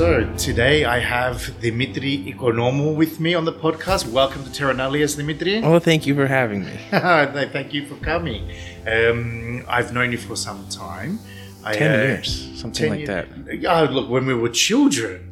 So 0.00 0.24
today 0.38 0.86
I 0.86 0.98
have 0.98 1.60
Dimitri 1.60 2.32
Ikonomou 2.32 2.96
with 2.96 3.20
me 3.20 3.34
on 3.34 3.44
the 3.44 3.52
podcast. 3.52 4.10
Welcome 4.10 4.42
to 4.44 4.50
Terra 4.50 4.72
Nullius, 4.72 5.14
Dimitri. 5.14 5.62
Oh, 5.62 5.78
thank 5.78 6.06
you 6.06 6.14
for 6.14 6.26
having 6.26 6.64
me. 6.64 6.72
Thank 6.90 7.74
you 7.74 7.84
for 7.86 7.96
coming. 7.96 8.50
Um, 8.86 9.62
I've 9.68 9.92
known 9.92 10.10
you 10.12 10.16
for 10.16 10.36
some 10.36 10.66
time. 10.70 11.18
I, 11.62 11.74
Ten 11.74 12.00
uh, 12.00 12.02
years, 12.02 12.50
something 12.58 12.88
10 12.88 12.98
like 12.98 13.06
that. 13.08 13.60
Yeah, 13.60 13.80
look, 13.82 14.08
when 14.08 14.24
we 14.24 14.32
were 14.32 14.48
children, 14.48 15.29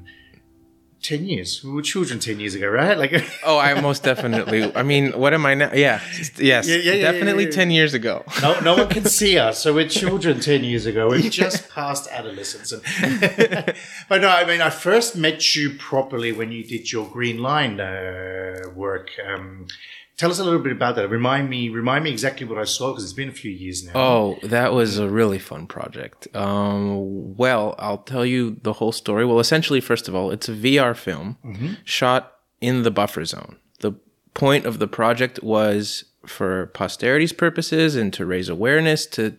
10 1.09 1.27
years. 1.33 1.51
We 1.65 1.71
were 1.77 1.83
children 1.83 2.19
10 2.19 2.41
years 2.41 2.55
ago, 2.59 2.69
right? 2.81 2.97
Like, 3.03 3.13
Oh, 3.51 3.59
I 3.59 3.81
most 3.81 4.03
definitely. 4.03 4.61
I 4.81 4.83
mean, 4.83 5.05
what 5.23 5.33
am 5.39 5.45
I 5.51 5.55
now? 5.55 5.71
Yeah, 5.73 6.01
yes, 6.39 6.69
Yeah, 6.69 6.77
yeah, 6.77 6.93
yeah, 6.93 7.13
definitely 7.13 7.45
yeah, 7.45 7.51
yeah. 7.51 7.61
ten 7.63 7.71
years 7.79 7.95
ago. 7.95 8.15
no, 8.43 8.51
no 8.61 8.73
one 8.81 8.89
can 8.97 9.05
see 9.21 9.35
us, 9.47 9.57
so 9.63 9.73
we're 9.77 9.89
children 10.03 10.41
10 10.41 10.65
years 10.65 10.85
ago. 10.87 11.03
We've 11.09 11.31
just 11.45 11.69
passed 11.71 12.05
adolescence. 12.19 12.73
But 14.11 14.19
no, 14.25 14.29
I 14.29 14.45
mean, 14.51 14.61
I 14.61 14.71
first 14.71 15.17
met 15.17 15.55
you 15.57 15.67
properly 15.91 16.33
when 16.33 16.53
you 16.53 16.63
did 16.65 16.85
your 16.93 17.07
Green 17.17 17.39
Line 17.51 17.81
uh, 17.81 18.71
work. 18.75 19.09
Um, 19.29 19.67
tell 20.19 20.31
us 20.31 20.39
a 20.39 20.45
little 20.45 20.61
bit 20.61 20.73
about 20.73 20.97
that. 20.97 21.09
Remind 21.09 21.49
me, 21.49 21.71
remind 21.71 22.05
me 22.05 22.11
exactly 22.11 22.45
what 22.47 22.59
I 22.59 22.65
saw 22.65 22.91
because 22.91 23.05
it's 23.05 23.13
been 23.15 23.29
a 23.29 23.33
few 23.33 23.51
years 23.51 23.85
now. 23.85 23.93
Oh, 23.95 24.39
that 24.43 24.73
was 24.75 24.99
a 24.99 25.09
really 25.09 25.39
fun 25.39 25.67
project. 25.67 26.29
Um, 26.37 27.35
well, 27.37 27.75
I'll 27.79 27.99
tell 27.99 28.27
you 28.27 28.59
the 28.63 28.75
whole 28.75 28.93
story. 28.93 29.25
Well, 29.25 29.41
essentially, 29.41 29.81
first 29.81 30.09
of 30.09 30.15
all, 30.15 30.31
it's 30.31 30.49
a 30.49 30.53
VR 30.53 30.95
film 30.95 31.79
shot 31.85 32.35
in 32.61 32.83
the 32.83 32.91
buffer 32.91 33.25
zone. 33.25 33.57
The 33.81 33.93
point 34.35 34.67
of 34.67 34.81
the 34.81 34.89
project 34.89 35.43
was 35.43 36.05
for 36.27 36.67
posterity's 36.67 37.33
purposes 37.33 37.97
and 37.97 38.13
to 38.13 38.27
raise 38.27 38.49
awareness 38.49 39.07
to 39.07 39.37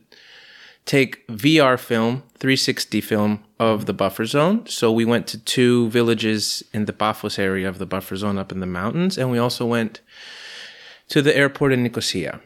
take 0.85 1.27
VR 1.27 1.77
film, 1.77 2.23
360 2.39 3.01
film 3.01 3.43
of 3.59 3.85
the 3.85 3.93
buffer 3.93 4.25
zone. 4.25 4.65
So 4.65 4.91
we 4.91 5.05
went 5.05 5.27
to 5.27 5.37
two 5.37 5.89
villages 5.89 6.63
in 6.73 6.85
the 6.85 6.93
Paphos 6.93 7.37
area 7.37 7.67
of 7.67 7.77
the 7.77 7.85
buffer 7.85 8.15
zone 8.15 8.39
up 8.39 8.51
in 8.51 8.59
the 8.59 8.65
mountains, 8.65 9.17
and 9.17 9.29
we 9.29 9.37
also 9.37 9.65
went 9.65 10.01
to 11.09 11.21
the 11.21 11.35
airport 11.35 11.73
in 11.73 11.83
Nicosia. 11.83 12.41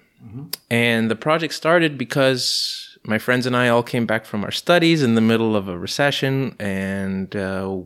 And 0.69 1.11
the 1.11 1.16
project 1.16 1.53
started 1.53 1.97
because 1.97 2.97
my 3.03 3.19
friends 3.19 3.45
and 3.45 3.56
I 3.56 3.67
all 3.69 3.83
came 3.83 4.06
back 4.06 4.25
from 4.25 4.44
our 4.44 4.52
studies 4.52 5.03
in 5.03 5.16
the 5.16 5.22
middle 5.22 5.56
of 5.56 5.67
a 5.67 5.78
recession, 5.78 6.56
and 6.59 7.36
uh, 7.36 7.78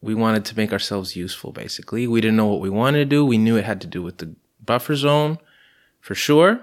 we 0.00 0.14
wanted 0.14 0.44
to 0.46 0.56
make 0.56 0.72
ourselves 0.72 1.14
useful, 1.16 1.52
basically. 1.52 2.06
We 2.06 2.20
didn't 2.20 2.36
know 2.36 2.48
what 2.48 2.60
we 2.60 2.70
wanted 2.70 2.98
to 2.98 3.04
do. 3.04 3.24
We 3.24 3.38
knew 3.38 3.56
it 3.56 3.64
had 3.64 3.80
to 3.82 3.86
do 3.86 4.02
with 4.02 4.18
the 4.18 4.34
buffer 4.64 4.96
zone 4.96 5.38
for 6.00 6.14
sure. 6.14 6.60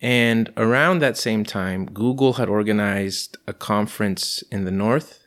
And 0.00 0.52
around 0.56 0.98
that 0.98 1.16
same 1.16 1.44
time, 1.44 1.86
Google 1.86 2.34
had 2.34 2.48
organized 2.48 3.36
a 3.46 3.52
conference 3.52 4.42
in 4.50 4.64
the 4.64 4.70
north, 4.70 5.20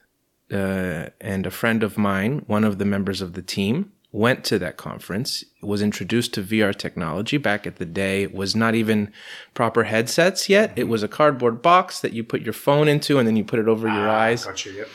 uh, 0.52 1.08
and 1.22 1.46
a 1.46 1.52
friend 1.52 1.84
of 1.84 1.98
mine, 1.98 2.44
one 2.48 2.64
of 2.64 2.78
the 2.78 2.86
members 2.86 3.22
of 3.22 3.34
the 3.34 3.42
team, 3.42 3.92
went 4.18 4.44
to 4.44 4.58
that 4.58 4.78
conference, 4.78 5.44
was 5.62 5.82
introduced 5.82 6.34
to 6.34 6.42
VR 6.42 6.76
technology. 6.76 7.38
Back 7.38 7.68
at 7.68 7.76
the 7.76 7.86
day, 7.86 8.26
was 8.26 8.56
not 8.56 8.74
even 8.74 9.12
proper 9.54 9.84
headsets 9.84 10.50
yet. 10.50 10.74
It 10.76 10.88
was 10.88 11.04
a 11.04 11.08
cardboard 11.08 11.62
box 11.62 12.00
that 12.02 12.14
you 12.14 12.24
put 12.24 12.42
your 12.42 12.54
phone 12.54 12.88
into, 12.88 13.20
and 13.20 13.28
then 13.28 13.36
you 13.36 13.44
put 13.44 13.60
it 13.60 13.68
over 13.68 13.88
your 13.88 14.10
eyes 14.10 14.46
Got 14.46 14.66
you, 14.66 14.72
yep. 14.72 14.90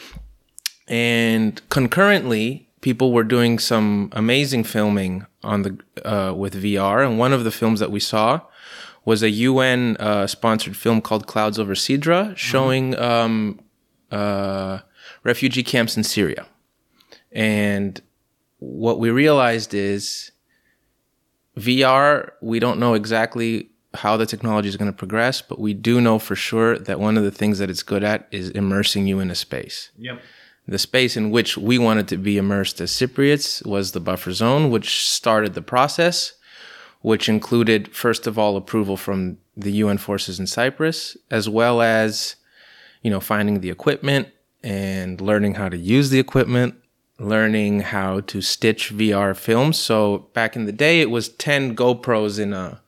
and 0.89 1.69
concurrently 1.69 2.69
people 2.81 3.12
were 3.12 3.23
doing 3.23 3.61
some 3.61 4.11
amazing 4.12 4.64
filming 4.64 5.25
on 5.45 5.62
the 5.62 5.79
uh, 6.05 6.34
with 6.34 6.61
VR 6.61 7.07
and 7.07 7.17
one 7.17 7.33
of 7.33 7.45
the 7.45 7.53
films 7.53 7.79
that 7.79 7.92
we 7.92 8.01
saw 8.01 8.41
was 9.05 9.23
a 9.23 9.31
UN 9.31 9.97
uh, 9.98 10.27
sponsored 10.27 10.77
film 10.77 11.01
called 11.01 11.27
Clouds 11.27 11.59
Over 11.59 11.75
Sidra 11.75 12.36
showing 12.36 12.98
um, 12.98 13.61
uh, 14.11 14.81
refugee 15.23 15.62
camps 15.62 15.97
in 15.97 16.03
Syria 16.03 16.47
and 17.31 18.01
what 18.62 18.98
we 19.00 19.10
realized 19.10 19.74
is 19.74 20.30
VR 21.56 22.30
we 22.40 22.58
don't 22.58 22.78
know 22.78 22.95
exactly 22.95 23.68
how 23.95 24.17
the 24.17 24.24
technology 24.24 24.68
is 24.68 24.77
going 24.77 24.90
to 24.90 24.96
progress 24.96 25.42
but 25.42 25.58
we 25.58 25.74
do 25.74 26.00
know 26.00 26.18
for 26.18 26.34
sure 26.34 26.78
that 26.78 26.98
one 26.98 27.18
of 27.18 27.24
the 27.24 27.30
things 27.30 27.58
that 27.58 27.68
it's 27.68 27.83
good 27.83 28.02
at 28.02 28.27
is 28.30 28.48
immersing 28.51 29.06
you 29.06 29.20
in 29.20 29.30
a 29.30 29.34
space 29.34 29.90
Yep. 29.98 30.20
the 30.67 30.78
space 30.78 31.17
in 31.17 31.30
which 31.30 31.58
we 31.58 31.77
wanted 31.78 32.08
to 32.08 32.17
be 32.17 32.39
immersed 32.39 32.80
as 32.80 32.90
Cypriots 32.92 33.67
was 33.67 33.92
the 33.92 34.01
buffer 34.01 34.33
zone, 34.33 34.70
which 34.70 35.06
started 35.08 35.55
the 35.55 35.61
process, 35.62 36.33
which 37.01 37.28
included, 37.28 37.95
first 37.95 38.27
of 38.28 38.39
all, 38.39 38.56
approval 38.56 38.96
from 38.96 39.39
the 39.56 39.72
UN 39.72 39.98
forces 39.98 40.39
in 40.39 40.46
Cyprus, 40.46 41.17
as 41.30 41.48
well 41.48 41.83
as, 41.83 42.36
you 43.02 43.11
know, 43.11 43.18
finding 43.20 43.61
the 43.61 43.70
equipment 43.70 44.28
and 44.62 45.20
learning 45.20 45.55
how 45.55 45.68
to 45.68 45.77
use 45.77 46.11
the 46.11 46.20
equipment, 46.20 46.77
learning 47.22 47.80
how 47.80 48.20
to 48.20 48.40
stitch 48.40 48.92
VR 48.92 49.36
films. 49.36 49.78
So 49.78 50.28
back 50.34 50.56
in 50.56 50.66
the 50.66 50.72
day, 50.72 51.00
it 51.00 51.10
was 51.10 51.28
10 51.28 51.77
GoPros 51.77 52.38
in 52.38 52.52
a, 52.52 52.83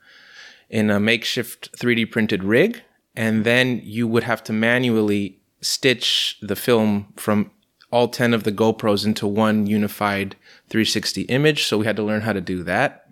in 0.69 0.91
a 0.91 1.01
makeshift 1.01 1.73
3D 1.79 2.11
printed 2.11 2.45
rig. 2.45 2.83
And 3.17 3.45
then 3.45 3.81
you 3.85 4.09
would 4.09 4.25
have 4.25 4.43
to 4.45 4.53
manually 4.53 5.41
stitch 5.61 6.37
the 6.43 6.57
film 6.57 7.13
from 7.17 7.51
all 7.91 8.09
10 8.09 8.35
of 8.35 8.43
the 8.43 8.53
GoPros 8.53 9.07
into 9.07 9.27
one 9.27 9.67
unified 9.67 10.35
360 10.69 11.23
image. 11.23 11.65
So 11.65 11.79
we 11.79 11.87
had 11.87 11.97
to 11.97 12.03
learn 12.03 12.23
how 12.23 12.33
to 12.33 12.41
do 12.41 12.65
that. 12.65 13.05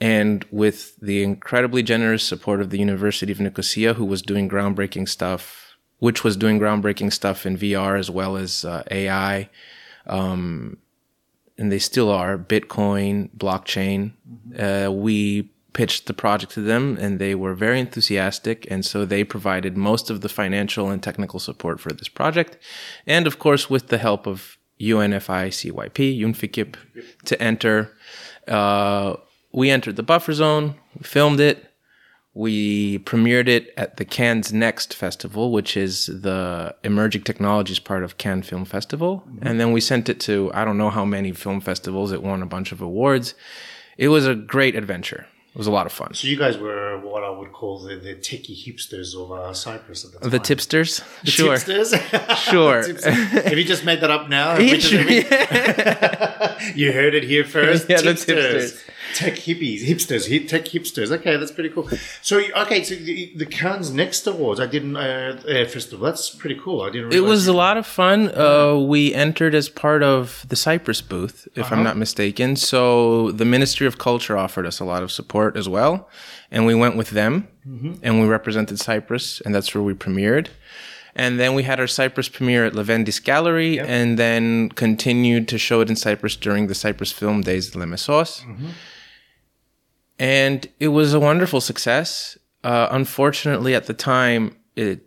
And 0.00 0.44
with 0.50 0.96
the 1.00 1.22
incredibly 1.22 1.82
generous 1.82 2.22
support 2.22 2.60
of 2.60 2.68
the 2.70 2.78
University 2.78 3.32
of 3.32 3.40
Nicosia, 3.40 3.94
who 3.94 4.04
was 4.04 4.20
doing 4.20 4.48
groundbreaking 4.48 5.08
stuff, 5.08 5.76
which 5.98 6.22
was 6.22 6.36
doing 6.36 6.60
groundbreaking 6.60 7.12
stuff 7.12 7.46
in 7.46 7.56
VR 7.56 7.98
as 7.98 8.10
well 8.10 8.36
as 8.36 8.64
uh, 8.64 8.82
AI, 8.90 9.48
um, 10.06 10.78
and 11.58 11.70
they 11.70 11.78
still 11.78 12.10
are 12.10 12.36
Bitcoin, 12.38 13.30
blockchain. 13.36 14.12
Uh, 14.58 14.90
we 14.92 15.50
pitched 15.72 16.06
the 16.06 16.14
project 16.14 16.52
to 16.52 16.60
them 16.60 16.96
and 17.00 17.18
they 17.18 17.34
were 17.34 17.54
very 17.54 17.80
enthusiastic. 17.80 18.66
And 18.70 18.84
so 18.84 19.04
they 19.04 19.24
provided 19.24 19.76
most 19.76 20.08
of 20.08 20.20
the 20.20 20.28
financial 20.28 20.88
and 20.88 21.02
technical 21.02 21.40
support 21.40 21.80
for 21.80 21.92
this 21.92 22.08
project. 22.08 22.58
And 23.06 23.26
of 23.26 23.38
course, 23.38 23.68
with 23.68 23.88
the 23.88 23.98
help 23.98 24.26
of 24.26 24.56
UNFI 24.80 25.48
CYP, 25.48 26.18
UNFICYP, 26.20 26.76
to 27.26 27.42
enter. 27.42 27.92
Uh, 28.48 29.16
we 29.52 29.70
entered 29.70 29.96
the 29.96 30.02
buffer 30.02 30.32
zone, 30.32 30.74
filmed 31.02 31.40
it, 31.40 31.70
we 32.34 32.98
premiered 33.00 33.46
it 33.46 33.72
at 33.76 33.96
the 33.96 34.04
Cannes 34.04 34.52
Next 34.52 34.92
Festival, 34.94 35.52
which 35.52 35.76
is 35.76 36.06
the 36.06 36.74
emerging 36.82 37.22
technologies 37.22 37.78
part 37.78 38.02
of 38.02 38.18
Cannes 38.18 38.42
Film 38.42 38.64
Festival. 38.64 39.22
And 39.40 39.60
then 39.60 39.72
we 39.72 39.80
sent 39.80 40.08
it 40.08 40.18
to 40.20 40.50
I 40.52 40.64
don't 40.64 40.78
know 40.78 40.90
how 40.90 41.04
many 41.04 41.32
film 41.32 41.60
festivals. 41.60 42.12
It 42.12 42.22
won 42.22 42.42
a 42.42 42.46
bunch 42.46 42.72
of 42.72 42.80
awards. 42.80 43.34
It 43.96 44.08
was 44.08 44.26
a 44.26 44.34
great 44.34 44.74
adventure. 44.74 45.26
It 45.54 45.58
was 45.58 45.68
a 45.68 45.70
lot 45.70 45.86
of 45.86 45.92
fun. 45.92 46.14
So 46.14 46.26
you 46.26 46.36
guys 46.36 46.58
were 46.58 46.98
what 46.98 47.22
I 47.22 47.30
would 47.30 47.52
call 47.52 47.78
the, 47.78 47.94
the 47.94 48.16
techie 48.16 48.56
hipsters 48.66 49.14
of 49.14 49.30
uh, 49.30 49.54
Cyprus 49.54 50.04
at 50.04 50.10
the 50.10 50.18
time. 50.18 50.30
The 50.30 50.40
tipsters? 50.40 51.00
sure. 51.22 51.56
Tipsters? 51.56 51.94
Sure. 52.38 52.82
Tipsters. 52.82 53.14
Have 53.14 53.56
you 53.56 53.62
just 53.62 53.84
made 53.84 54.00
that 54.00 54.10
up 54.10 54.28
now? 54.28 54.56
Yeah, 54.58 54.74
just- 54.74 56.76
you 56.76 56.92
heard 56.92 57.14
it 57.14 57.22
here 57.22 57.44
first. 57.44 57.88
Yeah, 57.88 57.98
the 58.00 58.14
tipsters. 58.14 58.82
Tech 59.14 59.34
hippies, 59.34 59.80
hipsters, 59.86 60.28
hip, 60.28 60.48
tech 60.48 60.64
hipsters. 60.66 61.10
Okay, 61.10 61.36
that's 61.36 61.52
pretty 61.52 61.70
cool. 61.70 61.88
So, 62.20 62.40
okay, 62.62 62.82
so 62.82 62.94
the, 62.96 63.32
the 63.36 63.46
Cannes 63.46 63.92
Next 63.92 64.26
Awards, 64.26 64.58
I 64.60 64.66
didn't, 64.66 64.96
uh, 64.96 65.40
uh, 65.48 65.64
festival, 65.66 66.04
that's 66.04 66.30
pretty 66.30 66.58
cool. 66.60 66.82
I 66.82 66.90
didn't 66.90 67.14
It 67.14 67.20
was 67.20 67.46
a 67.46 67.52
lot 67.52 67.76
of 67.76 67.86
fun. 67.86 68.30
Uh, 68.36 68.76
we 68.76 69.14
entered 69.14 69.54
as 69.54 69.68
part 69.68 70.02
of 70.02 70.44
the 70.48 70.56
Cyprus 70.56 71.00
booth, 71.00 71.48
if 71.54 71.66
Uh-huh. 71.66 71.76
I'm 71.76 71.84
not 71.84 71.96
mistaken. 71.96 72.56
So 72.56 73.30
the 73.30 73.44
Ministry 73.44 73.86
of 73.86 73.98
Culture 73.98 74.36
offered 74.36 74.66
us 74.66 74.80
a 74.80 74.84
lot 74.84 75.02
of 75.02 75.10
support 75.12 75.56
as 75.56 75.68
well. 75.68 76.08
And 76.50 76.66
we 76.66 76.74
went 76.74 76.96
with 76.96 77.10
them 77.10 77.48
Mm-hmm. 77.66 77.94
and 78.02 78.20
we 78.20 78.26
represented 78.26 78.78
Cyprus, 78.78 79.40
and 79.40 79.54
that's 79.54 79.74
where 79.74 79.82
we 79.82 79.94
premiered. 79.94 80.48
And 81.16 81.38
then 81.40 81.54
we 81.54 81.62
had 81.62 81.78
our 81.80 81.86
Cyprus 81.86 82.28
premiere 82.28 82.64
at 82.66 82.72
Leventis 82.74 83.22
Gallery 83.22 83.78
and 83.80 84.18
then 84.18 84.68
continued 84.70 85.46
to 85.48 85.56
show 85.58 85.80
it 85.80 85.88
in 85.88 85.96
Cyprus 85.96 86.36
during 86.36 86.66
the 86.66 86.74
Cyprus 86.74 87.12
Film 87.12 87.40
Days 87.40 87.68
at 87.68 87.74
Lemesos. 87.80 88.42
Mm-hmm. 88.42 88.68
And 90.18 90.66
it 90.80 90.88
was 90.88 91.12
a 91.14 91.20
wonderful 91.20 91.60
success. 91.60 92.38
Uh, 92.62 92.88
unfortunately, 92.90 93.74
at 93.74 93.86
the 93.86 93.94
time, 93.94 94.56
it 94.76 95.06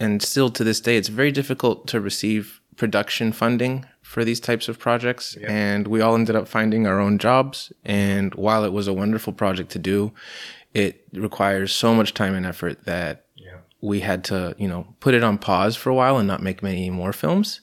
and 0.00 0.22
still 0.22 0.50
to 0.50 0.62
this 0.64 0.80
day, 0.80 0.96
it's 0.96 1.08
very 1.08 1.32
difficult 1.32 1.86
to 1.88 2.00
receive 2.00 2.60
production 2.76 3.32
funding 3.32 3.84
for 4.02 4.24
these 4.24 4.38
types 4.40 4.68
of 4.68 4.78
projects. 4.78 5.36
And 5.46 5.88
we 5.88 6.00
all 6.00 6.14
ended 6.14 6.36
up 6.36 6.46
finding 6.46 6.86
our 6.86 7.00
own 7.00 7.18
jobs. 7.18 7.72
And 7.84 8.32
while 8.34 8.62
it 8.64 8.72
was 8.72 8.86
a 8.86 8.92
wonderful 8.92 9.32
project 9.32 9.70
to 9.72 9.78
do, 9.80 10.12
it 10.74 11.04
requires 11.12 11.72
so 11.74 11.94
much 11.94 12.14
time 12.14 12.34
and 12.34 12.46
effort 12.46 12.84
that 12.84 13.24
Yeah. 13.36 13.56
we 13.80 14.00
had 14.00 14.22
to, 14.24 14.54
you 14.58 14.68
know, 14.68 14.94
put 15.00 15.14
it 15.14 15.24
on 15.24 15.38
pause 15.38 15.74
for 15.76 15.90
a 15.90 15.94
while 15.94 16.16
and 16.18 16.28
not 16.28 16.42
make 16.42 16.62
many 16.62 16.88
more 16.90 17.12
films. 17.12 17.60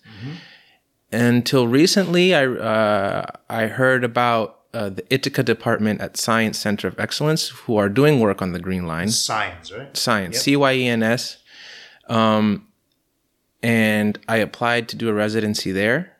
Until 1.12 1.68
recently, 1.68 2.36
I 2.36 2.46
uh, 2.46 3.26
I 3.50 3.68
heard 3.68 4.04
about 4.04 4.55
uh, 4.76 4.90
the 4.90 5.06
Ithaca 5.14 5.44
department 5.44 6.02
at 6.02 6.14
CYENS 6.18 6.56
Center 6.56 6.88
of 6.88 7.00
Excellence, 7.00 7.50
who 7.50 7.78
are 7.78 7.90
doing 7.90 8.20
work 8.20 8.42
on 8.42 8.52
the 8.52 8.60
Green 8.60 8.86
Line 8.86 9.08
CYENS, 9.10 9.78
right? 9.78 9.94
CYENS 9.94 10.36
c-y-e-n-s 10.36 11.38
um, 12.08 12.68
and 13.64 14.20
I 14.28 14.38
applied 14.38 14.88
to 14.90 14.96
do 14.96 15.10
a 15.10 15.14
residency 15.14 15.72
there, 15.72 16.12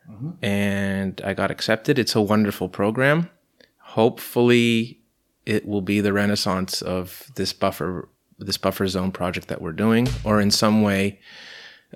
and 0.42 1.20
I 1.24 1.32
got 1.34 1.50
accepted. 1.50 1.98
It's 1.98 2.14
a 2.16 2.20
wonderful 2.20 2.68
program. 2.68 3.30
Hopefully, 3.78 5.00
it 5.44 5.66
will 5.66 5.80
be 5.80 6.00
the 6.00 6.12
renaissance 6.12 6.82
of 6.82 7.30
this 7.36 7.52
buffer 7.52 8.08
this 8.38 8.58
buffer 8.58 8.86
zone 8.86 9.12
project 9.12 9.46
that 9.48 9.62
we're 9.62 9.72
doing, 9.72 10.08
or 10.24 10.40
in 10.40 10.50
some 10.50 10.82
way, 10.82 11.20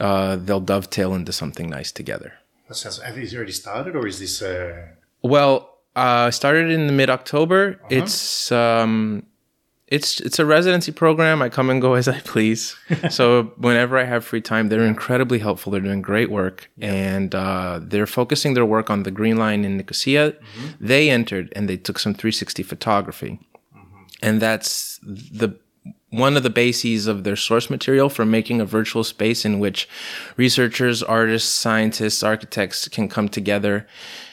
uh, 0.01 0.37
they'll 0.37 0.61
dovetail 0.61 1.15
into 1.15 1.33
something 1.33 1.69
nice 1.69 1.93
together. 1.93 2.33
That 2.69 2.77
sounds. 2.77 2.99
Have 3.03 3.19
you 3.19 3.29
already 3.37 3.53
started, 3.53 3.97
or 3.97 4.07
is 4.07 4.19
this? 4.21 4.41
Uh, 4.43 4.87
Well, 5.23 5.80
uh, 6.01 6.29
I 6.29 6.31
started 6.31 6.71
in 6.71 6.87
the 6.87 6.95
mid 6.95 7.11
October. 7.11 7.79
It's 7.91 8.51
um, 8.51 9.27
it's 9.87 10.19
it's 10.21 10.39
a 10.39 10.47
residency 10.47 10.93
program. 10.93 11.43
I 11.43 11.51
come 11.51 11.69
and 11.69 11.83
go 11.83 11.93
as 12.01 12.09
I 12.09 12.21
please. 12.21 12.75
so 13.11 13.53
whenever 13.59 13.99
I 13.99 14.05
have 14.05 14.25
free 14.25 14.41
time, 14.41 14.71
they're 14.71 14.87
incredibly 14.87 15.41
helpful. 15.41 15.71
They're 15.71 15.83
doing 15.83 16.01
great 16.01 16.31
work, 16.31 16.71
and 16.81 17.35
uh, 17.35 17.81
they're 17.83 18.07
focusing 18.07 18.55
their 18.55 18.65
work 18.65 18.89
on 18.89 19.03
the 19.03 19.11
Green 19.11 19.37
Line 19.37 19.63
in 19.63 19.77
Nicosia. 19.77 20.35
They 20.81 21.11
entered 21.11 21.53
and 21.55 21.69
they 21.69 21.77
took 21.77 21.99
some 21.99 22.15
360 22.15 22.63
photography, 22.63 23.39
and 24.23 24.41
that's 24.41 24.99
the 25.03 25.59
one 26.09 26.35
of 26.35 26.43
the 26.45 26.51
bases 26.51 27.07
of 27.07 27.25
their 27.25 27.37
source 27.37 27.69
material 27.69 28.09
for 28.09 28.25
making 28.25 28.61
a 28.63 28.65
virtual 28.65 29.05
space 29.05 29.45
in 29.45 29.59
which 29.59 29.87
researchers, 30.39 31.03
artists, 31.03 31.53
scientists, 31.53 32.23
architects 32.23 32.89
can 32.89 33.07
come 33.07 33.29
together 33.29 33.87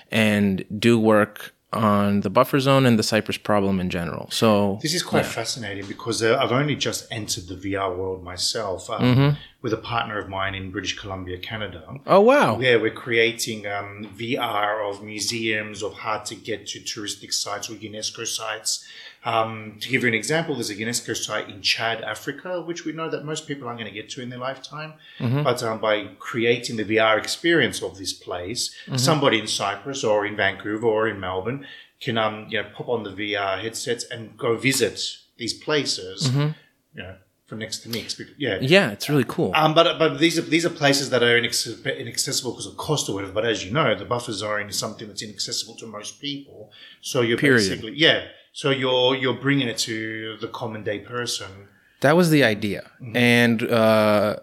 and 0.09 0.63
do 0.79 0.97
work 0.97 1.53
on 1.73 2.21
the 2.21 2.29
buffer 2.29 2.59
zone 2.59 2.85
and 2.85 2.97
the 2.97 3.03
Cyprus 3.03 3.37
problem 3.37 3.79
in 3.79 3.89
general. 3.89 4.27
So 4.31 4.79
This 4.81 4.93
is 4.93 5.03
quite 5.03 5.25
fascinating 5.25 5.85
because 5.85 6.23
uh, 6.23 6.37
I've 6.41 6.53
only 6.53 6.75
just 6.75 7.07
entered 7.11 7.47
the 7.47 7.55
VR 7.55 7.95
world 7.95 8.23
myself 8.23 8.89
um, 8.89 9.01
Mm-hmm. 9.01 9.35
with 9.61 9.73
a 9.73 9.77
partner 9.77 10.17
of 10.17 10.29
mine 10.29 10.55
in 10.55 10.71
British 10.71 10.97
Columbia, 10.97 11.37
Canada. 11.39 11.83
Oh 12.05 12.21
wow. 12.21 12.57
Yeah, 12.59 12.77
we're 12.77 12.91
creating 12.91 13.67
um, 13.67 14.09
VR 14.17 14.89
of 14.89 15.03
museums, 15.03 15.83
of 15.83 15.93
hard 15.93 16.25
to 16.27 16.35
get 16.35 16.67
to 16.67 16.79
touristic 16.79 17.33
sites 17.33 17.69
or 17.69 17.73
UNESCO 17.73 18.25
sites. 18.25 18.85
Um, 19.25 19.75
to 19.81 19.89
give 19.89 20.03
you 20.03 20.07
an 20.07 20.13
example, 20.13 20.55
there's 20.55 20.69
a 20.69 20.75
UNESCO 20.75 21.13
site 21.17 21.49
in 21.49 21.61
Chad, 21.61 22.01
Africa, 22.01 22.61
which 22.61 22.85
we 22.85 22.93
know 22.93 23.09
that 23.09 23.25
most 23.25 23.45
people 23.45 23.67
aren't 23.67 23.77
going 23.79 23.91
to 23.91 23.99
get 24.01 24.09
to 24.11 24.21
in 24.21 24.29
their 24.29 24.39
lifetime. 24.39 24.93
But 25.19 25.61
um, 25.63 25.79
by 25.81 26.11
creating 26.19 26.77
the 26.77 26.85
VR 26.85 27.17
experience 27.17 27.81
of 27.81 27.97
this 27.97 28.13
place, 28.13 28.73
somebody 28.95 29.39
in 29.39 29.47
Cyprus 29.47 30.05
or 30.05 30.25
in 30.25 30.37
Vancouver 30.37 30.85
or 30.87 31.09
in 31.09 31.19
Melbourne 31.19 31.56
can 31.99 32.17
um, 32.17 32.47
you 32.49 32.61
know 32.61 32.69
pop 32.73 32.89
on 32.89 33.03
the 33.03 33.11
VR 33.11 33.61
headsets 33.61 34.03
and 34.11 34.37
go 34.37 34.57
visit 34.57 34.99
these 35.37 35.53
places. 35.53 36.31
You 36.93 37.03
know, 37.03 37.15
for 37.47 37.55
next 37.55 37.79
to 37.79 37.89
next. 37.89 38.21
Yeah, 38.37 38.57
Yeah, 38.61 38.91
it's 38.91 39.09
really 39.09 39.23
cool. 39.27 39.51
um, 39.55 39.73
but 39.73 39.97
but 39.97 40.19
these 40.19 40.37
are 40.37 40.41
these 40.41 40.65
are 40.65 40.69
places 40.69 41.09
that 41.11 41.23
are 41.23 41.37
inaccessible 41.37 42.51
because 42.51 42.65
of 42.67 42.75
cost 42.77 43.09
or 43.09 43.15
whatever. 43.15 43.33
But 43.33 43.45
as 43.45 43.63
you 43.65 43.71
know, 43.71 43.95
the 43.95 44.05
buffer 44.05 44.33
zone 44.33 44.69
is 44.69 44.77
something 44.77 45.07
that's 45.07 45.21
inaccessible 45.21 45.75
to 45.77 45.87
most 45.87 46.19
people. 46.19 46.71
So 47.01 47.21
you're 47.21 47.37
Period. 47.37 47.69
basically 47.69 47.93
yeah. 47.95 48.25
So 48.51 48.69
you're 48.71 49.15
you're 49.15 49.39
bringing 49.47 49.67
it 49.67 49.77
to 49.79 50.37
the 50.41 50.49
common 50.49 50.83
day 50.83 50.99
person. 50.99 51.69
That 52.01 52.15
was 52.15 52.29
the 52.29 52.43
idea. 52.43 52.91
Mm-hmm. 53.01 53.17
And 53.17 53.63
uh, 53.63 54.37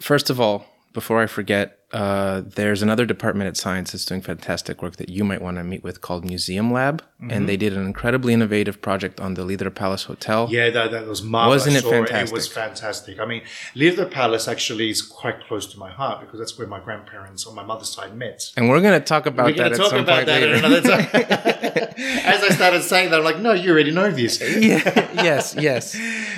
first 0.00 0.28
of 0.28 0.40
all, 0.40 0.66
before 0.92 1.22
I 1.22 1.26
forget, 1.26 1.78
uh, 1.92 2.42
there's 2.44 2.82
another 2.82 3.04
department 3.04 3.48
at 3.48 3.54
CYENS 3.54 3.92
that's 3.92 4.04
doing 4.04 4.22
fantastic 4.22 4.80
work 4.82 4.96
that 4.96 5.10
you 5.10 5.24
might 5.24 5.42
want 5.42 5.58
to 5.58 5.64
meet 5.64 5.84
with 5.84 6.00
called 6.00 6.24
Museum 6.24 6.72
Lab. 6.72 7.02
Mm-hmm. 7.02 7.30
And 7.30 7.48
they 7.48 7.56
did 7.56 7.74
an 7.74 7.84
incredibly 7.84 8.32
innovative 8.32 8.80
project 8.80 9.20
on 9.20 9.34
the 9.34 9.42
Ledra 9.42 9.72
Palace 9.72 10.04
Hotel. 10.04 10.48
Yeah, 10.50 10.70
that, 10.70 10.90
that 10.90 11.06
was 11.06 11.22
marvelous. 11.22 11.66
Wasn't 11.66 11.76
it 11.76 11.88
fantastic? 11.88 12.28
It 12.28 12.32
was 12.32 12.48
fantastic. 12.48 13.20
I 13.20 13.26
mean, 13.26 13.42
Ledra 13.76 14.10
Palace 14.10 14.48
actually 14.48 14.90
is 14.90 15.02
quite 15.02 15.40
close 15.46 15.66
to 15.72 15.78
my 15.78 15.90
heart 15.90 16.20
because 16.20 16.38
that's 16.38 16.58
where 16.58 16.66
my 16.66 16.80
grandparents 16.80 17.46
on 17.46 17.54
my 17.54 17.62
mother's 17.62 17.90
side 17.90 18.16
met. 18.16 18.50
And 18.56 18.68
we're 18.68 18.80
going 18.80 18.98
to 18.98 19.06
talk 19.06 19.26
about 19.26 19.46
We're 19.46 19.52
going 19.54 19.70
that 19.72 19.76
to 19.76 19.82
at 19.84 19.90
talk 19.90 19.90
some 19.90 20.00
about 20.00 20.16
point 20.16 20.26
that 20.26 20.40
later. 20.42 20.54
at 20.54 20.64
another 20.64 20.80
time. 20.80 21.88
As 22.24 22.42
I 22.42 22.48
started 22.48 22.82
saying 22.82 23.10
that, 23.10 23.18
I'm 23.18 23.24
like, 23.24 23.38
no, 23.38 23.52
you 23.52 23.70
already 23.70 23.92
know 23.92 24.10
this. 24.10 24.40
yeah, 24.40 24.82
yes, 25.22 25.54
yes. 25.58 25.94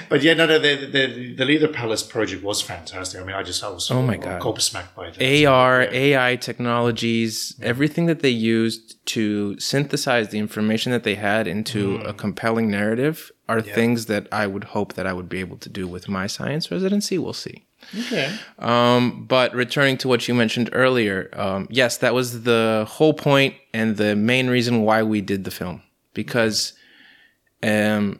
But 0.08 0.22
yeah, 0.22 0.34
no, 0.34 0.46
no, 0.46 0.58
the 0.58 0.74
the, 0.86 1.34
the 1.34 1.44
Ledra 1.44 1.72
Palace 1.72 2.02
project 2.02 2.42
was 2.42 2.60
fantastic. 2.62 3.20
I 3.20 3.24
mean, 3.24 3.36
I 3.36 3.42
just 3.42 3.62
I 3.64 3.68
was 3.68 3.90
Oh 3.90 4.02
my 4.02 4.16
God. 4.16 4.40
gobsmacked 4.40 4.94
by 4.94 5.10
that. 5.10 5.46
AR, 5.46 5.82
AI 5.90 6.36
technologies, 6.36 7.54
everything 7.62 8.06
that 8.06 8.20
they 8.20 8.30
used 8.30 9.04
to 9.06 9.58
synthesize 9.60 10.28
the 10.30 10.38
information 10.38 10.92
that 10.92 11.04
they 11.04 11.14
had 11.14 11.46
into 11.46 11.98
Mm. 11.98 12.08
a 12.08 12.12
compelling 12.12 12.70
narrative 12.70 13.30
are 13.48 13.60
things 13.60 14.06
that 14.06 14.26
I 14.32 14.46
would 14.46 14.64
hope 14.64 14.94
that 14.94 15.06
I 15.06 15.12
would 15.12 15.28
be 15.28 15.40
able 15.40 15.58
to 15.58 15.68
do 15.68 15.86
with 15.86 16.08
my 16.08 16.26
CYENS 16.26 16.70
residency. 16.70 17.18
We'll 17.18 17.32
see. 17.34 17.64
Okay. 17.98 18.34
Um, 18.58 19.26
but 19.28 19.54
returning 19.54 19.98
to 19.98 20.08
what 20.08 20.26
you 20.26 20.34
mentioned 20.34 20.70
earlier, 20.72 21.28
um, 21.34 21.66
yes, 21.70 21.98
that 21.98 22.14
was 22.14 22.44
the 22.44 22.86
whole 22.88 23.12
point 23.12 23.54
and 23.74 23.98
the 23.98 24.16
main 24.16 24.48
reason 24.48 24.82
why 24.82 25.02
we 25.02 25.20
did 25.20 25.44
the 25.44 25.50
film 25.50 25.82
because, 26.14 26.72
um, 27.62 28.18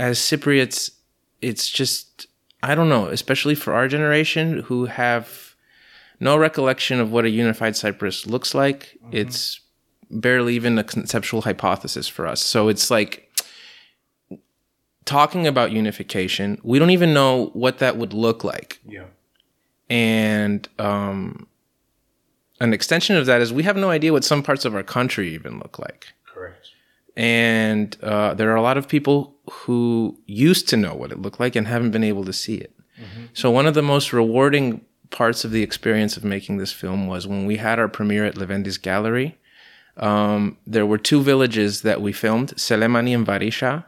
as 0.00 0.18
Cypriots, 0.18 0.90
it's 1.42 1.68
just 1.68 2.26
I 2.62 2.74
don't 2.74 2.88
know, 2.88 3.06
especially 3.06 3.54
for 3.54 3.72
our 3.74 3.86
generation 3.86 4.60
who 4.60 4.86
have 4.86 5.54
no 6.18 6.36
recollection 6.36 7.00
of 7.00 7.12
what 7.12 7.24
a 7.24 7.30
unified 7.30 7.76
Cyprus 7.76 8.26
looks 8.26 8.54
like. 8.54 8.98
It's 9.12 9.60
barely 10.10 10.54
even 10.54 10.78
a 10.78 10.84
conceptual 10.84 11.42
hypothesis 11.42 12.08
for 12.08 12.26
us. 12.26 12.42
So 12.42 12.68
it's 12.68 12.90
like 12.90 13.30
talking 15.04 15.46
about 15.46 15.70
unification, 15.72 16.58
we 16.62 16.78
don't 16.78 16.90
even 16.90 17.14
know 17.14 17.46
what 17.52 17.78
that 17.78 17.96
would 17.96 18.12
look 18.12 18.44
like. 18.44 18.80
Yeah. 18.86 19.06
And 19.88 20.68
um, 20.78 21.46
an 22.60 22.72
extension 22.74 23.16
of 23.16 23.26
that 23.26 23.40
is 23.40 23.52
we 23.52 23.62
have 23.62 23.76
no 23.76 23.90
idea 23.90 24.12
what 24.12 24.24
some 24.24 24.42
parts 24.42 24.64
of 24.64 24.74
our 24.74 24.82
country 24.82 25.32
even 25.34 25.58
look 25.58 25.78
like. 25.78 26.08
Correct. 26.26 26.68
And 27.16 27.96
uh, 28.02 28.34
there 28.34 28.50
are 28.50 28.56
a 28.56 28.62
lot 28.62 28.76
of 28.76 28.86
people 28.86 29.36
who 29.50 30.18
used 30.26 30.68
to 30.68 30.76
know 30.76 30.94
what 30.94 31.12
it 31.12 31.20
looked 31.20 31.40
like 31.40 31.56
and 31.56 31.66
haven't 31.66 31.90
been 31.90 32.04
able 32.04 32.24
to 32.24 32.32
see 32.32 32.56
it. 32.56 32.72
So, 33.32 33.50
one 33.50 33.66
of 33.66 33.74
the 33.74 33.82
most 33.82 34.12
rewarding 34.12 34.84
parts 35.10 35.44
of 35.44 35.50
the 35.50 35.62
experience 35.62 36.16
of 36.16 36.24
making 36.24 36.58
this 36.58 36.72
film 36.72 37.06
was 37.06 37.26
when 37.26 37.46
we 37.46 37.56
had 37.56 37.78
our 37.78 37.88
premiere 37.88 38.24
at 38.26 38.34
Leventis 38.34 38.80
Gallery. 38.80 39.38
Um, 39.96 40.56
there 40.66 40.86
were 40.86 40.98
two 40.98 41.22
villages 41.22 41.82
that 41.82 42.00
we 42.00 42.12
filmed, 42.12 42.54
Selemani 42.56 43.14
and 43.14 43.26
Varisha, 43.26 43.84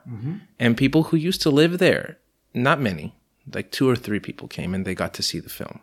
and 0.59 0.77
people 0.77 1.05
who 1.05 1.17
used 1.17 1.43
to 1.43 1.51
live 1.51 1.79
there, 1.79 2.19
not 2.55 2.81
many, 2.81 3.15
like 3.55 3.71
two 3.71 3.89
or 3.89 3.97
three 3.97 4.19
people 4.21 4.49
came 4.49 4.75
and 4.75 4.85
they 4.85 4.95
got 4.95 5.15
to 5.15 5.23
see 5.23 5.41
the 5.41 5.49
film. 5.49 5.81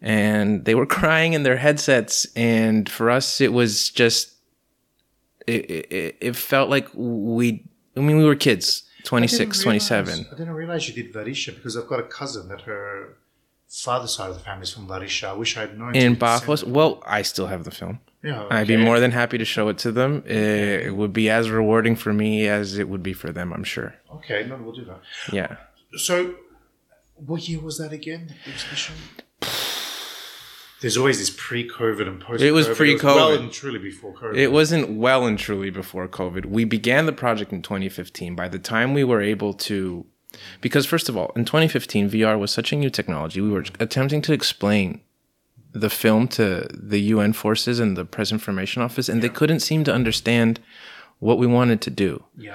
And 0.00 0.64
they 0.64 0.74
were 0.74 0.86
crying 1.00 1.32
in 1.34 1.42
their 1.42 1.56
headsets. 1.56 2.26
And 2.34 2.88
for 2.88 3.10
us, 3.10 3.40
it 3.40 3.52
was 3.52 3.90
just, 3.90 4.34
it, 5.46 5.70
it, 5.70 6.16
it 6.20 6.36
felt 6.36 6.68
like 6.70 6.88
we, 6.94 7.64
I 7.96 8.00
mean, 8.00 8.18
we 8.18 8.24
were 8.24 8.36
kids, 8.36 8.82
26, 9.04 9.58
didn't 9.58 9.62
27. 9.64 10.06
realize- 10.06 10.26
I 10.32 10.36
didn't 10.36 10.54
realize 10.54 10.88
you 10.88 10.94
did 11.02 11.12
Varisha 11.12 11.54
because 11.54 11.76
I've 11.76 11.86
got 11.86 12.00
a 12.00 12.04
cousin 12.04 12.48
that 12.48 12.62
her 12.62 13.16
father's 13.68 14.14
side 14.14 14.30
of 14.30 14.36
the 14.38 14.42
family 14.42 14.62
is 14.62 14.72
from 14.72 14.86
Varisha. 14.88 15.28
I 15.28 15.32
wish 15.34 15.56
I'd 15.56 15.78
known. 15.78 15.94
In 15.94 16.14
to 16.14 16.20
Bafos, 16.20 16.64
well, 16.64 17.02
I 17.06 17.22
still 17.22 17.46
have 17.46 17.64
the 17.64 17.70
film. 17.70 18.00
Yeah. 18.24 18.46
I'd 18.50 18.66
be 18.66 18.76
more 18.76 18.98
than 18.98 19.12
happy 19.12 19.38
to 19.38 19.44
show 19.44 19.68
it 19.68 19.78
to 19.78 19.92
them. 19.92 20.24
It, 20.26 20.86
it 20.86 20.96
would 20.96 21.12
be 21.12 21.30
as 21.30 21.50
rewarding 21.50 21.94
for 21.94 22.12
me 22.12 22.48
as 22.48 22.76
it 22.76 22.88
would 22.88 23.02
be 23.02 23.12
for 23.12 23.30
them, 23.30 23.52
I'm 23.52 23.62
sure. 23.64 23.94
Okay, 24.16 24.44
no, 24.48 24.56
we'll 24.56 24.74
do 24.74 24.84
that. 24.86 25.00
Yeah. 25.32 25.56
So, 25.96 26.34
what 27.14 27.48
year 27.48 27.60
was 27.60 27.78
that 27.78 27.92
again? 27.92 28.34
The 28.44 28.50
exhibition. 28.52 28.94
There's 30.80 30.96
always 30.96 31.18
this 31.18 31.30
pre-COVID 31.30 32.06
and 32.06 32.20
post. 32.20 32.40
COVID. 32.40 32.46
It 32.46 32.52
was 32.52 32.68
pre-COVID, 32.68 33.02
well 33.02 33.32
and 33.34 33.52
truly 33.52 33.78
before 33.78 34.14
COVID. 34.14 34.36
It 34.36 34.52
wasn't 34.52 34.96
well 34.96 35.26
and 35.26 35.38
truly 35.38 35.70
before 35.70 36.06
COVID. 36.06 36.46
We 36.46 36.64
began 36.64 37.06
the 37.06 37.12
project 37.12 37.52
in 37.52 37.62
2015. 37.62 38.36
By 38.36 38.48
the 38.48 38.58
time 38.58 38.94
we 38.94 39.02
were 39.02 39.20
able 39.20 39.54
to, 39.54 40.06
because 40.60 40.86
first 40.86 41.08
of 41.08 41.16
all, 41.16 41.32
in 41.34 41.44
2015, 41.44 42.10
VR 42.10 42.38
was 42.38 42.52
such 42.52 42.72
a 42.72 42.76
new 42.76 42.90
technology. 42.90 43.40
We 43.40 43.50
were 43.50 43.64
attempting 43.80 44.22
to 44.22 44.32
explain 44.32 45.00
the 45.72 45.90
film 45.90 46.28
to 46.28 46.68
the 46.72 47.00
UN 47.00 47.32
forces 47.32 47.80
and 47.80 47.96
the 47.96 48.04
Press 48.04 48.30
Information 48.32 48.80
Office, 48.82 49.08
and 49.08 49.20
they 49.22 49.28
couldn't 49.28 49.60
seem 49.60 49.84
to 49.84 49.92
understand 49.92 50.60
what 51.18 51.38
we 51.38 51.46
wanted 51.46 51.80
to 51.82 51.90
do. 51.90 52.24
yeah. 52.36 52.54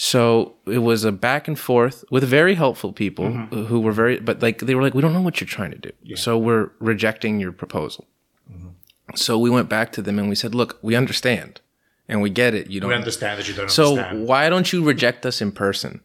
So 0.00 0.54
it 0.64 0.78
was 0.78 1.02
a 1.02 1.10
back 1.10 1.48
and 1.48 1.58
forth 1.58 2.04
with 2.08 2.22
very 2.22 2.54
helpful 2.54 2.92
people 2.92 3.24
mm-hmm. 3.24 3.64
who 3.64 3.80
were 3.80 3.90
very, 3.90 4.20
but 4.20 4.40
like 4.40 4.60
they 4.60 4.76
were 4.76 4.82
like, 4.82 4.94
we 4.94 5.02
don't 5.02 5.12
know 5.12 5.20
what 5.20 5.40
you're 5.40 5.48
trying 5.48 5.72
to 5.72 5.78
do. 5.78 6.14
So 6.14 6.38
we're 6.38 6.70
rejecting 6.78 7.40
your 7.40 7.50
proposal. 7.50 8.06
Mm-hmm. 8.48 8.68
So 9.16 9.40
we 9.40 9.50
went 9.50 9.68
back 9.68 9.90
to 9.92 10.02
them 10.02 10.20
and 10.20 10.28
we 10.28 10.36
said, 10.36 10.54
look, 10.54 10.78
we 10.82 10.94
understand 10.94 11.60
and 12.08 12.22
we 12.22 12.30
get 12.30 12.54
it. 12.54 12.70
You 12.70 12.78
don't 12.78 12.90
We 12.90 12.94
understand 12.94 13.40
that 13.40 13.48
you 13.48 13.54
don't 13.54 13.72
so 13.72 13.96
understand. 13.96 14.28
why 14.28 14.48
don't 14.48 14.72
you 14.72 14.84
reject 14.84 15.26
us 15.26 15.40
in 15.40 15.50
person? 15.50 16.00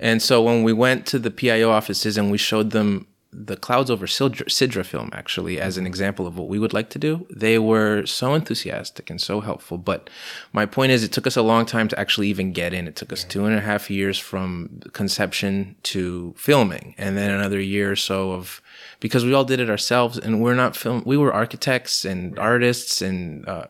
And 0.00 0.22
so 0.22 0.42
when 0.42 0.62
we 0.62 0.72
went 0.72 1.04
to 1.08 1.18
the 1.18 1.30
PIO 1.30 1.70
offices 1.70 2.16
and 2.16 2.30
we 2.30 2.38
showed 2.38 2.70
them 2.70 3.06
the 3.32 3.56
Clouds 3.56 3.90
Over 3.90 4.06
Sidra, 4.06 4.46
Sidra 4.46 4.84
film, 4.84 5.10
actually, 5.12 5.60
as 5.60 5.76
an 5.76 5.86
example 5.86 6.26
of 6.26 6.38
what 6.38 6.48
we 6.48 6.58
would 6.58 6.72
like 6.72 6.88
to 6.90 6.98
do. 6.98 7.26
They 7.28 7.58
were 7.58 8.06
so 8.06 8.34
enthusiastic 8.34 9.10
and 9.10 9.20
so 9.20 9.40
helpful. 9.40 9.78
But 9.78 10.08
my 10.52 10.64
point 10.64 10.92
is, 10.92 11.02
it 11.02 11.12
took 11.12 11.26
us 11.26 11.36
a 11.36 11.42
long 11.42 11.66
time 11.66 11.88
to 11.88 11.98
actually 11.98 12.28
even 12.28 12.52
get 12.52 12.72
in. 12.72 12.88
It 12.88 12.96
took 12.96 13.12
us 13.12 13.24
two 13.24 13.44
and 13.44 13.56
a 13.56 13.60
half 13.60 13.90
years 13.90 14.18
from 14.18 14.80
conception 14.92 15.76
to 15.84 16.34
filming, 16.36 16.94
and 16.96 17.16
then 17.16 17.30
another 17.30 17.60
year 17.60 17.92
or 17.92 17.96
so 17.96 18.32
of 18.32 18.62
because 19.00 19.24
we 19.24 19.34
all 19.34 19.44
did 19.44 19.60
it 19.60 19.70
ourselves, 19.70 20.18
and 20.18 20.40
we're 20.40 20.54
not 20.54 20.76
film. 20.76 21.02
We 21.04 21.16
were 21.16 21.32
architects 21.32 22.04
and 22.04 22.38
artists, 22.38 23.02
and 23.02 23.46
uh, 23.48 23.66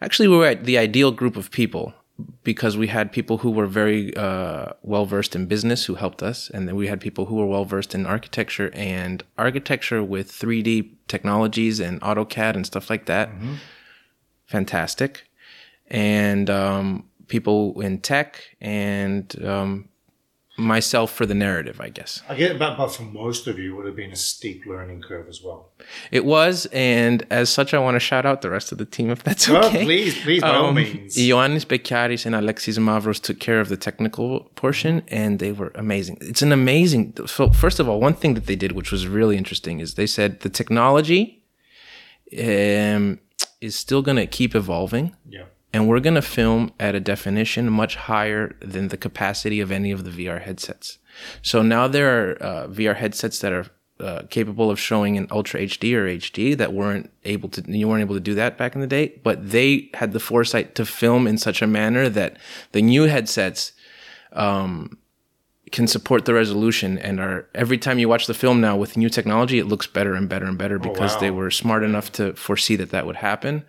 actually, 0.00 0.28
we 0.28 0.36
were 0.36 0.54
the 0.54 0.78
ideal 0.78 1.10
group 1.10 1.36
of 1.36 1.50
people 1.50 1.94
because 2.42 2.76
we 2.76 2.88
had 2.88 3.12
people 3.12 3.38
who 3.38 3.50
were 3.50 3.66
very 3.66 4.16
uh, 4.16 4.72
well 4.82 5.06
versed 5.06 5.36
in 5.36 5.46
business 5.46 5.84
who 5.84 5.94
helped 5.94 6.22
us, 6.22 6.50
and 6.50 6.66
then 6.66 6.74
we 6.76 6.88
had 6.88 7.00
people 7.00 7.26
who 7.26 7.36
were 7.36 7.46
well 7.46 7.64
versed 7.64 7.94
in 7.94 8.06
architecture 8.06 8.70
and 8.74 9.22
architecture 9.36 10.02
with 10.02 10.32
3D 10.32 10.90
technologies 11.06 11.78
and 11.78 12.00
AutoCAD 12.00 12.56
and 12.56 12.66
stuff 12.66 12.90
like 12.90 13.06
that. 13.06 13.30
Mm-hmm. 13.30 13.54
Fantastic, 14.46 15.28
and 15.88 16.50
um, 16.50 17.04
people 17.28 17.80
in 17.80 18.00
tech 18.00 18.42
and 18.60 19.44
um, 19.44 19.87
myself 20.58 21.12
for 21.12 21.24
the 21.24 21.34
narrative, 21.34 21.80
I 21.80 21.88
guess. 21.88 22.22
I 22.28 22.34
get 22.34 22.58
but, 22.58 22.76
but 22.76 22.88
for 22.88 23.04
most 23.04 23.46
of 23.46 23.58
you, 23.58 23.72
it 23.72 23.76
would 23.76 23.86
have 23.86 23.96
been 23.96 24.10
a 24.10 24.16
steep 24.16 24.66
learning 24.66 25.02
curve 25.02 25.28
as 25.28 25.40
well. 25.42 25.70
It 26.10 26.24
was, 26.24 26.66
and 26.72 27.24
as 27.30 27.48
such, 27.48 27.72
I 27.72 27.78
want 27.78 27.94
to 27.94 28.00
shout 28.00 28.26
out 28.26 28.42
the 28.42 28.50
rest 28.50 28.72
of 28.72 28.78
the 28.78 28.84
team 28.84 29.10
if 29.10 29.22
that's 29.22 29.48
okay. 29.48 29.82
Oh, 29.82 29.84
please, 29.84 30.20
please, 30.20 30.42
by 30.42 30.50
um, 30.50 30.64
all 30.64 30.72
means. 30.72 31.16
Ioannis 31.16 31.64
Bekiaris 31.64 32.26
and 32.26 32.34
Alexis 32.34 32.76
Mavros 32.78 33.22
took 33.22 33.38
care 33.38 33.60
of 33.60 33.68
the 33.68 33.76
technical 33.76 34.50
portion, 34.56 35.02
and 35.08 35.38
they 35.38 35.52
were 35.52 35.72
amazing. 35.76 36.18
It's 36.20 36.42
an 36.42 36.52
amazing. 36.52 37.14
So, 37.26 37.50
first 37.50 37.78
of 37.78 37.88
all, 37.88 38.00
one 38.00 38.14
thing 38.14 38.34
that 38.34 38.46
they 38.46 38.56
did, 38.56 38.72
which 38.72 38.90
was 38.90 39.06
really 39.06 39.36
interesting, 39.36 39.78
is 39.80 39.94
they 39.94 40.06
said 40.06 40.40
the 40.40 40.50
technology 40.50 41.44
um, 42.38 43.20
is 43.60 43.76
still 43.76 44.02
going 44.02 44.16
to 44.16 44.26
keep 44.26 44.54
evolving. 44.54 45.14
Yeah 45.28 45.44
and 45.72 45.88
we're 45.88 46.00
going 46.00 46.14
to 46.14 46.22
film 46.22 46.72
at 46.80 46.94
a 46.94 47.00
definition 47.00 47.70
much 47.70 47.96
higher 47.96 48.56
than 48.60 48.88
the 48.88 48.96
capacity 48.96 49.60
of 49.60 49.70
any 49.70 49.90
of 49.90 50.04
the 50.04 50.10
VR 50.10 50.40
headsets. 50.40 50.98
So 51.42 51.62
now 51.62 51.88
there 51.88 52.30
are 52.30 52.42
uh, 52.42 52.66
VR 52.68 52.96
headsets 52.96 53.40
that 53.40 53.52
are 53.52 53.66
uh, 54.00 54.22
capable 54.30 54.70
of 54.70 54.78
showing 54.78 55.16
in 55.16 55.26
Ultra 55.30 55.60
HD 55.60 55.92
or 55.94 56.06
HD 56.06 56.56
that 56.56 56.72
weren't 56.72 57.10
able 57.24 57.48
to 57.48 57.62
you 57.66 57.88
weren't 57.88 58.00
able 58.00 58.14
to 58.14 58.20
do 58.20 58.34
that 58.34 58.56
back 58.56 58.74
in 58.74 58.80
the 58.80 58.86
day, 58.86 59.20
but 59.24 59.50
they 59.50 59.90
had 59.94 60.12
the 60.12 60.20
foresight 60.20 60.74
to 60.76 60.86
film 60.86 61.26
in 61.26 61.36
such 61.36 61.60
a 61.62 61.66
manner 61.66 62.08
that 62.08 62.36
the 62.72 62.80
new 62.80 63.04
headsets 63.04 63.72
um, 64.32 64.98
can 65.72 65.86
support 65.86 66.24
the 66.24 66.34
resolution 66.34 66.98
and 66.98 67.20
are 67.20 67.48
every 67.54 67.76
time 67.76 67.98
you 67.98 68.08
watch 68.08 68.26
the 68.26 68.34
film 68.34 68.60
now 68.60 68.76
with 68.76 68.96
new 68.96 69.08
technology, 69.08 69.58
it 69.58 69.66
looks 69.66 69.86
better 69.86 70.14
and 70.14 70.28
better 70.28 70.46
and 70.46 70.58
better 70.58 70.76
oh, 70.76 70.78
because 70.92 71.12
oh, 71.12 71.14
wow. 71.16 71.20
they 71.20 71.30
were 71.30 71.50
smart 71.50 71.82
enough 71.82 72.12
to 72.12 72.32
foresee 72.34 72.76
that 72.76 72.90
that 72.90 73.06
would 73.06 73.16
happen. 73.16 73.64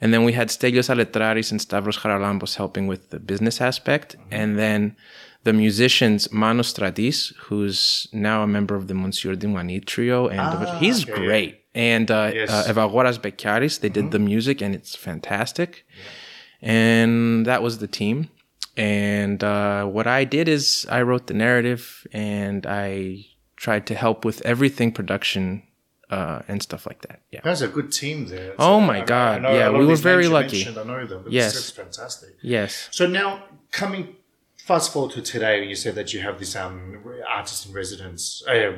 And 0.00 0.14
then 0.14 0.24
we 0.24 0.32
had 0.32 0.48
Stelios 0.48 0.88
Aletraris 0.88 1.50
and 1.50 1.60
Stavros 1.60 1.98
Charalambos 1.98 2.56
helping 2.56 2.86
with 2.86 3.10
the 3.10 3.20
business 3.20 3.60
aspect. 3.60 4.16
Mm-hmm. 4.16 4.34
And 4.34 4.58
then 4.58 4.96
the 5.44 5.52
musicians 5.52 6.32
Manos 6.32 6.72
Stratis, 6.72 7.34
who's 7.36 8.06
now 8.12 8.42
a 8.42 8.46
member 8.46 8.74
of 8.74 8.88
the 8.88 8.94
Monsieur 8.94 9.34
Doumani 9.34 9.84
trio, 9.84 10.28
and 10.28 10.40
ah, 10.40 10.78
he's 10.78 11.08
okay. 11.08 11.14
great. 11.14 11.60
And 11.74 12.10
uh, 12.10 12.32
yes. 12.34 12.50
uh, 12.50 12.64
Evagoras 12.72 13.18
Bekiaris, 13.18 13.80
they 13.80 13.88
mm-hmm. 13.88 14.02
did 14.02 14.10
the 14.10 14.18
music, 14.18 14.60
and 14.60 14.74
it's 14.74 14.94
fantastic. 14.94 15.86
Yeah. 15.88 16.72
And 16.72 17.46
that 17.46 17.62
was 17.62 17.78
the 17.78 17.86
team. 17.86 18.28
And 18.76 19.42
uh, 19.42 19.84
what 19.86 20.06
I 20.06 20.24
did 20.24 20.48
is 20.48 20.86
I 20.90 21.02
wrote 21.02 21.26
the 21.26 21.34
narrative, 21.34 22.06
and 22.12 22.66
I 22.66 23.26
tried 23.56 23.86
to 23.86 23.94
help 23.94 24.24
with 24.24 24.40
everything 24.42 24.92
production 24.92 25.62
uh, 26.10 26.42
and 26.48 26.62
stuff 26.62 26.86
like 26.86 27.02
that. 27.02 27.22
Yeah, 27.30 27.40
that's 27.42 27.60
a 27.60 27.68
good 27.68 27.92
team 27.92 28.26
there. 28.26 28.54
oh 28.58 28.80
my 28.80 29.00
god! 29.00 29.42
yeah, 29.42 29.70
we 29.70 29.86
were 29.86 29.96
very 29.96 30.28
lucky. 30.28 30.66
I 30.66 30.72
know 30.84 31.06
them. 31.06 31.24
yes, 31.28 31.56
it's 31.56 31.70
fantastic. 31.70 32.36
Yes. 32.42 32.88
So 32.90 33.06
now 33.06 33.44
coming 33.70 34.16
fast 34.56 34.92
forward 34.92 35.12
to 35.12 35.22
today, 35.22 35.64
you 35.64 35.74
said 35.74 35.94
that 35.94 36.12
you 36.12 36.20
have 36.20 36.38
this 36.38 36.56
um, 36.56 37.02
artist 37.28 37.66
in 37.66 37.72
residence 37.72 38.42
uh, 38.48 38.72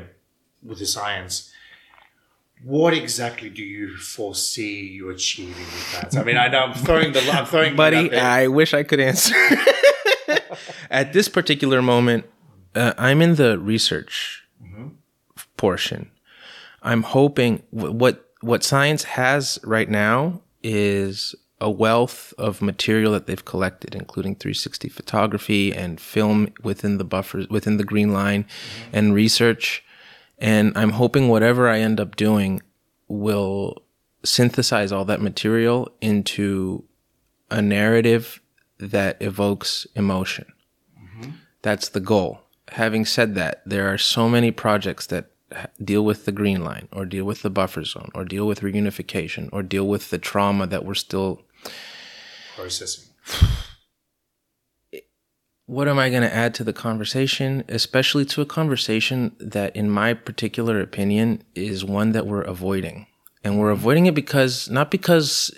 with 0.62 0.78
the 0.78 0.84
CYENS. 0.84 1.50
What 2.64 2.94
exactly 2.94 3.50
do 3.50 3.62
you 3.62 3.96
foresee 3.96 4.86
you 4.86 5.10
achieving 5.10 5.54
with 5.56 5.92
that? 5.92 6.16
I 6.16 6.22
mean, 6.22 6.36
I 6.36 6.46
know 6.46 6.60
I'm 6.60 6.74
throwing 6.74 7.12
the 7.12 7.20
I'm 7.32 7.46
throwing, 7.46 7.74
buddy. 7.74 8.14
I 8.14 8.46
wish 8.46 8.72
I 8.72 8.84
could 8.84 9.00
answer. 9.00 9.34
At 10.90 11.12
this 11.12 11.28
particular 11.28 11.82
moment, 11.82 12.26
uh, 12.74 12.92
I'm 12.98 13.20
in 13.20 13.34
the 13.34 13.58
research 13.58 14.44
mm-hmm. 14.62 14.88
portion 15.56 16.12
I'm 16.82 17.02
hoping 17.02 17.62
what 17.70 18.28
what 18.40 18.62
CYENS 18.62 19.04
has 19.04 19.58
right 19.62 19.88
now 19.88 20.40
is 20.62 21.34
a 21.60 21.70
wealth 21.70 22.34
of 22.38 22.60
material 22.60 23.12
that 23.12 23.26
they've 23.28 23.44
collected, 23.44 23.94
including 23.94 24.34
360 24.34 24.88
photography 24.88 25.72
and 25.72 26.00
film 26.00 26.52
within 26.64 26.98
the 26.98 27.04
buffers, 27.04 27.48
within 27.48 27.76
the 27.76 27.84
green 27.84 28.12
line, 28.12 28.42
mm-hmm. 28.42 28.96
and 28.96 29.14
research. 29.14 29.84
And 30.38 30.76
I'm 30.76 30.90
hoping 30.90 31.28
whatever 31.28 31.68
I 31.68 31.78
end 31.78 32.00
up 32.00 32.16
doing 32.16 32.60
will 33.06 33.82
synthesize 34.24 34.90
all 34.90 35.04
that 35.04 35.20
material 35.20 35.88
into 36.00 36.84
a 37.48 37.62
narrative 37.62 38.40
that 38.78 39.16
evokes 39.20 39.86
emotion. 39.94 40.46
Mm-hmm. 41.00 41.30
That's 41.62 41.90
the 41.90 42.00
goal. 42.00 42.40
Having 42.70 43.04
said 43.04 43.36
that, 43.36 43.62
there 43.64 43.92
are 43.92 43.98
so 43.98 44.28
many 44.28 44.50
projects 44.50 45.06
that 45.06 45.31
deal 45.82 46.04
with 46.04 46.24
the 46.24 46.32
green 46.32 46.62
line 46.64 46.88
or 46.92 47.04
deal 47.04 47.24
with 47.24 47.42
the 47.42 47.50
buffer 47.50 47.84
zone 47.84 48.10
or 48.14 48.24
deal 48.24 48.46
with 48.46 48.60
reunification 48.60 49.48
or 49.52 49.62
deal 49.62 49.86
with 49.86 50.10
the 50.10 50.18
trauma 50.18 50.66
that 50.66 50.84
we're 50.84 50.94
still 50.94 51.42
processing. 52.56 53.08
What 55.66 55.88
am 55.88 55.98
I 55.98 56.10
going 56.10 56.22
to 56.22 56.34
add 56.34 56.54
to 56.56 56.64
the 56.64 56.72
conversation, 56.72 57.64
especially 57.68 58.24
to 58.26 58.42
a 58.42 58.46
conversation 58.46 59.34
that, 59.38 59.74
in 59.74 59.88
my 59.88 60.12
particular 60.12 60.80
opinion, 60.80 61.44
is 61.54 61.84
one 61.84 62.12
that 62.12 62.26
we're 62.26 62.42
avoiding? 62.42 63.06
And 63.44 63.58
we're 63.58 63.70
avoiding 63.70 64.06
it 64.06 64.14
because, 64.14 64.68
not 64.68 64.90
because 64.90 65.50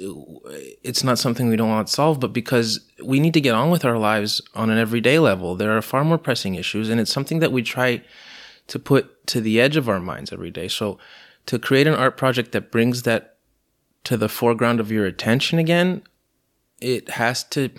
it's 0.82 1.02
not 1.02 1.18
something 1.18 1.48
we 1.48 1.56
don't 1.56 1.70
want 1.70 1.88
to 1.88 1.92
solve, 1.92 2.20
but 2.20 2.32
because 2.32 2.80
we 3.02 3.18
need 3.18 3.34
to 3.34 3.40
get 3.40 3.54
on 3.54 3.70
with 3.70 3.84
our 3.84 3.98
lives 3.98 4.40
on 4.54 4.70
an 4.70 4.78
everyday 4.78 5.18
level. 5.18 5.56
There 5.56 5.76
are 5.76 5.82
far 5.82 6.04
more 6.04 6.18
pressing 6.18 6.54
issues, 6.54 6.90
and 6.90 7.00
it's 7.00 7.12
something 7.12 7.40
that 7.40 7.50
we 7.50 7.62
try 7.62 8.02
to 8.68 8.78
put 8.78 9.10
to 9.26 9.40
the 9.40 9.60
edge 9.60 9.76
of 9.76 9.88
our 9.88 10.00
minds 10.00 10.32
every 10.32 10.50
day. 10.50 10.68
So 10.68 10.98
to 11.46 11.58
create 11.58 11.86
an 11.86 11.94
art 11.94 12.16
project 12.16 12.52
that 12.52 12.70
brings 12.70 13.02
that 13.02 13.36
to 14.04 14.16
the 14.16 14.28
foreground 14.28 14.80
of 14.80 14.90
your 14.90 15.06
attention 15.06 15.58
again, 15.58 16.02
it 16.80 17.10
has 17.10 17.44
to 17.44 17.70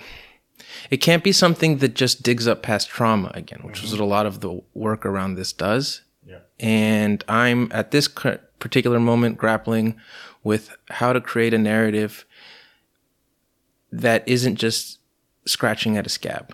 it 0.89 0.97
can't 0.97 1.23
be 1.23 1.31
something 1.31 1.77
that 1.77 1.95
just 1.95 2.23
digs 2.23 2.47
up 2.47 2.63
past 2.63 2.89
trauma 2.89 3.31
again, 3.33 3.61
which 3.63 3.77
mm-hmm. 3.77 3.85
is 3.85 3.91
what 3.91 4.01
a 4.01 4.05
lot 4.05 4.25
of 4.25 4.39
the 4.39 4.61
work 4.73 5.05
around 5.05 5.35
this 5.35 5.53
does. 5.53 6.01
Yeah. 6.25 6.39
And 6.59 7.23
I'm 7.27 7.71
at 7.71 7.91
this 7.91 8.07
particular 8.07 8.99
moment 8.99 9.37
grappling 9.37 9.99
with 10.43 10.75
how 10.89 11.13
to 11.13 11.21
create 11.21 11.53
a 11.53 11.57
narrative 11.57 12.25
that 13.91 14.27
isn't 14.27 14.55
just 14.55 14.99
scratching 15.45 15.97
at 15.97 16.05
a 16.05 16.09
scab. 16.09 16.53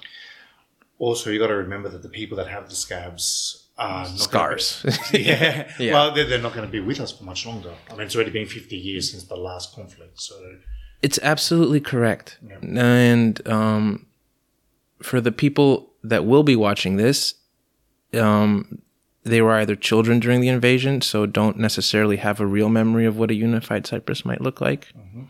Also, 1.00 1.30
you 1.30 1.40
got 1.40 1.48
to 1.48 1.56
remember 1.56 1.90
that 1.90 2.04
the 2.04 2.10
people 2.10 2.38
that 2.38 2.48
have 2.48 2.70
the 2.70 2.76
scabs 2.76 3.68
uh, 3.82 4.06
scars. 4.06 4.86
Be, 5.12 5.20
yeah. 5.24 5.72
yeah. 5.80 5.94
Well, 5.94 6.14
they're, 6.14 6.26
they're 6.26 6.42
not 6.42 6.54
going 6.54 6.66
to 6.66 6.72
be 6.72 6.80
with 6.80 7.00
us 7.00 7.12
for 7.12 7.24
much 7.24 7.46
longer. 7.46 7.74
I 7.90 7.94
mean, 7.94 8.02
it's 8.02 8.16
already 8.16 8.32
been 8.32 8.48
50 8.48 8.76
years 8.76 9.12
since 9.12 9.24
the 9.24 9.36
last 9.36 9.74
conflict. 9.76 10.22
So 10.22 10.36
it's 11.02 11.20
absolutely 11.22 11.80
correct. 11.80 12.38
Yeah. 12.48 12.58
And 12.62 13.48
um, 13.48 14.06
for 15.02 15.20
the 15.20 15.32
people 15.32 15.92
that 16.04 16.26
will 16.26 16.44
be 16.44 16.56
watching 16.56 16.98
this, 16.98 17.36
um, 18.14 18.82
they 19.24 19.42
were 19.42 19.54
either 19.54 19.76
children 19.76 20.20
during 20.20 20.42
the 20.42 20.48
invasion, 20.48 21.02
so 21.02 21.26
don't 21.26 21.58
necessarily 21.58 22.18
have 22.18 22.40
a 22.40 22.46
real 22.46 22.70
memory 22.70 23.06
of 23.06 23.18
what 23.18 23.30
a 23.30 23.36
unified 23.36 23.86
Cyprus 23.86 24.26
might 24.26 24.42
look 24.42 24.62
like. 24.62 24.88
Mm-hmm 24.98 25.24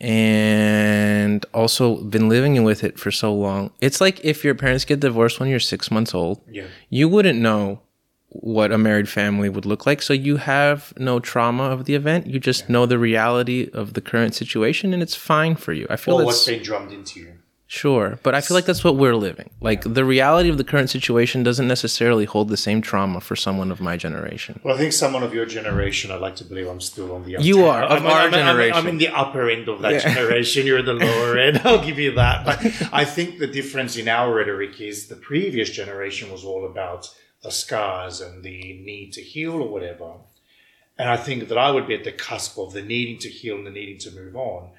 and 0.00 1.44
also 1.52 1.96
been 2.04 2.28
living 2.28 2.62
with 2.64 2.82
it 2.82 2.98
for 2.98 3.10
so 3.10 3.34
long. 3.34 3.70
It's 3.80 4.00
like 4.00 4.24
if 4.24 4.44
your 4.44 4.54
parents 4.54 4.84
get 4.84 5.00
divorced 5.00 5.38
when 5.38 5.48
you're 5.48 5.60
six 5.60 5.90
months 5.90 6.14
old, 6.14 6.40
yeah. 6.50 6.66
you 6.88 7.08
wouldn't 7.08 7.38
know 7.38 7.82
what 8.30 8.72
a 8.72 8.78
married 8.78 9.08
family 9.08 9.48
would 9.48 9.66
look 9.66 9.86
like. 9.86 10.00
So 10.00 10.12
you 10.12 10.36
have 10.38 10.92
no 10.96 11.20
trauma 11.20 11.64
of 11.64 11.84
the 11.84 11.94
event. 11.94 12.26
You 12.26 12.38
just 12.38 12.62
yeah. 12.62 12.72
know 12.72 12.86
the 12.86 12.98
reality 12.98 13.68
of 13.74 13.94
the 13.94 14.00
current 14.00 14.34
situation, 14.34 14.94
and 14.94 15.02
it's 15.02 15.14
fine 15.14 15.56
for 15.56 15.72
you. 15.72 15.86
I 15.90 15.96
feel 15.96 16.16
well, 16.16 16.26
what's 16.26 16.46
been 16.46 16.62
drummed 16.62 16.92
into 16.92 17.20
you. 17.20 17.32
Sure, 17.72 18.18
but 18.24 18.34
I 18.34 18.40
feel 18.40 18.56
like 18.56 18.64
that's 18.64 18.82
what 18.82 18.96
we're 18.96 19.14
living. 19.14 19.48
Like 19.60 19.82
the 19.82 20.04
reality 20.04 20.48
of 20.48 20.58
the 20.58 20.64
current 20.64 20.90
situation 20.90 21.44
doesn't 21.44 21.68
necessarily 21.68 22.24
hold 22.24 22.48
the 22.48 22.56
same 22.56 22.82
trauma 22.82 23.20
for 23.20 23.36
someone 23.36 23.70
of 23.70 23.80
my 23.80 23.96
generation. 23.96 24.58
Well, 24.64 24.74
I 24.74 24.78
think 24.78 24.92
someone 24.92 25.22
of 25.22 25.32
your 25.32 25.46
generation, 25.46 26.10
I'd 26.10 26.20
like 26.20 26.34
to 26.36 26.44
believe 26.44 26.66
I'm 26.66 26.80
still 26.80 27.14
on 27.14 27.24
the 27.24 27.36
upper 27.36 27.44
You 27.44 27.66
are, 27.66 27.84
of 27.84 27.92
I'm, 27.92 28.06
our 28.08 28.22
I'm, 28.22 28.32
generation. 28.32 28.76
I'm, 28.76 28.86
I'm, 28.86 28.88
in 28.88 28.98
the 28.98 29.06
upper 29.06 29.48
end 29.48 29.68
of 29.68 29.82
that 29.82 29.92
yeah. 29.92 30.14
generation. 30.14 30.66
You're 30.66 30.80
at 30.80 30.84
the 30.84 30.94
lower 30.94 31.38
end. 31.38 31.60
I'll 31.62 31.80
give 31.80 32.00
you 32.00 32.12
that. 32.16 32.44
But 32.44 32.92
I 32.92 33.04
think 33.04 33.38
the 33.38 33.46
difference 33.46 33.96
in 33.96 34.08
our 34.08 34.34
rhetoric 34.34 34.80
is 34.80 35.06
the 35.06 35.14
previous 35.14 35.70
generation 35.70 36.32
was 36.32 36.44
all 36.44 36.66
about 36.66 37.08
the 37.44 37.52
scars 37.52 38.20
and 38.20 38.42
the 38.42 38.82
need 38.84 39.12
to 39.12 39.20
heal 39.20 39.52
or 39.52 39.68
whatever. 39.68 40.14
And 40.98 41.08
I 41.08 41.16
think 41.16 41.46
that 41.46 41.56
I 41.56 41.70
would 41.70 41.86
be 41.86 41.94
at 41.94 42.02
the 42.02 42.10
cusp 42.10 42.58
of 42.58 42.72
the 42.72 42.82
needing 42.82 43.18
to 43.18 43.28
heal 43.28 43.58
and 43.58 43.64
the 43.64 43.70
needing 43.70 43.98
to 43.98 44.10
move 44.10 44.34
on. 44.34 44.70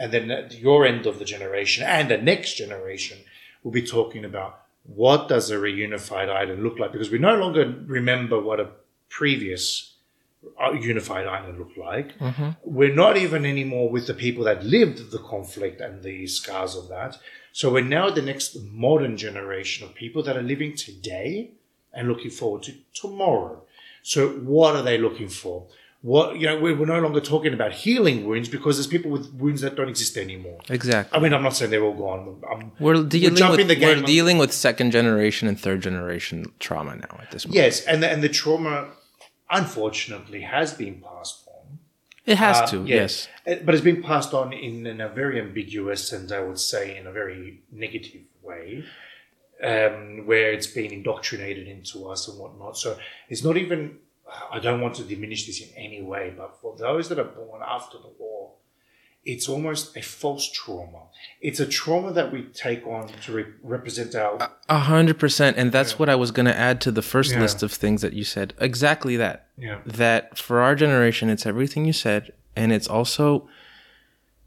And 0.00 0.12
then 0.12 0.30
at 0.30 0.58
your 0.58 0.86
end 0.86 1.04
of 1.06 1.18
the 1.18 1.26
generation 1.26 1.84
and 1.86 2.10
the 2.10 2.16
next 2.16 2.54
generation 2.54 3.18
will 3.62 3.70
be 3.70 3.82
talking 3.82 4.24
about 4.24 4.62
what 4.84 5.28
does 5.28 5.50
a 5.50 5.56
reunified 5.56 6.30
island 6.30 6.62
look 6.62 6.78
like? 6.78 6.90
Because 6.90 7.10
we 7.10 7.18
no 7.18 7.36
longer 7.36 7.64
remember 7.86 8.40
what 8.40 8.58
a 8.60 8.70
previous 9.10 9.94
uh, 10.58 10.72
unified 10.72 11.26
island 11.26 11.58
looked 11.58 11.76
like. 11.76 12.14
We're 12.64 12.94
not 12.94 13.18
even 13.18 13.44
anymore 13.44 13.90
with 13.90 14.06
the 14.06 14.14
people 14.14 14.44
that 14.44 14.64
lived 14.64 15.10
the 15.10 15.18
conflict 15.18 15.82
and 15.82 16.02
the 16.02 16.26
scars 16.26 16.74
of 16.74 16.88
that. 16.88 17.18
So 17.52 17.70
we're 17.70 17.84
now 17.84 18.08
the 18.08 18.22
next 18.22 18.56
modern 18.86 19.18
generation 19.18 19.86
of 19.86 19.94
people 19.94 20.22
that 20.22 20.36
are 20.36 20.42
living 20.54 20.74
today 20.76 21.50
and 21.92 22.08
looking 22.08 22.30
forward 22.30 22.62
to 22.64 22.72
tomorrow. 22.94 23.62
So 24.02 24.28
what 24.28 24.76
are 24.76 24.82
they 24.82 24.96
looking 24.96 25.28
for? 25.28 25.66
What 26.02 26.38
you 26.40 26.46
know, 26.46 26.58
we're, 26.58 26.74
we're 26.78 26.86
no 26.86 26.98
longer 27.00 27.20
talking 27.20 27.52
about 27.52 27.72
healing 27.72 28.26
wounds 28.26 28.48
because 28.48 28.76
there's 28.78 28.86
people 28.86 29.10
with 29.10 29.32
wounds 29.34 29.60
that 29.60 29.76
don't 29.76 29.88
exist 29.90 30.16
anymore. 30.16 30.58
Exactly. 30.70 31.14
I 31.18 31.20
mean, 31.22 31.34
I'm 31.34 31.42
not 31.42 31.54
saying 31.56 31.70
they're 31.70 31.84
all 31.84 31.92
gone. 31.94 32.42
I'm, 32.50 32.72
We're 32.80 33.02
dealing 33.04 33.36
jumping 33.36 33.66
with 33.68 33.78
the 33.78 33.84
we're 33.84 34.00
dealing 34.02 34.38
with 34.38 34.50
second 34.52 34.92
generation 34.92 35.46
and 35.46 35.60
third 35.60 35.82
generation 35.82 36.52
trauma 36.58 36.96
now 36.96 37.18
at 37.20 37.30
this 37.32 37.44
moment. 37.44 37.56
yes, 37.62 37.84
and 37.84 38.02
the, 38.02 38.08
and 38.10 38.22
the 38.22 38.30
trauma, 38.30 38.88
unfortunately, 39.50 40.40
has 40.42 40.72
been 40.72 41.02
passed 41.02 41.46
on. 41.48 41.78
It 42.24 42.38
has 42.38 42.58
Uh, 42.60 42.66
to. 42.68 42.76
yeah. 42.86 42.94
Yes. 42.96 43.28
Uh, 43.46 43.56
But 43.64 43.74
it's 43.74 43.84
been 43.84 44.02
passed 44.02 44.32
on 44.32 44.52
in, 44.54 44.86
in 44.86 45.00
a 45.02 45.08
very 45.08 45.38
ambiguous 45.40 46.12
and 46.12 46.30
I 46.32 46.40
would 46.40 46.58
say 46.58 46.96
in 46.96 47.06
a 47.06 47.12
very 47.12 47.60
negative 47.70 48.22
way, 48.42 48.84
um, 49.62 50.26
where 50.26 50.50
it's 50.52 50.66
been 50.66 50.92
indoctrinated 50.92 51.66
into 51.68 52.08
us 52.08 52.26
and 52.28 52.38
whatnot. 52.38 52.78
So 52.78 52.96
it's 53.28 53.44
not 53.44 53.56
even, 53.58 53.98
I 54.50 54.58
don't 54.58 54.80
want 54.80 54.94
to 54.96 55.02
diminish 55.04 55.46
this 55.46 55.60
in 55.60 55.68
any 55.76 56.02
way, 56.02 56.32
but 56.36 56.60
for 56.60 56.76
those 56.76 57.08
that 57.08 57.18
are 57.18 57.24
born 57.24 57.62
after 57.66 57.98
the 57.98 58.10
war, 58.18 58.52
it's 59.24 59.48
almost 59.48 59.96
a 59.96 60.02
false 60.02 60.50
trauma. 60.50 61.02
It's 61.42 61.60
a 61.60 61.66
trauma 61.66 62.12
that 62.12 62.32
we 62.32 62.42
take 62.44 62.86
on 62.86 63.08
to 63.24 63.32
re- 63.32 63.44
represent 63.62 64.14
our. 64.14 64.38
A 64.68 64.78
hundred 64.78 65.18
percent. 65.18 65.58
And 65.58 65.72
that's 65.72 65.98
what 65.98 66.08
I 66.08 66.14
was 66.14 66.30
going 66.30 66.46
to 66.46 66.56
add 66.56 66.80
to 66.82 66.90
the 66.90 67.02
first 67.02 67.32
Yeah. 67.32 67.40
list 67.40 67.62
of 67.62 67.70
things 67.72 68.00
that 68.02 68.14
you 68.14 68.24
said. 68.24 68.54
Exactly 68.58 69.16
that. 69.16 69.48
yeah. 69.58 69.80
That 69.84 70.38
for 70.38 70.60
our 70.60 70.74
generation, 70.74 71.28
it's 71.28 71.44
everything 71.44 71.84
you 71.84 71.92
said, 71.92 72.32
and 72.56 72.72
it's 72.72 72.88
also 72.88 73.48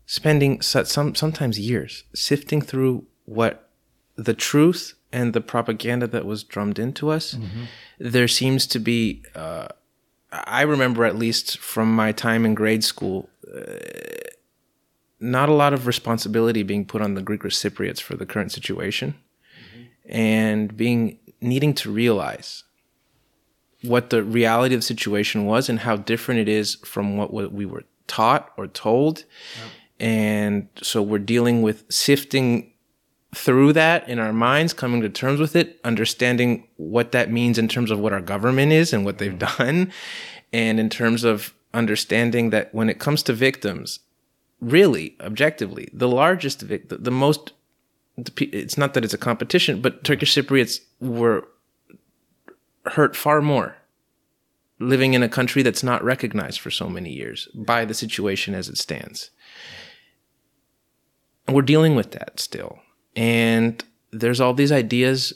spending 0.05 0.61
some 0.61 1.15
sometimes 1.15 1.59
years 1.59 2.03
sifting 2.13 2.61
through 2.61 3.05
what 3.25 3.69
the 4.15 4.33
truth 4.33 4.95
and 5.11 5.33
the 5.33 5.41
propaganda 5.41 6.07
that 6.07 6.25
was 6.25 6.43
drummed 6.43 6.79
into 6.79 7.09
us. 7.09 7.35
Mm-hmm. 7.35 7.63
There 8.03 8.27
seems 8.27 8.67
to 8.67 8.79
be. 8.79 9.23
Uh, 9.33 9.69
I 10.29 10.63
remember 10.63 11.05
at 11.05 11.15
least 11.15 11.57
from 11.59 11.95
my 11.95 12.11
time 12.11 12.45
in 12.45 12.53
grade 12.53 12.83
school. 12.83 13.29
Uh, 13.47 13.61
not 15.21 15.47
a 15.47 15.53
lot 15.53 15.73
of 15.73 15.87
responsibility 15.87 16.63
being 16.63 16.83
put 16.85 17.01
on 17.01 17.13
the 17.13 17.21
Greek 17.21 17.43
Cypriots 17.43 18.01
for 18.01 18.17
the 18.17 18.25
current 18.25 18.51
situation, 18.51 19.15
and 20.05 20.75
being 20.75 21.17
needing 21.39 21.73
to 21.75 21.89
realize 21.89 22.65
what 23.83 24.09
the 24.09 24.21
reality 24.21 24.75
of 24.75 24.79
the 24.79 24.85
situation 24.85 25.45
was 25.45 25.69
and 25.69 25.79
how 25.79 25.95
different 25.95 26.41
it 26.41 26.49
is 26.49 26.75
from 26.83 27.15
what 27.15 27.31
what 27.31 27.53
we 27.53 27.65
were 27.65 27.85
taught 28.07 28.51
or 28.57 28.67
told. 28.67 29.23
And 29.97 30.67
so 30.81 31.01
we're 31.01 31.19
dealing 31.19 31.61
with 31.61 31.85
sifting 31.89 32.72
through 33.33 33.73
that 33.73 34.07
in 34.07 34.19
our 34.19 34.33
minds, 34.33 34.73
coming 34.73 35.01
to 35.01 35.09
terms 35.09 35.39
with 35.39 35.55
it, 35.55 35.79
understanding 35.83 36.67
what 36.77 37.11
that 37.11 37.31
means 37.31 37.57
in 37.57 37.67
terms 37.67 37.91
of 37.91 37.99
what 37.99 38.13
our 38.13 38.21
government 38.21 38.71
is 38.71 38.93
and 38.93 39.05
what 39.05 39.17
they've 39.17 39.33
mm. 39.33 39.57
done, 39.57 39.91
and 40.51 40.79
in 40.79 40.89
terms 40.89 41.23
of 41.23 41.53
understanding 41.73 42.51
that 42.51 42.73
when 42.73 42.89
it 42.89 42.99
comes 42.99 43.23
to 43.23 43.33
victims, 43.33 43.99
really, 44.61 45.15
objectively, 45.19 45.89
the 45.91 46.07
largest 46.07 46.61
vic, 46.61 46.89
the, 46.89 46.97
the 46.97 47.11
most, 47.11 47.53
it's 48.37 48.77
not 48.77 48.93
that 48.93 49.03
it's 49.03 49.13
a 49.13 49.17
competition, 49.17 49.81
but 49.81 50.03
Turkish 50.03 50.33
mm. 50.33 50.43
Cypriots 50.43 50.79
were 50.99 51.47
hurt 52.85 53.15
far 53.15 53.41
more 53.41 53.77
living 54.79 55.13
in 55.13 55.23
a 55.23 55.29
country 55.29 55.63
that's 55.63 55.83
not 55.83 56.03
recognized 56.03 56.59
for 56.59 56.71
so 56.71 56.89
many 56.89 57.11
years 57.11 57.47
by 57.53 57.85
the 57.85 57.93
situation 57.93 58.53
as 58.53 58.67
it 58.67 58.77
stands. 58.77 59.29
And 61.47 61.55
we're 61.55 61.61
dealing 61.61 61.95
with 61.95 62.11
that 62.11 62.39
still. 62.39 62.79
And 63.15 63.83
there's 64.11 64.41
all 64.41 64.53
these 64.53 64.71
ideas 64.71 65.33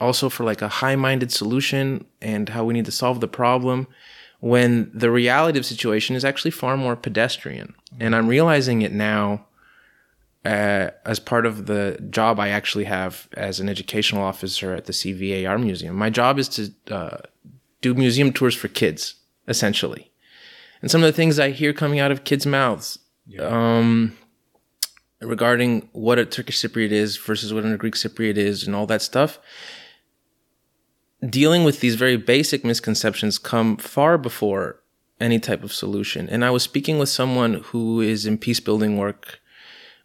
also 0.00 0.28
for 0.28 0.44
like 0.44 0.62
a 0.62 0.68
high 0.68 0.96
minded 0.96 1.32
solution 1.32 2.04
and 2.20 2.48
how 2.48 2.64
we 2.64 2.74
need 2.74 2.84
to 2.84 2.92
solve 2.92 3.20
the 3.20 3.28
problem 3.28 3.86
when 4.40 4.90
the 4.92 5.10
reality 5.10 5.58
of 5.58 5.64
the 5.64 5.68
situation 5.68 6.14
is 6.14 6.24
actually 6.24 6.50
far 6.50 6.76
more 6.76 6.96
pedestrian. 6.96 7.74
And 7.98 8.14
I'm 8.14 8.28
realizing 8.28 8.82
it 8.82 8.92
now 8.92 9.46
uh, 10.44 10.90
as 11.04 11.18
part 11.18 11.46
of 11.46 11.66
the 11.66 11.98
job 12.10 12.38
I 12.38 12.50
actually 12.50 12.84
have 12.84 13.28
as 13.32 13.58
an 13.58 13.68
educational 13.68 14.22
officer 14.22 14.74
at 14.74 14.84
the 14.84 14.92
CVAR 14.92 15.60
Museum. 15.60 15.96
My 15.96 16.10
job 16.10 16.38
is 16.38 16.48
to 16.50 16.94
uh, 16.94 17.16
do 17.80 17.94
museum 17.94 18.32
tours 18.32 18.54
for 18.54 18.68
kids, 18.68 19.14
essentially. 19.48 20.12
And 20.82 20.90
some 20.90 21.02
of 21.02 21.06
the 21.06 21.16
things 21.16 21.38
I 21.38 21.50
hear 21.50 21.72
coming 21.72 21.98
out 21.98 22.12
of 22.12 22.24
kids' 22.24 22.46
mouths 22.46 22.98
um, 23.40 24.16
regarding 25.20 25.88
what 25.92 26.18
a 26.18 26.24
Turkish 26.24 26.60
Cypriot 26.60 26.90
is 26.90 27.16
versus 27.16 27.52
what 27.52 27.64
a 27.64 27.76
Greek 27.76 27.94
Cypriot 27.94 28.36
is 28.36 28.66
and 28.66 28.76
all 28.76 28.86
that 28.86 29.02
stuff, 29.02 29.38
dealing 31.28 31.64
with 31.64 31.80
these 31.80 31.94
very 31.94 32.16
basic 32.16 32.64
misconceptions 32.64 33.38
come 33.38 33.76
far 33.76 34.18
before 34.18 34.82
any 35.18 35.38
type 35.38 35.64
of 35.64 35.72
solution. 35.72 36.28
And 36.28 36.44
I 36.44 36.50
was 36.50 36.62
speaking 36.62 36.98
with 36.98 37.08
someone 37.08 37.54
who 37.54 38.00
is 38.00 38.26
in 38.26 38.36
peace 38.36 38.60
building 38.60 38.98
work 38.98 39.40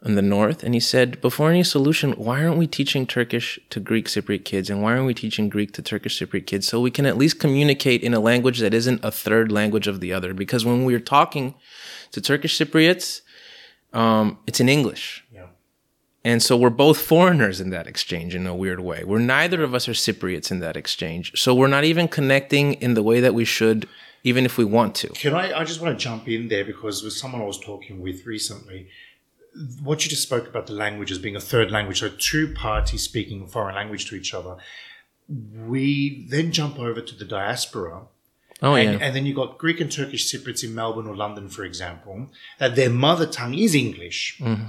in 0.04 0.16
the 0.16 0.22
north, 0.22 0.64
and 0.64 0.74
he 0.74 0.80
said, 0.80 1.22
before 1.22 1.52
any 1.52 1.64
solution, 1.64 2.14
why 2.14 2.44
aren't 2.44 2.58
we 2.58 2.66
teaching 2.66 3.06
Turkish 3.06 3.60
to 3.70 3.80
Greek 3.80 4.08
Cypriot 4.08 4.46
kids, 4.46 4.70
and 4.70 4.82
why 4.82 4.94
aren't 4.94 5.06
we 5.06 5.14
teaching 5.14 5.48
Greek 5.48 5.74
to 5.74 5.82
Turkish 5.84 6.20
Cypriot 6.20 6.48
kids, 6.48 6.68
so 6.68 6.82
we 6.82 6.90
can 6.90 7.06
at 7.06 7.18
least 7.18 7.40
communicate 7.40 8.02
in 8.02 8.14
a 8.14 8.20
language 8.20 8.60
that 8.60 8.74
isn't 8.74 9.04
a 9.04 9.12
third 9.12 9.52
language 9.52 9.86
of 9.86 10.00
the 10.00 10.12
other? 10.12 10.34
Because 10.34 10.66
when 10.66 10.86
we're 10.86 11.00
talking 11.00 11.54
to 12.14 12.22
Turkish 12.22 12.58
Cypriots, 12.58 13.22
um, 13.94 14.38
it's 14.48 14.60
in 14.60 14.70
English. 14.70 15.24
Yeah. 15.34 15.48
And 16.24 16.42
so 16.44 16.56
we're 16.56 16.70
both 16.70 17.00
foreigners 17.00 17.60
in 17.60 17.72
that 17.72 17.88
exchange 17.88 18.36
in 18.36 18.46
a 18.46 18.56
weird 18.56 18.80
way. 18.80 19.04
We're 19.04 19.20
neither 19.20 19.64
of 19.64 19.74
us 19.74 19.88
are 19.90 19.94
Cypriots 19.94 20.52
in 20.52 20.60
that 20.60 20.78
exchange. 20.78 21.32
So 21.36 21.56
we're 21.56 21.68
not 21.68 21.84
even 21.84 22.08
connecting 22.08 22.74
in 22.76 22.94
the 22.94 23.04
way 23.04 23.20
that 23.20 23.34
we 23.34 23.44
should, 23.44 23.88
even 24.24 24.46
if 24.46 24.58
we 24.58 24.66
want 24.66 24.96
to. 24.96 25.08
Can 25.10 25.34
I? 25.34 25.60
I 25.60 25.64
just 25.64 25.82
want 25.82 25.98
to 25.98 26.04
jump 26.04 26.28
in 26.28 26.48
there 26.48 26.64
because 26.64 27.04
with 27.04 27.14
someone 27.14 27.42
I 27.42 27.46
was 27.46 27.60
talking 27.60 28.02
with 28.02 28.26
recently, 28.26 28.88
what 29.82 30.04
you 30.04 30.10
just 30.10 30.24
spoke 30.24 30.48
about 30.48 30.68
the 30.68 30.74
language 30.74 31.12
as 31.12 31.18
being 31.18 31.36
a 31.36 31.42
third 31.42 31.72
language, 31.72 32.00
so 32.00 32.10
two 32.10 32.54
parties 32.54 33.04
speaking 33.04 33.44
a 33.44 33.48
foreign 33.48 33.76
language 33.76 34.08
to 34.10 34.16
each 34.16 34.34
other. 34.34 34.58
We 35.28 36.28
then 36.30 36.52
jump 36.52 36.78
over 36.80 37.02
to 37.02 37.16
the 37.16 37.26
diaspora, 37.26 38.04
Oh, 38.62 38.76
and, 38.76 39.00
yeah. 39.00 39.06
and 39.06 39.16
then 39.16 39.26
you've 39.26 39.36
got 39.36 39.58
Greek 39.58 39.80
and 39.80 39.92
Turkish 39.92 40.32
Cypriots 40.32 40.64
in 40.64 40.76
Melbourne 40.76 41.08
or 41.08 41.16
London, 41.16 41.50
for 41.50 41.64
example, 41.64 42.30
that 42.60 42.76
their 42.76 42.90
mother 42.92 43.26
tongue 43.26 43.56
is 43.56 43.74
English. 43.74 44.38
Mm-hmm. 44.40 44.66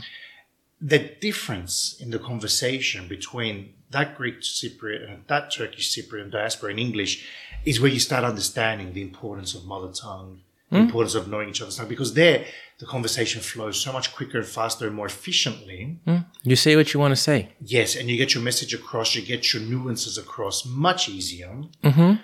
The 0.81 0.99
difference 1.21 1.97
in 2.01 2.11
the 2.11 2.19
conversation 2.19 3.07
between 3.07 3.75
that 3.91 4.17
Greek 4.17 4.41
Cypriot 4.41 5.09
and 5.13 5.25
that 5.29 5.53
Turkish 5.53 5.95
Cypriot 5.95 6.23
and 6.23 6.33
diaspora 6.33 6.71
in 6.73 6.79
English 6.79 7.27
is 7.65 7.81
where 7.81 7.91
you 7.91 8.01
start 8.01 8.25
understanding 8.25 8.93
the 8.93 9.03
importance 9.03 9.55
of 9.55 9.65
mother 9.67 9.93
tongue, 9.93 10.41
the 10.71 10.79
Hmm? 10.79 10.85
importance 10.85 11.15
of 11.15 11.29
knowing 11.29 11.51
each 11.51 11.61
other's 11.61 11.77
tongue, 11.77 11.89
because 11.89 12.15
there 12.15 12.47
the 12.79 12.87
conversation 12.87 13.41
flows 13.41 13.79
so 13.79 13.93
much 13.93 14.13
quicker 14.13 14.39
and 14.39 14.47
faster 14.47 14.87
and 14.89 14.97
more 14.97 15.07
efficiently. 15.07 15.99
You 16.43 16.57
say 16.57 16.75
what 16.75 16.93
you 16.93 16.99
want 16.99 17.13
to 17.13 17.17
say. 17.21 17.51
Yes, 17.61 17.95
and 17.95 18.09
you 18.11 18.17
get 18.17 18.35
your 18.35 18.43
message 18.43 18.75
across, 18.75 19.15
you 19.15 19.23
get 19.23 19.53
your 19.55 19.63
nuances 19.63 20.19
across 20.19 20.67
much 20.67 21.09
easier. 21.09 21.63
Mm-hmm. 21.85 22.15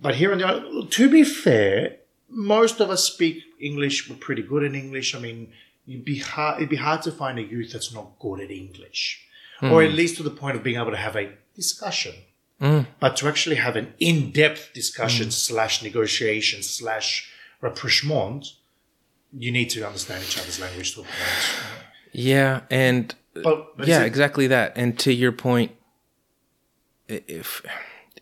But 0.00 0.16
here 0.16 0.32
and 0.32 0.40
there, 0.40 0.62
to 0.88 1.10
be 1.10 1.24
fair, 1.24 1.96
most 2.28 2.80
of 2.80 2.90
us 2.90 3.04
speak 3.04 3.44
English. 3.60 4.08
We're 4.08 4.16
pretty 4.16 4.42
good 4.42 4.62
in 4.62 4.74
English. 4.74 5.14
I 5.14 5.18
mean, 5.18 5.52
you'd 5.86 6.04
be 6.04 6.18
hard, 6.18 6.58
it'd 6.58 6.68
be 6.68 6.76
hard 6.76 7.02
to 7.02 7.12
find 7.12 7.38
a 7.38 7.42
youth 7.42 7.72
that's 7.72 7.94
not 7.94 8.18
good 8.18 8.40
at 8.40 8.50
English, 8.50 9.24
or 9.62 9.82
hmm. 9.82 9.88
at 9.88 9.92
least 9.92 10.16
to 10.18 10.22
the 10.22 10.30
point 10.30 10.56
of 10.56 10.62
being 10.62 10.76
able 10.76 10.90
to 10.90 10.96
have 10.96 11.16
a 11.16 11.32
discussion. 11.54 12.14
Hmm. 12.60 12.80
But 13.00 13.16
to 13.18 13.28
actually 13.28 13.56
have 13.56 13.76
an 13.76 13.94
in-depth 14.00 14.72
discussion 14.72 15.26
hmm. 15.26 15.30
slash 15.30 15.82
negotiation 15.82 16.62
slash 16.62 17.30
rapprochement, 17.60 18.54
you 19.32 19.52
need 19.52 19.70
to 19.70 19.86
understand 19.86 20.24
each 20.24 20.38
other's 20.38 20.60
language 20.60 20.94
to 20.94 21.00
a 21.00 21.04
point. 21.04 21.66
Yeah, 22.12 22.62
and 22.70 23.14
But, 23.34 23.76
but 23.76 23.86
yeah, 23.86 24.02
it- 24.02 24.06
exactly 24.06 24.46
that. 24.48 24.72
And 24.76 24.98
to 25.00 25.12
your 25.12 25.32
point, 25.32 25.72
if 27.08 27.62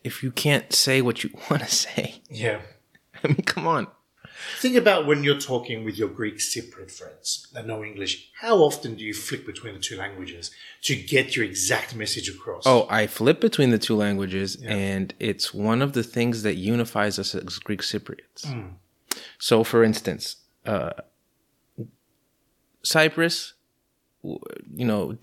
if 0.04 0.22
you 0.22 0.30
can't 0.30 0.72
say 0.72 1.02
what 1.02 1.24
you 1.24 1.30
want 1.50 1.62
to 1.62 1.70
say, 1.70 2.22
yeah. 2.30 2.60
I 3.24 3.28
mean, 3.28 3.36
come 3.38 3.66
on. 3.66 3.88
Think 4.58 4.76
about 4.76 5.06
when 5.06 5.24
you're 5.24 5.38
talking 5.38 5.84
with 5.84 5.96
your 5.96 6.08
Greek 6.08 6.36
Cypriot 6.36 6.90
friends 6.90 7.48
that 7.54 7.66
know 7.66 7.82
English. 7.82 8.30
How 8.40 8.58
often 8.58 8.94
do 8.94 9.04
you 9.04 9.14
flip 9.14 9.46
between 9.46 9.74
the 9.74 9.80
two 9.80 9.96
languages 9.96 10.50
to 10.82 10.96
get 10.96 11.34
your 11.34 11.44
exact 11.44 11.94
message 11.94 12.28
across? 12.28 12.64
Oh, 12.66 12.86
I 12.90 13.06
flip 13.06 13.40
between 13.40 13.70
the 13.70 13.78
two 13.78 13.96
languages, 13.96 14.56
and 14.62 15.14
it's 15.18 15.54
one 15.54 15.80
of 15.80 15.92
the 15.92 16.02
things 16.02 16.42
that 16.42 16.56
unifies 16.56 17.18
us 17.18 17.34
as 17.34 17.58
Greek 17.58 17.80
Cypriots. 17.80 18.70
So, 19.38 19.64
for 19.64 19.84
instance, 19.84 20.36
uh, 20.66 20.90
Cyprus, 22.82 23.54
you 24.22 24.84
know, 24.84 25.16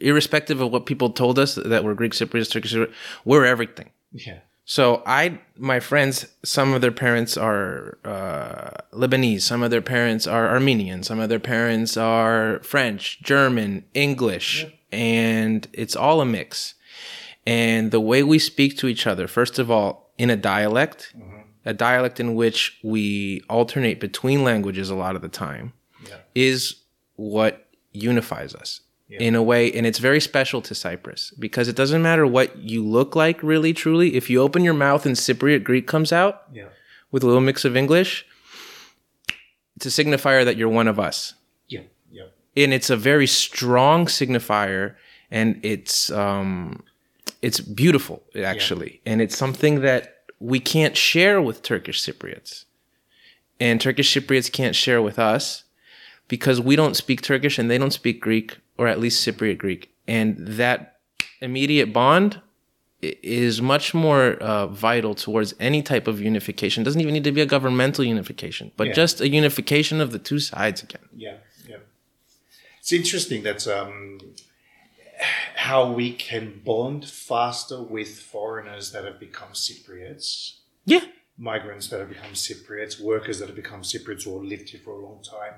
irrespective 0.00 0.60
of 0.60 0.70
what 0.70 0.86
people 0.86 1.10
told 1.10 1.38
us 1.38 1.56
that 1.56 1.84
we're 1.84 1.94
Greek 1.94 2.12
Cypriots, 2.12 2.50
Turkish 2.50 2.74
Cypriots, 2.74 2.92
we're 3.24 3.44
everything. 3.44 3.90
Yeah. 4.12 4.38
So 4.64 5.02
I, 5.04 5.40
my 5.56 5.80
friends, 5.80 6.26
some 6.44 6.72
of 6.72 6.80
their 6.82 6.92
parents 6.92 7.36
are 7.36 7.98
uh, 8.04 8.70
Lebanese, 8.92 9.42
some 9.42 9.62
of 9.62 9.70
their 9.72 9.82
parents 9.82 10.26
are 10.26 10.48
Armenian, 10.48 11.02
some 11.02 11.18
of 11.18 11.28
their 11.28 11.40
parents 11.40 11.96
are 11.96 12.60
French, 12.62 13.20
German, 13.22 13.84
English, 13.92 14.64
and 14.92 15.66
it's 15.72 15.96
all 15.96 16.20
a 16.20 16.24
mix. 16.24 16.74
And 17.44 17.90
the 17.90 18.00
way 18.00 18.22
we 18.22 18.38
speak 18.38 18.78
to 18.78 18.86
each 18.86 19.04
other, 19.06 19.26
first 19.26 19.58
of 19.58 19.68
all, 19.68 20.12
in 20.16 20.30
a 20.30 20.36
dialect, 20.36 21.12
a 21.64 21.74
dialect 21.74 22.20
in 22.20 22.36
which 22.36 22.78
we 22.84 23.42
alternate 23.50 23.98
between 23.98 24.44
languages 24.44 24.90
a 24.90 24.94
lot 24.94 25.16
of 25.16 25.22
the 25.22 25.28
time, 25.28 25.72
Yeah. 26.08 26.18
is 26.36 26.76
what 27.16 27.66
unifies 27.92 28.54
us 28.54 28.80
in 29.18 29.34
a 29.34 29.42
way. 29.42 29.72
And 29.72 29.86
it's 29.86 29.98
very 29.98 30.20
special 30.20 30.60
to 30.62 30.74
Cyprus 30.74 31.32
because 31.38 31.68
it 31.68 31.76
doesn't 31.76 32.02
matter 32.02 32.26
what 32.26 32.56
you 32.58 32.84
look 32.84 33.14
like, 33.16 33.42
really, 33.42 33.72
truly. 33.72 34.14
If 34.16 34.30
you 34.30 34.40
open 34.40 34.64
your 34.64 34.74
mouth 34.74 35.04
and 35.06 35.16
Cypriot 35.16 35.64
Greek 35.64 35.86
comes 35.86 36.12
out 36.12 36.42
Yeah. 36.52 36.68
with 37.10 37.22
a 37.22 37.26
little 37.26 37.40
mix 37.42 37.64
of 37.64 37.76
English, 37.76 38.26
it's 39.76 39.86
a 39.86 39.88
signifier 40.04 40.44
that 40.44 40.56
you're 40.56 40.68
one 40.68 40.88
of 40.88 40.98
us. 40.98 41.34
Yeah. 41.68 41.80
Yeah. 42.10 42.24
And 42.56 42.72
it's 42.74 42.90
a 42.90 42.96
very 42.96 43.26
strong 43.26 44.06
signifier 44.06 44.94
and 45.30 45.58
it's 45.64 46.10
um 46.10 46.82
it's 47.40 47.60
beautiful 47.60 48.22
actually. 48.36 49.00
And 49.06 49.20
it's 49.20 49.36
something 49.36 49.80
that 49.80 50.18
we 50.38 50.60
can't 50.60 50.96
share 50.96 51.40
with 51.40 51.62
Turkish 51.62 52.04
Cypriots. 52.04 52.64
And 53.60 53.80
Turkish 53.80 54.12
Cypriots 54.14 54.50
can't 54.50 54.74
share 54.76 55.00
with 55.00 55.18
us 55.18 55.64
because 56.32 56.58
we 56.62 56.74
don't 56.76 56.96
speak 57.04 57.20
Turkish 57.20 57.58
and 57.58 57.70
they 57.70 57.76
don't 57.82 57.92
speak 58.02 58.16
Greek 58.28 58.48
or 58.78 58.86
at 58.92 58.98
least 58.98 59.16
Cypriot 59.22 59.58
Greek. 59.58 59.82
And 60.08 60.28
that 60.62 60.78
immediate 61.42 61.92
bond 61.92 62.40
is 63.02 63.60
much 63.60 63.92
more 63.92 64.24
uh, 64.50 64.66
vital 64.88 65.14
towards 65.14 65.50
any 65.60 65.82
type 65.82 66.06
of 66.12 66.22
unification. 66.22 66.78
doesn't 66.84 67.02
even 67.02 67.12
need 67.12 67.24
to 67.24 67.36
be 67.38 67.42
a 67.42 67.50
governmental 67.56 68.02
unification, 68.14 68.66
but 68.78 68.86
Yeah. 68.86 68.94
just 69.02 69.20
a 69.20 69.28
unification 69.28 70.00
of 70.00 70.08
the 70.14 70.18
two 70.30 70.38
sides 70.38 70.78
again. 70.86 71.04
Yeah, 71.14 71.36
yeah. 71.68 71.80
It's 72.80 72.94
interesting 73.00 73.42
that 73.48 73.60
um, 73.78 74.18
how 75.66 75.80
we 75.92 76.14
can 76.28 76.44
bond 76.64 77.02
faster 77.28 77.78
with 77.96 78.12
foreigners 78.34 78.84
that 78.92 79.04
have 79.08 79.18
become 79.20 79.52
Cypriots, 79.52 80.28
Yeah. 80.86 81.04
migrants 81.36 81.88
that 81.88 81.98
have 82.02 82.08
become 82.16 82.32
Cypriots, 82.46 82.94
workers 83.12 83.36
that 83.38 83.48
have 83.50 83.58
become 83.64 83.82
Cypriots 83.82 84.24
or 84.26 84.36
lived 84.52 84.70
here 84.70 84.80
for 84.86 84.92
a 84.98 85.02
long 85.08 85.20
time, 85.38 85.54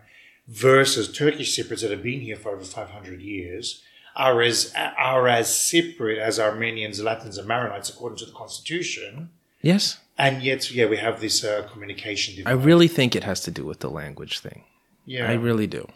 versus 0.49 1.11
Turkish 1.17 1.57
Cypriots 1.57 1.83
that 1.83 1.91
have 1.91 2.03
been 2.03 2.21
here 2.21 2.37
for 2.37 2.51
over 2.53 2.65
500 2.65 3.21
years. 3.21 3.83
Are 4.17 4.41
as 4.43 4.73
are 4.97 5.27
as 5.27 5.49
Cypriot 5.49 6.19
as 6.19 6.39
Armenians, 6.39 7.03
Latins, 7.03 7.37
and 7.37 7.49
Maronites 7.49 7.91
according 7.91 8.19
to 8.19 8.27
the 8.27 8.33
constitution, 8.33 9.31
Yes. 9.61 9.99
and 10.17 10.41
yet, 10.41 10.71
yeah, 10.71 10.87
we 10.87 10.99
have 10.99 11.21
this 11.21 11.43
uh, 11.43 11.67
communication. 11.73 12.47
I 12.47 12.53
really 12.53 12.87
think 12.87 13.17
it 13.17 13.25
has 13.25 13.41
to 13.41 13.51
do 13.51 13.65
with 13.65 13.81
the 13.81 13.91
language 13.91 14.39
thing. 14.39 14.63
yeah, 15.05 15.29
I 15.29 15.35
really 15.35 15.67
do. 15.67 15.89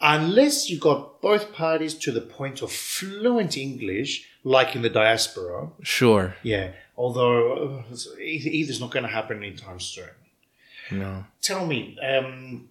unless 0.00 0.70
you 0.70 0.78
got 0.78 1.20
both 1.20 1.52
parties 1.52 1.94
to 1.94 2.12
the 2.12 2.20
point 2.20 2.62
of 2.62 2.70
fluent 2.70 3.56
English, 3.56 4.24
like 4.44 4.76
in 4.76 4.82
the 4.82 4.90
diaspora. 4.90 5.70
Sure. 5.82 6.36
Yeah, 6.44 6.72
although 6.96 7.82
uh, 7.90 7.96
either 8.20 8.50
either's 8.50 8.80
not 8.80 8.92
going 8.92 9.02
to 9.04 9.10
happen 9.10 9.38
anytime 9.42 9.80
soon. 9.80 10.10
No. 10.92 11.24
Tell 11.42 11.66
me, 11.66 11.98
um, 12.00 12.68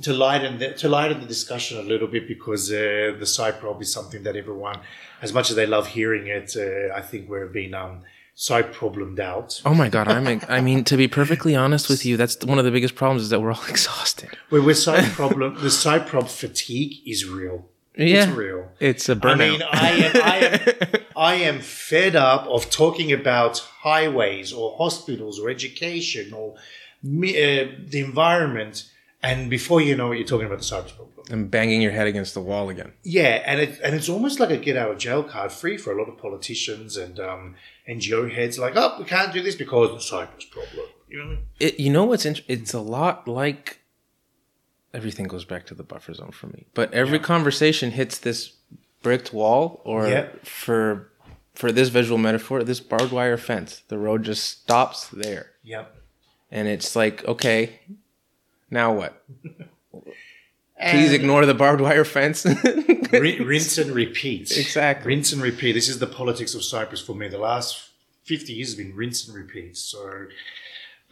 to 0.00 0.12
lighten 0.12 0.58
the, 0.58 0.72
to 0.74 0.88
lighten 0.88 1.20
the 1.20 1.26
discussion 1.26 1.78
a 1.78 1.82
little 1.82 2.08
bit, 2.08 2.26
because 2.26 2.70
uh, 2.70 3.14
the 3.18 3.26
Cyprob 3.26 3.82
is 3.82 3.92
something 3.92 4.22
that 4.22 4.36
everyone, 4.36 4.80
as 5.20 5.32
much 5.32 5.50
as 5.50 5.56
they 5.56 5.66
love 5.66 5.88
hearing 5.88 6.28
it, 6.28 6.56
uh, 6.56 6.94
I 6.94 7.02
think 7.02 7.28
we're 7.28 7.46
being 7.46 7.74
um, 7.74 8.02
side 8.34 8.72
problemed 8.72 9.20
out. 9.20 9.60
Oh 9.64 9.74
my 9.74 9.88
God. 9.88 10.08
I'm. 10.08 10.40
I 10.48 10.60
mean, 10.60 10.84
to 10.84 10.96
be 10.96 11.08
perfectly 11.08 11.54
honest 11.54 11.88
with 11.88 12.06
you, 12.06 12.16
that's 12.16 12.42
one 12.44 12.58
of 12.58 12.64
the 12.64 12.70
biggest 12.70 12.94
problems 12.94 13.22
is 13.22 13.30
that 13.30 13.40
we're 13.40 13.52
all 13.52 13.64
exhausted. 13.68 14.30
We're 14.50 14.74
side 14.74 15.12
problem, 15.12 15.54
the 15.54 15.68
Cyprob 15.68 16.28
fatigue 16.28 17.06
is 17.06 17.26
real. 17.26 17.66
Yeah. 17.96 18.28
It's 18.28 18.32
real. 18.32 18.70
It's 18.80 19.08
a 19.10 19.16
burnout. 19.16 19.38
mean, 19.38 19.62
I 19.70 19.90
am, 19.90 20.16
I 20.16 20.36
am, 20.36 21.02
I 21.16 21.34
am 21.34 21.60
fed 21.60 22.16
up 22.16 22.46
of 22.46 22.70
talking 22.70 23.12
about 23.12 23.58
highways 23.58 24.50
or 24.52 24.76
hospitals 24.78 25.38
or 25.38 25.50
education 25.50 26.32
or 26.32 26.54
me, 27.02 27.30
uh, 27.36 27.68
the 27.86 28.00
environment, 28.00 28.90
and 29.22 29.48
before 29.50 29.80
you 29.80 29.94
know 29.96 30.12
it, 30.12 30.18
you're 30.18 30.26
talking 30.26 30.46
about 30.46 30.58
the 30.58 30.64
cyber 30.64 30.94
problem. 30.96 31.08
and 31.30 31.50
banging 31.50 31.80
your 31.82 31.92
head 31.92 32.06
against 32.06 32.34
the 32.34 32.40
wall 32.40 32.68
again. 32.70 32.92
Yeah, 33.04 33.42
and 33.46 33.60
it, 33.60 33.80
and 33.84 33.94
it's 33.94 34.08
almost 34.08 34.40
like 34.40 34.50
a 34.50 34.56
get 34.56 34.76
out 34.76 34.90
of 34.90 34.98
jail 34.98 35.22
card 35.22 35.52
free 35.52 35.76
for 35.76 35.92
a 35.92 35.98
lot 36.00 36.08
of 36.08 36.18
politicians 36.18 36.96
and 36.96 37.18
um, 37.20 37.54
NGO 37.88 38.32
heads. 38.34 38.58
Like, 38.58 38.74
oh, 38.76 38.96
we 38.98 39.04
can't 39.04 39.32
do 39.32 39.42
this 39.42 39.54
because 39.54 39.90
of 39.90 39.94
the 39.96 40.02
Cyprus 40.02 40.44
problem. 40.46 40.86
You 41.08 41.18
know, 41.18 41.24
what 41.24 41.30
I 41.32 41.34
mean? 41.36 41.46
It, 41.60 41.80
you 41.80 41.90
know 41.90 42.04
what's 42.04 42.24
int- 42.26 42.42
it's 42.48 42.74
a 42.74 42.80
lot 42.80 43.28
like 43.28 43.78
everything 44.94 45.26
goes 45.26 45.44
back 45.44 45.66
to 45.66 45.74
the 45.74 45.82
buffer 45.82 46.12
zone 46.14 46.32
for 46.32 46.48
me. 46.48 46.66
But 46.74 46.92
every 46.92 47.18
conversation 47.18 47.92
hits 47.92 48.18
this 48.18 48.56
bricked 49.02 49.32
wall 49.32 49.80
or 49.84 50.06
Yeah. 50.08 50.28
for 50.42 51.08
for 51.54 51.70
this 51.70 51.90
visual 51.90 52.16
metaphor, 52.16 52.64
this 52.64 52.80
barbed 52.80 53.12
wire 53.12 53.36
fence. 53.36 53.82
The 53.88 53.98
road 53.98 54.22
just 54.22 54.44
stops 54.62 55.08
there. 55.08 55.50
yeah. 55.62 55.84
And 56.50 56.66
it's 56.68 56.94
like, 56.96 57.24
okay, 57.26 57.80
now 58.72 58.92
what? 58.92 59.22
Please 60.90 61.12
ignore 61.12 61.46
the 61.46 61.54
barbed 61.54 61.80
wire 61.80 62.04
fence. 62.04 62.44
rin- 63.12 63.46
rinse 63.46 63.78
and 63.78 63.92
repeat. 63.92 64.50
Exactly. 64.56 65.14
Rinse 65.14 65.32
and 65.32 65.40
repeat. 65.40 65.72
This 65.72 65.88
is 65.88 66.00
the 66.00 66.08
politics 66.08 66.54
of 66.54 66.64
Cyprus 66.64 67.00
for 67.00 67.14
me. 67.14 67.28
The 67.28 67.38
last 67.38 67.90
50 68.24 68.52
years 68.52 68.68
has 68.68 68.74
been 68.74 68.96
rinse 68.96 69.28
and 69.28 69.36
repeat. 69.36 69.76
So, 69.76 70.26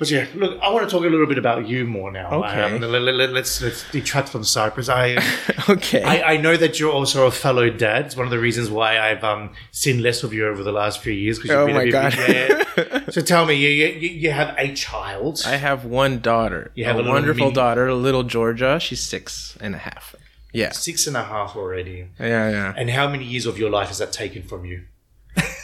but 0.00 0.10
yeah, 0.10 0.26
look, 0.34 0.58
I 0.60 0.70
want 0.72 0.88
to 0.88 0.90
talk 0.92 1.04
a 1.04 1.08
little 1.08 1.26
bit 1.26 1.38
about 1.38 1.68
you 1.68 1.84
more 1.86 2.10
now. 2.10 2.42
Okay. 2.42 2.62
Um, 2.62 2.80
let, 2.80 3.02
us 3.06 3.30
let's, 3.30 3.62
let's 3.62 3.90
detract 3.92 4.28
from 4.30 4.42
Cyprus. 4.42 4.88
I, 4.88 5.18
okay. 5.68 6.02
I 6.02 6.32
I 6.32 6.36
know 6.38 6.56
that 6.56 6.80
you're 6.80 6.90
also 6.90 7.26
a 7.26 7.30
fellow 7.30 7.70
dad. 7.70 8.06
It's 8.06 8.16
one 8.16 8.26
of 8.26 8.30
the 8.32 8.38
reasons 8.40 8.68
why 8.70 8.98
I've 8.98 9.22
um, 9.22 9.52
seen 9.70 10.02
less 10.02 10.24
of 10.24 10.32
you 10.34 10.48
over 10.48 10.64
the 10.64 10.72
last 10.72 11.00
few 11.00 11.12
years. 11.12 11.38
'cause 11.38 11.50
you've 11.50 11.58
Oh 11.60 11.66
been 11.66 11.76
a 11.76 11.78
my 11.78 11.84
bit- 11.84 12.76
God. 13.04 13.12
so 13.14 13.20
tell 13.20 13.46
me, 13.46 13.54
you, 13.54 13.68
you, 13.68 14.08
you 14.08 14.30
have 14.32 14.54
a 14.58 14.74
child. 14.74 15.42
I 15.46 15.56
have 15.56 15.84
one 15.84 16.18
daughter. 16.20 16.72
You 16.74 16.86
have 16.86 16.96
a, 16.96 17.02
a 17.02 17.08
wonderful 17.08 17.44
mini- 17.46 17.54
daughter, 17.54 17.92
little 17.94 18.22
Georgia. 18.24 18.80
She's 18.80 19.02
six 19.02 19.56
and 19.60 19.74
a 19.76 19.78
half. 19.78 20.14
Yeah. 20.52 20.72
Six 20.72 21.06
and 21.06 21.16
a 21.16 21.22
half 21.22 21.54
already. 21.54 22.08
Yeah, 22.18 22.50
yeah. 22.50 22.74
And 22.76 22.90
how 22.90 23.08
many 23.08 23.24
years 23.24 23.46
of 23.46 23.56
your 23.58 23.70
life 23.70 23.88
has 23.88 23.98
that 23.98 24.12
taken 24.12 24.42
from 24.42 24.64
you? 24.64 24.82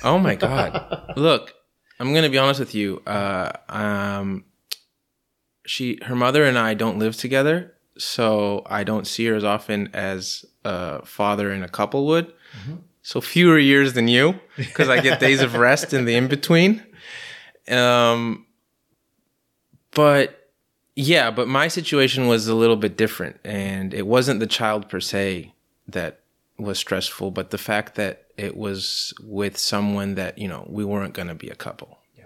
Oh 0.05 0.19
my 0.19 0.35
god. 0.47 1.15
Look, 1.17 1.55
I'm 1.99 2.13
gonna 2.15 2.29
be 2.31 2.39
honest 2.39 2.61
with 2.61 2.75
you. 2.75 3.03
Uh, 3.07 3.53
um, 3.69 4.45
she, 5.67 5.99
her 6.03 6.15
mother, 6.15 6.45
and 6.45 6.59
I 6.59 6.75
don't 6.75 6.99
live 6.99 7.17
together, 7.17 7.75
so 7.99 8.63
I 8.67 8.85
don't 8.85 9.07
see 9.07 9.27
her 9.27 9.35
as 9.35 9.45
often 9.45 9.91
as 9.93 10.45
a 10.65 11.05
father 11.05 11.51
and 11.51 11.65
a 11.65 11.69
couple 11.69 12.07
would. 12.07 12.33
So 13.03 13.21
fewer 13.21 13.59
years 13.59 13.93
than 13.93 14.09
you, 14.09 14.41
because 14.57 14.89
I 14.89 15.01
get 15.01 15.21
days 15.21 15.41
of 15.41 15.55
rest 15.55 15.93
in 15.95 16.05
the 16.07 16.17
in 16.17 16.27
between. 16.29 16.83
Um, 17.69 18.47
but 19.95 20.51
yeah, 20.97 21.31
but 21.31 21.47
my 21.47 21.69
situation 21.69 22.27
was 22.27 22.49
a 22.49 22.55
little 22.55 22.77
bit 22.77 22.97
different, 22.97 23.39
and 23.45 23.95
it 23.95 24.07
wasn't 24.07 24.41
the 24.41 24.47
child 24.47 24.89
per 24.89 25.01
se 25.01 25.53
that 25.89 26.21
was 26.59 26.79
stressful, 26.79 27.31
but 27.31 27.51
the 27.51 27.59
fact 27.59 27.95
that 27.97 28.25
it 28.37 28.57
was 28.57 29.13
with 29.23 29.57
someone 29.59 30.15
that 30.15 30.39
you 30.39 30.49
know 30.49 30.67
we 30.69 30.85
weren't 30.85 31.15
going 31.15 31.29
to 31.29 31.35
be 31.35 31.49
a 31.49 31.55
couple. 31.55 31.99
Yeah. 32.19 32.25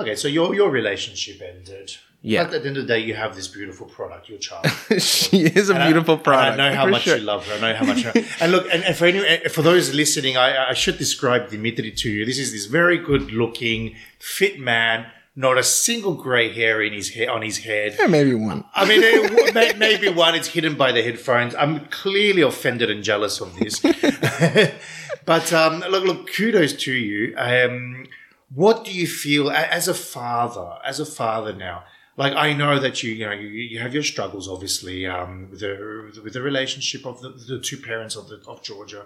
Okay, 0.00 0.16
so 0.16 0.28
your 0.28 0.54
your 0.54 0.70
relationship 0.70 1.40
ended. 1.42 1.96
Yeah. 2.22 2.44
But 2.44 2.54
at 2.54 2.62
the 2.62 2.68
end 2.68 2.76
of 2.78 2.86
the 2.88 2.94
day, 2.94 2.98
you 3.00 3.14
have 3.14 3.36
this 3.36 3.46
beautiful 3.46 3.86
product, 3.86 4.28
your 4.28 4.38
child. 4.38 4.66
she 4.98 5.42
is 5.44 5.70
a 5.70 5.74
And 5.74 5.82
I- 5.82 5.86
beautiful 5.86 6.14
and 6.14 6.24
product. 6.24 6.58
I 6.58 6.70
know 6.70 6.74
how 6.76 6.86
much 6.86 7.02
sure. 7.02 7.16
you 7.18 7.22
love 7.22 7.46
her. 7.46 7.54
I 7.54 7.60
know 7.60 7.74
how 7.76 7.84
much. 7.86 8.04
and 8.40 8.50
look, 8.50 8.66
and, 8.72 8.82
and 8.82 8.96
for 8.96 9.04
any, 9.06 9.18
eh, 9.20 9.48
for 9.48 9.62
those 9.62 9.94
listening, 9.94 10.36
I, 10.36 10.70
I 10.70 10.72
should 10.72 10.98
describe 10.98 11.50
Dimitri 11.50 11.92
to 11.92 12.10
you. 12.10 12.24
This 12.24 12.38
is 12.38 12.50
this 12.50 12.66
very 12.66 12.98
good-looking, 12.98 13.94
fit 14.18 14.58
man. 14.58 15.06
Not 15.38 15.58
a 15.58 15.62
single 15.62 16.14
grey 16.14 16.50
hair 16.50 16.80
in 16.80 16.94
his 16.94 17.10
hair 17.10 17.30
on 17.30 17.42
his 17.42 17.58
head. 17.58 17.96
Yeah, 17.98 18.06
maybe 18.06 18.34
one. 18.34 18.64
I 18.74 18.88
mean, 18.88 19.00
it, 19.04 19.76
maybe 19.76 20.08
one. 20.08 20.34
It's 20.34 20.48
hidden 20.48 20.76
by 20.76 20.92
the 20.92 21.02
headphones. 21.02 21.54
I'm 21.54 21.86
clearly 21.86 22.40
offended 22.40 22.90
and 22.90 23.04
jealous 23.04 23.40
of 23.42 23.54
this. 23.56 23.80
but 25.26 25.52
um, 25.52 25.80
look, 25.90 26.04
look, 26.04 26.32
kudos 26.32 26.72
to 26.84 26.92
you. 26.92 27.34
Um, 27.36 28.06
what 28.54 28.84
do 28.86 28.92
you 28.92 29.06
feel 29.06 29.50
as 29.50 29.88
a 29.88 29.94
father? 29.94 30.78
As 30.82 31.00
a 31.00 31.06
father 31.06 31.52
now, 31.52 31.84
like 32.16 32.32
I 32.34 32.52
know 32.54 32.78
that 32.78 33.02
you 33.02 33.12
you 33.12 33.26
know 33.26 33.32
you, 33.32 33.48
you 33.48 33.78
have 33.80 33.92
your 33.92 34.02
struggles 34.02 34.48
obviously 34.48 35.06
um, 35.06 35.48
with 35.50 35.60
the 35.60 36.20
with 36.22 36.32
the 36.32 36.42
relationship 36.42 37.04
of 37.04 37.20
the, 37.20 37.30
the 37.30 37.60
two 37.60 37.76
parents 37.76 38.16
of 38.16 38.28
the 38.28 38.40
of 38.46 38.62
Georgia. 38.62 39.04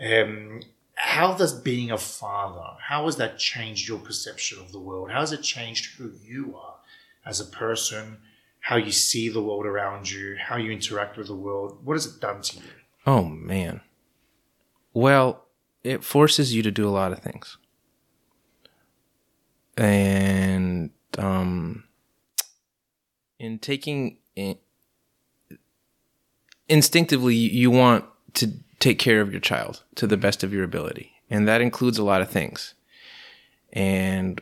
Um, 0.00 0.62
how 0.96 1.34
does 1.34 1.52
being 1.52 1.90
a 1.90 1.98
father 1.98 2.76
how 2.88 3.06
has 3.06 3.16
that 3.16 3.38
changed 3.38 3.88
your 3.88 3.98
perception 3.98 4.60
of 4.60 4.70
the 4.70 4.78
world? 4.78 5.10
How 5.10 5.20
has 5.20 5.32
it 5.32 5.42
changed 5.42 5.96
who 5.96 6.12
you 6.22 6.56
are 6.56 6.76
as 7.24 7.40
a 7.40 7.44
person? 7.44 8.18
How 8.60 8.76
you 8.76 8.92
see 8.92 9.28
the 9.28 9.42
world 9.42 9.66
around 9.66 10.08
you? 10.08 10.36
How 10.38 10.56
you 10.56 10.70
interact 10.70 11.16
with 11.16 11.26
the 11.26 11.34
world? 11.34 11.84
What 11.84 11.94
has 11.94 12.06
it 12.06 12.20
done 12.20 12.42
to 12.42 12.58
you? 12.58 12.62
Oh 13.04 13.24
man. 13.24 13.80
Well, 14.92 15.46
it 15.82 16.04
forces 16.04 16.54
you 16.54 16.62
to 16.62 16.70
do 16.70 16.88
a 16.88 16.90
lot 16.90 17.10
of 17.10 17.18
things. 17.18 17.58
And 19.76 20.90
um 21.18 21.84
in 23.40 23.58
taking 23.58 24.18
in, 24.36 24.58
instinctively 26.68 27.34
you 27.34 27.70
want 27.72 28.04
to 28.34 28.52
take 28.86 28.98
care 29.00 29.20
of 29.20 29.32
your 29.32 29.40
child 29.40 29.82
to 29.96 30.06
the 30.06 30.16
best 30.16 30.44
of 30.44 30.52
your 30.52 30.62
ability. 30.62 31.12
And 31.28 31.48
that 31.48 31.60
includes 31.60 31.98
a 31.98 32.04
lot 32.04 32.22
of 32.22 32.30
things. 32.30 32.74
And 33.72 34.40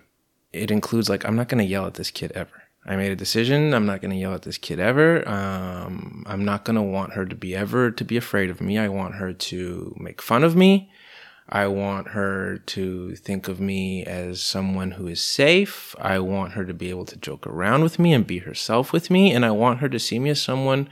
it 0.53 0.71
includes 0.71 1.09
like 1.09 1.25
i'm 1.25 1.35
not 1.35 1.49
going 1.49 1.65
to 1.65 1.71
yell 1.71 1.87
at 1.87 1.95
this 1.95 2.11
kid 2.11 2.31
ever. 2.33 2.63
I 2.87 2.97
made 2.97 3.11
a 3.11 3.17
decision. 3.17 3.73
I'm 3.73 3.87
not 3.87 4.03
going 4.03 4.11
to 4.11 4.19
yell 4.19 4.35
at 4.35 4.43
this 4.43 4.59
kid 4.59 4.79
ever. 4.79 5.27
Um, 5.27 6.25
i'm 6.27 6.45
not 6.45 6.67
going 6.67 6.77
to 6.77 6.83
want 6.83 7.15
her 7.15 7.25
to 7.25 7.35
be 7.35 7.57
ever 7.57 7.91
to 7.91 8.05
be 8.05 8.19
afraid 8.19 8.51
of 8.51 8.61
me. 8.61 8.77
I 8.79 8.89
want 8.89 9.15
her 9.15 9.33
to 9.33 9.97
make 9.99 10.21
fun 10.21 10.45
of 10.45 10.55
me. 10.55 10.91
I 11.49 11.67
want 11.67 12.09
her 12.09 12.59
to 12.59 13.17
think 13.17 13.49
of 13.49 13.61
me 13.61 14.05
as 14.05 14.43
someone 14.43 14.93
who 14.93 15.07
is 15.07 15.23
safe. 15.23 15.95
I 15.99 16.19
want 16.19 16.53
her 16.53 16.67
to 16.67 16.75
be 16.75 16.91
able 16.91 17.07
to 17.07 17.17
joke 17.17 17.47
around 17.47 17.83
with 17.83 17.99
me 17.99 18.13
and 18.13 18.27
be 18.27 18.41
herself 18.41 18.93
with 18.93 19.11
me. 19.11 19.33
And 19.33 19.45
I 19.45 19.51
want 19.51 19.81
her 19.81 19.89
to 19.89 19.99
see 19.99 20.19
me 20.19 20.31
as 20.31 20.41
someone, 20.41 20.89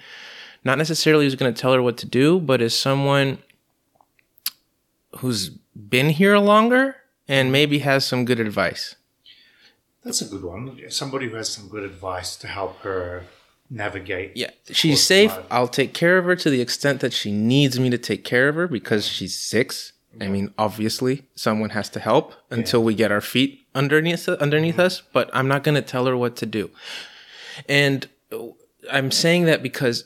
not 0.65 0.79
necessarily 0.79 1.25
who's 1.25 1.35
going 1.35 1.53
to 1.53 1.61
tell 1.61 1.73
her 1.73 1.83
what 1.83 1.97
to 1.99 2.07
do, 2.07 2.39
but 2.39 2.61
as 2.61 2.79
someone 2.79 3.39
who's 5.17 5.51
been 5.75 6.11
here 6.11 6.39
longer 6.39 6.97
and 7.29 7.53
maybe 7.53 7.81
has 7.81 8.05
some 8.05 8.25
good 8.25 8.41
advice. 8.41 8.97
That's 10.05 10.21
a 10.21 10.25
good 10.25 10.43
one. 10.43 10.79
Somebody 10.89 11.29
who 11.29 11.37
has 11.37 11.49
some 11.49 11.69
good 11.69 11.85
advice 11.85 12.37
to 12.37 12.49
help 12.49 12.81
her 12.81 13.25
navigate. 13.71 14.37
Yeah, 14.37 14.51
she's 14.71 15.03
safe. 15.03 15.33
I'll 15.51 15.69
take 15.69 15.95
care 15.95 16.19
of 16.19 16.25
her 16.25 16.37
to 16.37 16.51
the 16.51 16.61
extent 16.61 17.01
that 17.01 17.13
she 17.13 17.33
needs 17.33 17.79
me 17.79 17.89
to 17.91 17.99
take 17.99 18.25
care 18.25 18.49
of 18.49 18.57
her 18.57 18.69
because 18.69 19.07
she's 19.07 19.39
six. 19.39 19.93
I 20.21 20.29
mean, 20.29 20.53
obviously, 20.59 21.25
someone 21.35 21.71
has 21.71 21.89
to 21.91 22.01
help 22.01 22.35
until 22.51 22.85
we 22.85 22.95
get 22.95 23.11
our 23.11 23.23
feet 23.23 23.67
underneath 23.75 24.29
underneath 24.29 24.75
mm-hmm. 24.75 24.83
us. 24.83 25.03
But 25.13 25.31
I'm 25.33 25.49
not 25.49 25.65
going 25.65 25.77
to 25.77 25.83
tell 25.83 26.05
her 26.07 26.17
what 26.17 26.37
to 26.37 26.47
do. 26.47 26.71
And 27.69 28.07
I'm 28.91 29.11
saying 29.11 29.45
that 29.45 29.63
because 29.63 30.05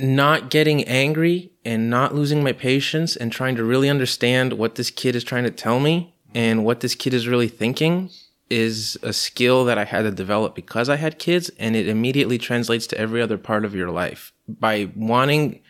not 0.00 0.48
getting 0.48 0.82
angry 0.84 1.52
and 1.64 1.90
not 1.90 2.14
losing 2.14 2.42
my 2.42 2.52
patience 2.52 3.16
and 3.16 3.30
trying 3.30 3.54
to 3.56 3.64
really 3.64 3.88
understand 3.88 4.54
what 4.54 4.76
this 4.76 4.90
kid 4.90 5.14
is 5.14 5.22
trying 5.22 5.44
to 5.44 5.50
tell 5.50 5.78
me 5.78 6.14
and 6.34 6.64
what 6.64 6.80
this 6.80 6.94
kid 6.94 7.12
is 7.12 7.28
really 7.28 7.48
thinking 7.48 8.08
is 8.48 8.98
a 9.02 9.12
skill 9.12 9.64
that 9.66 9.78
I 9.78 9.84
had 9.84 10.02
to 10.02 10.10
develop 10.10 10.54
because 10.54 10.88
I 10.88 10.96
had 10.96 11.18
kids 11.18 11.50
and 11.58 11.76
it 11.76 11.86
immediately 11.86 12.38
translates 12.38 12.86
to 12.88 12.98
every 12.98 13.20
other 13.20 13.38
part 13.38 13.64
of 13.64 13.74
your 13.74 13.90
life. 13.90 14.32
By 14.48 14.90
wanting 14.96 15.60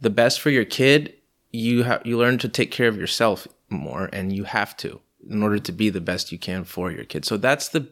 the 0.00 0.10
best 0.10 0.40
for 0.40 0.50
your 0.50 0.64
kid, 0.64 1.14
you 1.50 1.84
have 1.84 2.02
you 2.04 2.18
learn 2.18 2.38
to 2.38 2.48
take 2.48 2.70
care 2.70 2.88
of 2.88 2.98
yourself 2.98 3.48
more 3.70 4.10
and 4.12 4.32
you 4.32 4.44
have 4.44 4.76
to 4.78 5.00
in 5.30 5.42
order 5.42 5.58
to 5.58 5.72
be 5.72 5.88
the 5.88 6.00
best 6.00 6.32
you 6.32 6.38
can 6.38 6.64
for 6.64 6.90
your 6.90 7.04
kid. 7.04 7.24
So 7.24 7.36
that's 7.36 7.68
the 7.68 7.88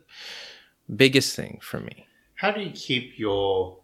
biggest 0.95 1.37
thing 1.37 1.59
for 1.63 1.81
me. 1.81 2.07
How 2.35 2.51
do 2.51 2.61
you 2.61 2.71
keep 2.71 3.19
your 3.19 3.79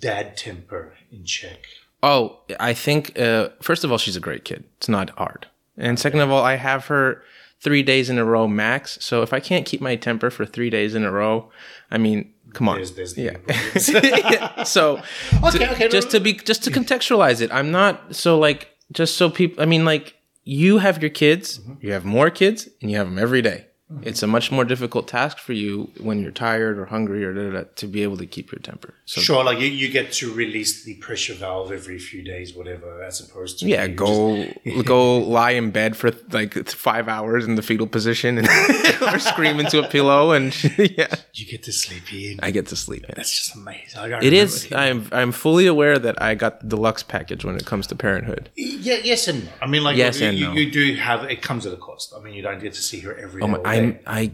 dad 0.00 0.36
temper 0.36 0.94
in 1.10 1.24
check? 1.24 1.60
Oh, 2.02 2.40
I 2.60 2.74
think 2.74 3.18
uh, 3.18 3.48
first 3.60 3.84
of 3.84 3.90
all, 3.92 3.98
she's 3.98 4.16
a 4.16 4.20
great 4.20 4.44
kid. 4.44 4.64
It's 4.78 4.88
not 4.88 5.10
hard, 5.10 5.46
and 5.76 5.98
second 5.98 6.20
of 6.20 6.30
all, 6.30 6.44
I 6.44 6.56
have 6.56 6.86
her 6.86 7.22
three 7.60 7.82
days 7.82 8.10
in 8.10 8.18
a 8.18 8.24
row 8.24 8.46
max. 8.46 8.98
So 9.00 9.22
if 9.22 9.32
I 9.32 9.40
can't 9.40 9.64
keep 9.66 9.80
my 9.80 9.96
temper 9.96 10.30
for 10.30 10.44
three 10.44 10.70
days 10.70 10.94
in 10.94 11.04
a 11.04 11.10
row, 11.10 11.50
I 11.90 11.98
mean, 11.98 12.32
come 12.52 12.68
on. 12.68 12.76
There's, 12.76 12.92
the's 12.92 13.14
the 13.14 13.22
Yeah. 13.22 13.36
Yeah, 14.30 14.62
so 14.64 15.02
Okay, 15.44 15.58
to- 15.58 15.72
okay, 15.72 15.84
no, 15.84 15.88
just 15.88 16.10
to 16.10 16.20
be 16.20 16.34
just 16.34 16.62
to 16.64 16.70
contextualize 16.70 17.40
it 17.40 17.50
i'm 17.52 17.70
not 17.70 18.14
so 18.14 18.38
like 18.38 18.68
just 18.92 19.16
so 19.16 19.30
people 19.30 19.62
i 19.62 19.66
mean 19.66 19.84
like 19.84 20.14
you 20.44 20.78
have 20.78 21.02
your 21.02 21.10
kids 21.10 21.60
you 21.80 21.92
have 21.92 22.04
more 22.04 22.30
kids 22.30 22.68
and 22.80 22.90
you 22.90 22.96
have 22.98 23.08
them 23.08 23.18
every 23.18 23.42
day. 23.42 23.66
Mm-hmm. 23.92 24.02
it's 24.08 24.20
a 24.20 24.26
much 24.26 24.50
more 24.50 24.64
difficult 24.64 25.06
task 25.06 25.38
for 25.38 25.52
you 25.52 25.92
when 26.00 26.20
you're 26.20 26.32
tired 26.32 26.76
or 26.76 26.86
hungry 26.86 27.24
or 27.24 27.32
da, 27.32 27.42
da, 27.44 27.62
da, 27.62 27.68
to 27.76 27.86
be 27.86 28.02
able 28.02 28.16
to 28.16 28.26
keep 28.26 28.50
your 28.50 28.58
temper 28.58 28.94
so 29.04 29.20
Sure, 29.20 29.44
like 29.44 29.60
you, 29.60 29.68
you 29.68 29.88
get 29.88 30.10
to 30.14 30.32
release 30.34 30.82
the 30.82 30.94
pressure 30.96 31.34
valve 31.34 31.70
every 31.70 32.00
few 32.00 32.24
days, 32.24 32.52
whatever, 32.52 33.00
as 33.04 33.20
opposed 33.20 33.60
to 33.60 33.66
yeah 33.68 33.86
go 33.86 34.44
go 34.84 35.18
lie 35.38 35.52
in 35.52 35.70
bed 35.70 35.96
for 35.96 36.10
like 36.32 36.54
five 36.70 37.06
hours 37.06 37.44
in 37.44 37.54
the 37.54 37.62
fetal 37.62 37.86
position 37.86 38.38
and 38.38 38.48
or 39.02 39.20
scream 39.20 39.60
into 39.60 39.78
a 39.78 39.86
pillow 39.86 40.32
and 40.32 40.52
yeah 40.78 41.14
you 41.34 41.46
get 41.46 41.62
to 41.62 41.72
sleep 41.72 42.12
in. 42.12 42.40
i 42.42 42.50
get 42.50 42.66
to 42.66 42.76
sleep 42.76 43.04
in. 43.04 43.14
That's 43.14 43.30
just 43.30 43.54
amazing. 43.54 44.12
It 44.22 44.32
is. 44.32 44.72
I'm. 44.72 45.06
I'm 45.12 45.30
fully 45.30 45.66
aware 45.66 45.98
that 45.98 46.20
I 46.20 46.34
got 46.34 46.60
the 46.60 46.66
deluxe 46.66 47.02
package 47.04 47.44
when 47.44 47.54
it 47.54 47.64
comes 47.66 47.86
to 47.88 47.94
parenthood. 47.94 48.50
Yeah, 48.56 48.98
yes 49.04 49.28
and 49.28 49.44
no. 49.44 49.50
I 49.62 49.66
mean, 49.66 49.84
like, 49.84 49.96
Yes 49.96 50.20
you, 50.20 50.26
and 50.26 50.38
you, 50.38 50.46
no. 50.46 50.52
you 50.54 50.70
do 50.70 50.94
have 50.96 51.24
it 51.24 51.42
comes 51.42 51.66
at 51.66 51.72
a 51.72 51.76
cost. 51.76 52.12
I 52.16 52.20
mean, 52.20 52.34
you 52.34 52.42
don't 52.42 52.60
get 52.60 52.72
to 52.74 52.82
see 52.82 53.00
her 53.00 53.16
every. 53.16 53.42
Oh 53.42 53.48
my, 53.48 53.60
I'm. 53.76 53.98
I. 54.06 54.32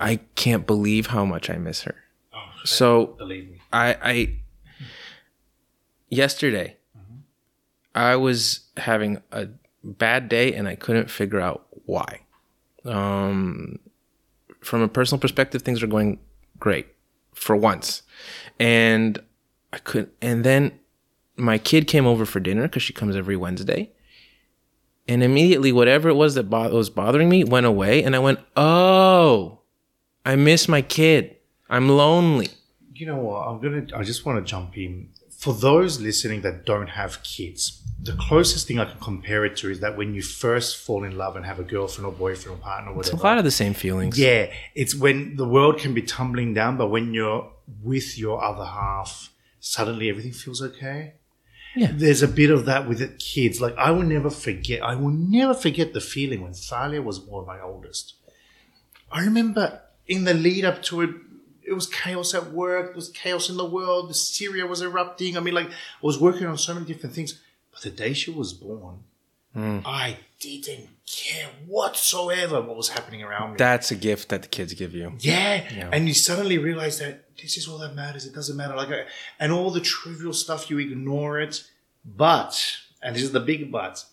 I 0.00 0.16
can't 0.34 0.66
believe 0.66 1.06
how 1.08 1.24
much 1.24 1.48
I 1.50 1.56
miss 1.56 1.82
her. 1.82 1.94
Oh, 2.34 2.38
So 2.64 3.06
believe 3.18 3.50
me. 3.50 3.60
I. 3.72 3.96
I. 4.02 4.38
Yesterday, 6.08 6.76
I 7.94 8.16
was 8.16 8.60
having 8.76 9.22
a 9.32 9.48
bad 9.82 10.28
day 10.28 10.52
and 10.52 10.68
I 10.68 10.74
couldn't 10.74 11.10
figure 11.10 11.40
out 11.40 11.66
why. 11.86 12.20
Um, 12.84 13.78
from 14.60 14.82
a 14.82 14.88
personal 14.88 15.20
perspective, 15.20 15.62
things 15.62 15.82
are 15.82 15.86
going 15.86 16.18
great 16.58 16.86
for 17.34 17.56
once, 17.56 18.02
and 18.58 19.18
I 19.72 19.78
could. 19.78 20.10
And 20.20 20.44
then 20.44 20.78
my 21.36 21.58
kid 21.58 21.86
came 21.86 22.06
over 22.06 22.26
for 22.26 22.40
dinner 22.40 22.62
because 22.62 22.82
she 22.82 22.92
comes 22.92 23.16
every 23.16 23.36
Wednesday. 23.36 23.90
And 25.08 25.22
immediately, 25.22 25.72
whatever 25.72 26.08
it 26.08 26.14
was 26.14 26.34
that 26.36 26.44
bo- 26.44 26.70
was 26.74 26.90
bothering 26.90 27.28
me 27.28 27.44
went 27.44 27.66
away. 27.66 28.04
And 28.04 28.14
I 28.14 28.20
went, 28.20 28.38
Oh, 28.56 29.60
I 30.24 30.36
miss 30.36 30.68
my 30.68 30.82
kid. 30.82 31.36
I'm 31.68 31.88
lonely. 31.88 32.50
You 32.94 33.06
know 33.06 33.16
what? 33.16 33.48
I'm 33.48 33.60
gonna. 33.60 33.86
I 33.96 34.02
just 34.04 34.24
want 34.24 34.44
to 34.44 34.48
jump 34.48 34.76
in. 34.76 35.08
For 35.30 35.52
those 35.52 36.00
listening 36.00 36.42
that 36.42 36.64
don't 36.66 36.90
have 36.90 37.20
kids, 37.24 37.82
the 38.00 38.12
closest 38.12 38.68
thing 38.68 38.78
I 38.78 38.84
can 38.84 39.00
compare 39.00 39.44
it 39.44 39.56
to 39.56 39.70
is 39.70 39.80
that 39.80 39.96
when 39.96 40.14
you 40.14 40.22
first 40.22 40.76
fall 40.76 41.02
in 41.02 41.16
love 41.16 41.34
and 41.34 41.44
have 41.44 41.58
a 41.58 41.64
girlfriend 41.64 42.06
or 42.06 42.12
boyfriend 42.12 42.58
or 42.58 42.62
partner 42.62 42.92
or 42.92 43.00
It's 43.00 43.10
a 43.10 43.16
lot 43.16 43.38
of 43.38 43.44
the 43.44 43.50
same 43.50 43.74
feelings. 43.74 44.16
Yeah, 44.16 44.52
it's 44.76 44.94
when 44.94 45.34
the 45.34 45.48
world 45.48 45.78
can 45.78 45.94
be 45.94 46.02
tumbling 46.02 46.54
down, 46.54 46.76
but 46.76 46.88
when 46.88 47.12
you're 47.12 47.50
with 47.82 48.16
your 48.16 48.40
other 48.44 48.64
half, 48.64 49.32
suddenly 49.58 50.08
everything 50.08 50.32
feels 50.32 50.62
okay. 50.62 51.14
Yeah. 51.74 51.90
There's 51.92 52.22
a 52.22 52.28
bit 52.28 52.50
of 52.50 52.66
that 52.66 52.88
with 52.88 52.98
the 52.98 53.08
kids. 53.08 53.60
Like 53.60 53.76
I 53.76 53.90
will 53.90 54.02
never 54.02 54.30
forget. 54.30 54.82
I 54.82 54.94
will 54.94 55.10
never 55.10 55.54
forget 55.54 55.92
the 55.92 56.00
feeling 56.00 56.42
when 56.42 56.52
Thalia 56.52 57.02
was 57.02 57.18
born, 57.18 57.46
my 57.46 57.60
oldest. 57.60 58.14
I 59.10 59.24
remember 59.24 59.80
in 60.06 60.24
the 60.24 60.34
lead 60.34 60.64
up 60.64 60.82
to 60.84 61.02
it, 61.02 61.10
it 61.62 61.72
was 61.72 61.86
chaos 61.86 62.34
at 62.34 62.52
work. 62.52 62.86
There 62.86 62.96
was 62.96 63.08
chaos 63.10 63.48
in 63.48 63.56
the 63.56 63.64
world. 63.64 64.10
The 64.10 64.14
Syria 64.14 64.66
was 64.66 64.82
erupting. 64.82 65.36
I 65.36 65.40
mean, 65.40 65.54
like 65.54 65.68
I 65.68 65.72
was 66.02 66.18
working 66.20 66.46
on 66.46 66.58
so 66.58 66.74
many 66.74 66.86
different 66.86 67.14
things. 67.14 67.40
But 67.72 67.82
the 67.82 67.90
day 67.90 68.12
she 68.12 68.30
was 68.30 68.52
born, 68.52 69.04
hmm. 69.54 69.78
I 69.86 70.18
didn't 70.40 70.88
care 71.06 71.48
whatsoever 71.66 72.60
what 72.60 72.76
was 72.76 72.90
happening 72.90 73.22
around 73.22 73.52
me. 73.52 73.56
That's 73.56 73.90
a 73.90 73.94
gift 73.94 74.28
that 74.28 74.42
the 74.42 74.48
kids 74.48 74.74
give 74.74 74.94
you. 74.94 75.12
Yeah. 75.20 75.88
And 75.92 76.08
you 76.08 76.14
suddenly 76.14 76.58
realize 76.58 76.98
that 76.98 77.21
this 77.40 77.56
is 77.56 77.68
all 77.68 77.78
that 77.78 77.94
matters. 77.94 78.26
It 78.26 78.34
doesn't 78.34 78.56
matter. 78.56 78.74
Like, 78.76 78.90
and 79.38 79.52
all 79.52 79.70
the 79.70 79.80
trivial 79.80 80.32
stuff, 80.32 80.70
you 80.70 80.78
ignore 80.78 81.40
it. 81.40 81.64
But, 82.04 82.78
and 83.02 83.14
this 83.14 83.22
is 83.22 83.32
the 83.32 83.40
big 83.40 83.70
but, 83.70 84.04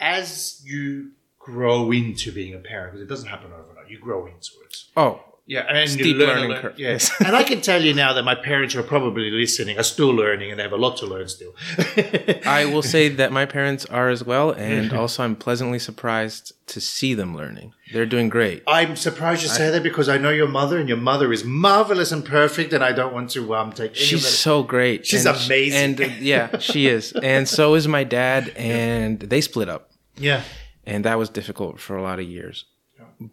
as 0.00 0.62
you 0.64 1.10
grow 1.38 1.90
into 1.92 2.32
being 2.32 2.54
a 2.54 2.58
parent, 2.58 2.92
because 2.92 3.02
it 3.02 3.08
doesn't 3.08 3.28
happen 3.28 3.52
overnight, 3.52 3.90
you 3.90 3.98
grow 3.98 4.26
into 4.26 4.52
it. 4.64 4.76
Oh, 4.96 5.20
Yeah, 5.44 5.66
and 5.68 5.90
Steep 5.90 6.06
you 6.06 6.14
learn 6.14 6.40
learning 6.40 6.52
a 6.56 6.60
curve. 6.60 6.78
Yes, 6.78 7.10
and 7.24 7.34
I 7.34 7.42
can 7.42 7.60
tell 7.60 7.82
you 7.82 7.94
now 7.94 8.12
that 8.12 8.22
my 8.22 8.36
parents 8.36 8.76
are 8.76 8.82
probably 8.82 9.28
listening 9.30 9.76
are 9.76 9.82
still 9.82 10.10
learning, 10.10 10.50
and 10.50 10.58
they 10.58 10.62
have 10.62 10.72
a 10.72 10.76
lot 10.76 10.96
to 10.98 11.06
learn 11.06 11.26
still. 11.28 11.52
I 12.46 12.64
will 12.64 12.82
say 12.82 13.08
that 13.08 13.32
my 13.32 13.44
parents 13.44 13.84
are 13.86 14.08
as 14.08 14.22
well, 14.24 14.52
and 14.52 14.92
also 15.00 15.24
I'm 15.24 15.34
pleasantly 15.34 15.80
surprised 15.80 16.52
to 16.68 16.80
see 16.80 17.14
them 17.14 17.36
learning. 17.36 17.74
They're 17.92 18.06
doing 18.06 18.28
great. 18.28 18.62
I'm 18.68 18.94
surprised 18.94 19.42
you 19.42 19.48
say 19.48 19.68
that 19.70 19.82
because 19.82 20.08
I 20.08 20.16
know 20.16 20.30
your 20.30 20.46
mother, 20.48 20.78
and 20.78 20.88
your 20.88 20.98
mother 20.98 21.32
is 21.32 21.42
marvelous 21.44 22.12
and 22.12 22.24
perfect, 22.24 22.72
and 22.72 22.84
I 22.84 22.92
don't 22.92 23.12
want 23.12 23.30
to 23.30 23.54
um, 23.56 23.72
take 23.72 23.90
any 23.90 24.00
She's 24.00 24.24
of 24.24 24.30
so 24.30 24.62
great. 24.62 25.04
She's 25.06 25.26
And- 25.26 25.36
amazing. 25.36 25.80
And 25.80 26.00
uh, 26.00 26.14
yeah, 26.20 26.58
she 26.58 26.86
is. 26.86 27.12
And 27.20 27.48
so 27.48 27.74
is 27.74 27.88
my 27.88 28.04
dad, 28.04 28.50
and 28.56 29.18
they 29.18 29.40
split 29.40 29.68
up. 29.68 29.90
Yeah, 30.16 30.44
and 30.86 31.04
that 31.04 31.18
was 31.18 31.30
difficult 31.30 31.80
for 31.80 31.96
a 31.96 32.02
lot 32.02 32.20
of 32.20 32.26
years. 32.26 32.64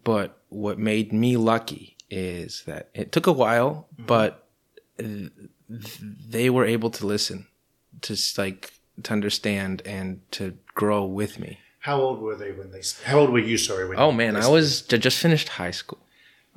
But 0.04 0.36
what 0.48 0.78
made 0.78 1.12
me 1.12 1.36
lucky 1.36 1.96
is 2.10 2.64
that 2.66 2.90
it 2.94 3.12
took 3.12 3.26
a 3.26 3.32
while, 3.32 3.88
but 3.98 4.46
th- 4.98 5.30
they 6.28 6.50
were 6.50 6.64
able 6.64 6.90
to 6.90 7.06
listen, 7.06 7.46
to 8.02 8.16
like 8.36 8.72
to 9.02 9.12
understand 9.12 9.82
and 9.86 10.20
to 10.32 10.58
grow 10.74 11.04
with 11.04 11.38
me. 11.38 11.58
How 11.80 12.00
old 12.00 12.20
were 12.20 12.36
they 12.36 12.52
when 12.52 12.70
they? 12.72 12.82
How 13.04 13.20
old 13.20 13.30
were 13.30 13.38
you? 13.38 13.56
Sorry. 13.56 13.88
When 13.88 13.98
Oh 13.98 14.12
man, 14.12 14.36
I 14.36 14.48
was 14.48 14.82
ju- 14.82 14.98
just 14.98 15.18
finished 15.18 15.48
high 15.48 15.70
school. 15.70 15.98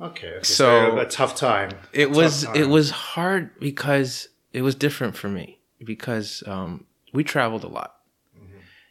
Okay. 0.00 0.28
okay. 0.28 0.42
So- 0.42 0.98
a 0.98 1.06
tough 1.06 1.36
time. 1.36 1.70
It 1.92 2.06
tough 2.06 2.16
was 2.16 2.44
time. 2.44 2.56
it 2.56 2.68
was 2.68 2.90
hard 2.90 3.58
because 3.58 4.28
it 4.52 4.62
was 4.62 4.74
different 4.74 5.16
for 5.16 5.28
me 5.28 5.60
because 5.82 6.42
um, 6.46 6.84
we 7.12 7.24
traveled 7.24 7.64
a 7.64 7.68
lot. 7.68 7.96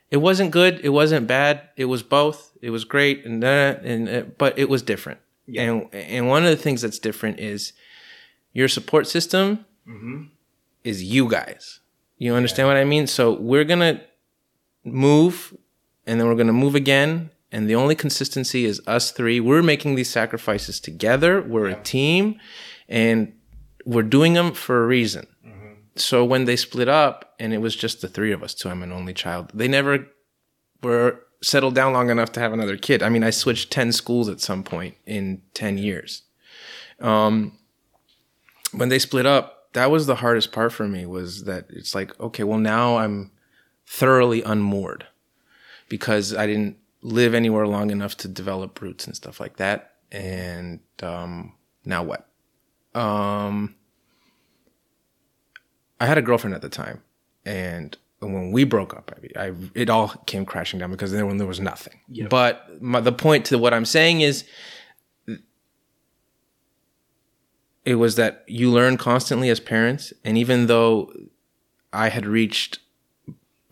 It 0.10 0.22
wasn't 0.22 0.52
good. 0.52 0.80
It 0.84 0.90
wasn't 0.90 1.26
bad. 1.26 1.62
It 1.76 1.86
was 1.86 2.04
both. 2.04 2.52
It 2.62 2.70
was 2.70 2.84
great, 2.86 3.26
and 3.26 3.42
that, 3.42 3.82
and 3.84 4.08
uh, 4.08 4.22
but 4.38 4.60
it 4.60 4.70
was 4.70 4.84
different. 4.84 5.20
And 5.48 5.88
and 5.94 6.28
one 6.28 6.44
of 6.44 6.50
the 6.50 6.62
things 6.62 6.82
that's 6.82 7.00
different 7.00 7.40
is 7.40 7.74
your 8.54 8.68
support 8.68 9.08
system 9.08 9.66
mm-hmm. 9.88 10.24
is 10.84 11.04
you 11.04 11.30
guys. 11.30 11.80
You 12.18 12.36
understand 12.36 12.68
what 12.68 12.78
I 12.78 12.86
mean? 12.86 13.08
So 13.08 13.34
we're 13.34 13.66
gonna 13.66 14.02
move, 14.84 15.56
and 16.06 16.20
then 16.20 16.28
we're 16.28 16.36
gonna 16.36 16.54
move 16.54 16.76
again. 16.76 17.32
And 17.52 17.70
the 17.70 17.76
only 17.76 17.94
consistency 17.94 18.66
is 18.66 18.82
us 18.88 19.12
three. 19.12 19.40
We're 19.40 19.62
making 19.62 19.96
these 19.96 20.10
sacrifices 20.10 20.80
together. 20.80 21.42
We're 21.42 21.68
a 21.68 21.76
team, 21.84 22.40
and 22.90 23.34
we're 23.86 24.02
doing 24.02 24.34
them 24.34 24.54
for 24.54 24.84
a 24.84 24.88
reason. 24.88 25.28
Mm-hmm. 25.46 25.74
So 25.96 26.26
when 26.26 26.46
they 26.46 26.56
split 26.56 26.88
up, 26.90 27.36
and 27.40 27.54
it 27.54 27.60
was 27.60 27.76
just 27.76 28.02
the 28.02 28.08
three 28.08 28.32
of 28.32 28.42
us, 28.42 28.56
too. 28.56 28.70
I'm 28.70 28.82
an 28.82 28.92
only 28.92 29.14
child. 29.14 29.52
They 29.54 29.68
never 29.68 30.08
were 30.82 31.20
settled 31.44 31.76
down 31.76 31.94
long 31.94 32.10
enough 32.10 32.32
to 32.32 32.40
have 32.40 32.54
another 32.54 32.78
kid. 32.78 33.04
I 33.04 33.10
mean, 33.10 33.24
I 33.24 33.30
switched 33.30 33.70
10 33.70 33.92
schools 33.92 34.30
at 34.30 34.40
some 34.40 34.64
point 34.64 34.96
in 35.06 35.42
10 35.54 35.78
years. 35.78 36.24
Um, 37.00 37.58
when 38.72 38.90
they 38.90 38.98
split 38.98 39.26
up, 39.26 39.74
that 39.74 39.92
was 39.92 40.08
the 40.08 40.16
hardest 40.16 40.52
part 40.52 40.72
for 40.72 40.88
me 40.88 41.06
was 41.06 41.44
that 41.44 41.66
it's 41.70 41.94
like, 41.94 42.18
okay, 42.20 42.44
well, 42.44 42.60
now 42.60 42.98
I'm 42.98 43.32
thoroughly 43.86 44.42
unmoored 44.42 45.06
because 45.90 46.34
I 46.34 46.48
didn't 46.48 46.78
live 47.02 47.34
anywhere 47.34 47.68
long 47.68 47.92
enough 47.92 48.16
to 48.18 48.28
develop 48.28 48.80
roots 48.82 49.06
and 49.06 49.16
stuff 49.16 49.40
like 49.40 49.58
that. 49.58 49.96
And 50.12 50.80
um, 51.02 51.54
now 51.84 52.04
what? 52.04 52.30
Um, 52.96 53.76
I 56.00 56.06
had 56.06 56.18
a 56.18 56.22
girlfriend 56.22 56.56
at 56.56 56.62
the 56.62 56.70
time, 56.70 57.02
and 57.46 57.98
when 58.32 58.52
we 58.52 58.64
broke 58.64 58.94
up, 58.94 59.12
I, 59.36 59.48
I 59.48 59.54
it 59.74 59.90
all 59.90 60.10
came 60.26 60.46
crashing 60.46 60.80
down 60.80 60.92
because 60.92 61.12
then 61.12 61.28
when 61.28 61.38
there 61.38 61.48
was 61.48 61.60
nothing. 61.60 62.00
But 62.30 62.82
my, 62.82 63.00
the 63.00 63.12
point 63.12 63.46
to 63.46 63.58
what 63.58 63.74
I'm 63.74 63.86
saying 63.86 64.22
is, 64.22 64.46
it 67.86 67.96
was 67.96 68.16
that 68.16 68.44
you 68.48 68.72
learn 68.72 68.98
constantly 68.98 69.50
as 69.50 69.60
parents, 69.60 70.14
and 70.24 70.38
even 70.38 70.68
though 70.68 71.12
I 71.92 72.10
had 72.10 72.26
reached 72.26 72.80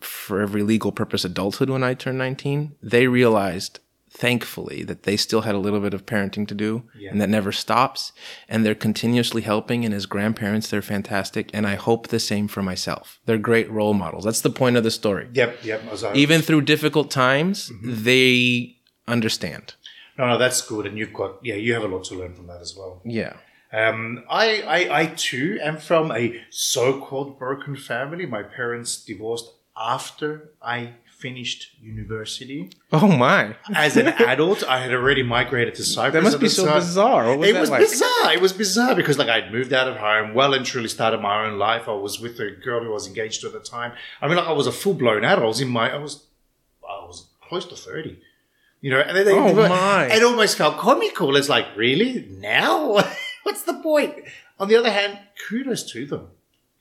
for 0.00 0.40
every 0.40 0.62
legal 0.62 0.92
purpose 0.92 1.24
adulthood 1.24 1.70
when 1.70 1.84
I 1.84 1.94
turned 1.94 2.18
19, 2.18 2.74
they 2.82 3.06
realized 3.06 3.78
thankfully 4.14 4.82
that 4.84 5.04
they 5.04 5.16
still 5.16 5.40
had 5.40 5.54
a 5.54 5.58
little 5.58 5.80
bit 5.80 5.94
of 5.94 6.04
parenting 6.04 6.46
to 6.46 6.54
do 6.54 6.82
and 7.10 7.20
that 7.20 7.28
never 7.30 7.50
stops 7.50 8.12
and 8.48 8.64
they're 8.64 8.74
continuously 8.74 9.40
helping 9.42 9.84
and 9.86 9.94
as 9.94 10.04
grandparents 10.06 10.68
they're 10.68 10.82
fantastic 10.82 11.50
and 11.54 11.66
I 11.66 11.76
hope 11.76 12.08
the 12.08 12.20
same 12.20 12.46
for 12.46 12.62
myself. 12.62 13.18
They're 13.26 13.38
great 13.38 13.70
role 13.70 13.94
models. 13.94 14.24
That's 14.24 14.42
the 14.42 14.50
point 14.50 14.76
of 14.76 14.84
the 14.84 14.90
story. 14.90 15.28
Yep. 15.32 15.64
Yep. 15.64 15.82
Even 16.14 16.42
through 16.42 16.60
difficult 16.62 17.10
times, 17.10 17.72
they 17.82 18.76
understand. 19.08 19.74
no, 20.18 20.26
no, 20.28 20.38
that's 20.38 20.60
good. 20.60 20.86
And 20.86 20.98
you've 20.98 21.14
got, 21.14 21.38
yeah, 21.42 21.54
you 21.54 21.72
have 21.74 21.82
a 21.82 21.88
lot 21.88 22.04
to 22.04 22.14
learn 22.14 22.34
from 22.34 22.46
that 22.48 22.60
as 22.60 22.76
well. 22.76 23.00
Yeah. 23.04 23.34
Um, 23.72 24.24
I, 24.28 24.60
I, 24.62 25.00
I 25.00 25.06
too 25.06 25.58
am 25.62 25.78
from 25.78 26.12
a 26.12 26.38
so-called 26.50 27.38
broken 27.38 27.74
family. 27.76 28.26
My 28.26 28.42
parents 28.42 29.02
divorced 29.02 29.50
after 29.76 30.50
I 30.60 30.96
finished 31.22 31.60
university. 31.80 32.70
Oh 32.92 33.06
my. 33.06 33.54
As 33.74 33.96
an 33.96 34.08
adult, 34.08 34.60
I 34.64 34.78
had 34.80 34.92
already 34.92 35.22
migrated 35.22 35.74
to 35.76 35.84
Cyprus. 35.84 36.14
That 36.14 36.22
must 36.24 36.40
be 36.40 36.48
so 36.48 36.66
time. 36.66 36.74
bizarre. 36.80 37.24
What 37.28 37.38
was 37.38 37.48
it 37.48 37.60
was 37.60 37.70
like? 37.70 37.80
bizarre. 37.80 38.32
It 38.36 38.40
was 38.40 38.52
bizarre 38.52 38.94
because 38.96 39.16
like 39.18 39.28
I'd 39.28 39.52
moved 39.52 39.72
out 39.72 39.88
of 39.88 39.96
home, 39.96 40.34
well 40.34 40.52
and 40.54 40.66
truly 40.66 40.88
started 40.88 41.20
my 41.20 41.46
own 41.46 41.58
life. 41.58 41.84
I 41.88 41.92
was 41.92 42.20
with 42.20 42.38
a 42.40 42.50
girl 42.50 42.80
who 42.82 42.90
I 42.90 42.94
was 43.00 43.06
engaged 43.06 43.40
to 43.42 43.46
at 43.46 43.52
the 43.52 43.60
time. 43.60 43.92
I 44.20 44.26
mean, 44.26 44.36
like 44.36 44.46
I 44.48 44.52
was 44.52 44.66
a 44.66 44.72
full 44.72 44.94
blown 44.94 45.24
adult. 45.24 45.44
I 45.44 45.46
was 45.46 45.60
in 45.60 45.68
my, 45.68 45.86
I 45.94 45.98
was, 45.98 46.26
I 46.82 47.04
was 47.06 47.28
close 47.48 47.64
to 47.66 47.76
thirty. 47.76 48.18
You 48.80 48.90
know, 48.90 49.00
and 49.00 49.16
then 49.16 49.24
they, 49.24 49.32
Oh, 49.32 49.54
my. 49.54 50.06
it 50.06 50.24
almost 50.24 50.58
felt 50.58 50.76
comical. 50.76 51.36
It's 51.36 51.48
like, 51.48 51.66
really 51.76 52.26
now? 52.30 52.78
What's 53.44 53.62
the 53.62 53.74
point? 53.74 54.14
On 54.58 54.66
the 54.68 54.74
other 54.74 54.90
hand, 54.90 55.20
kudos 55.48 55.84
to 55.92 56.04
them. 56.04 56.26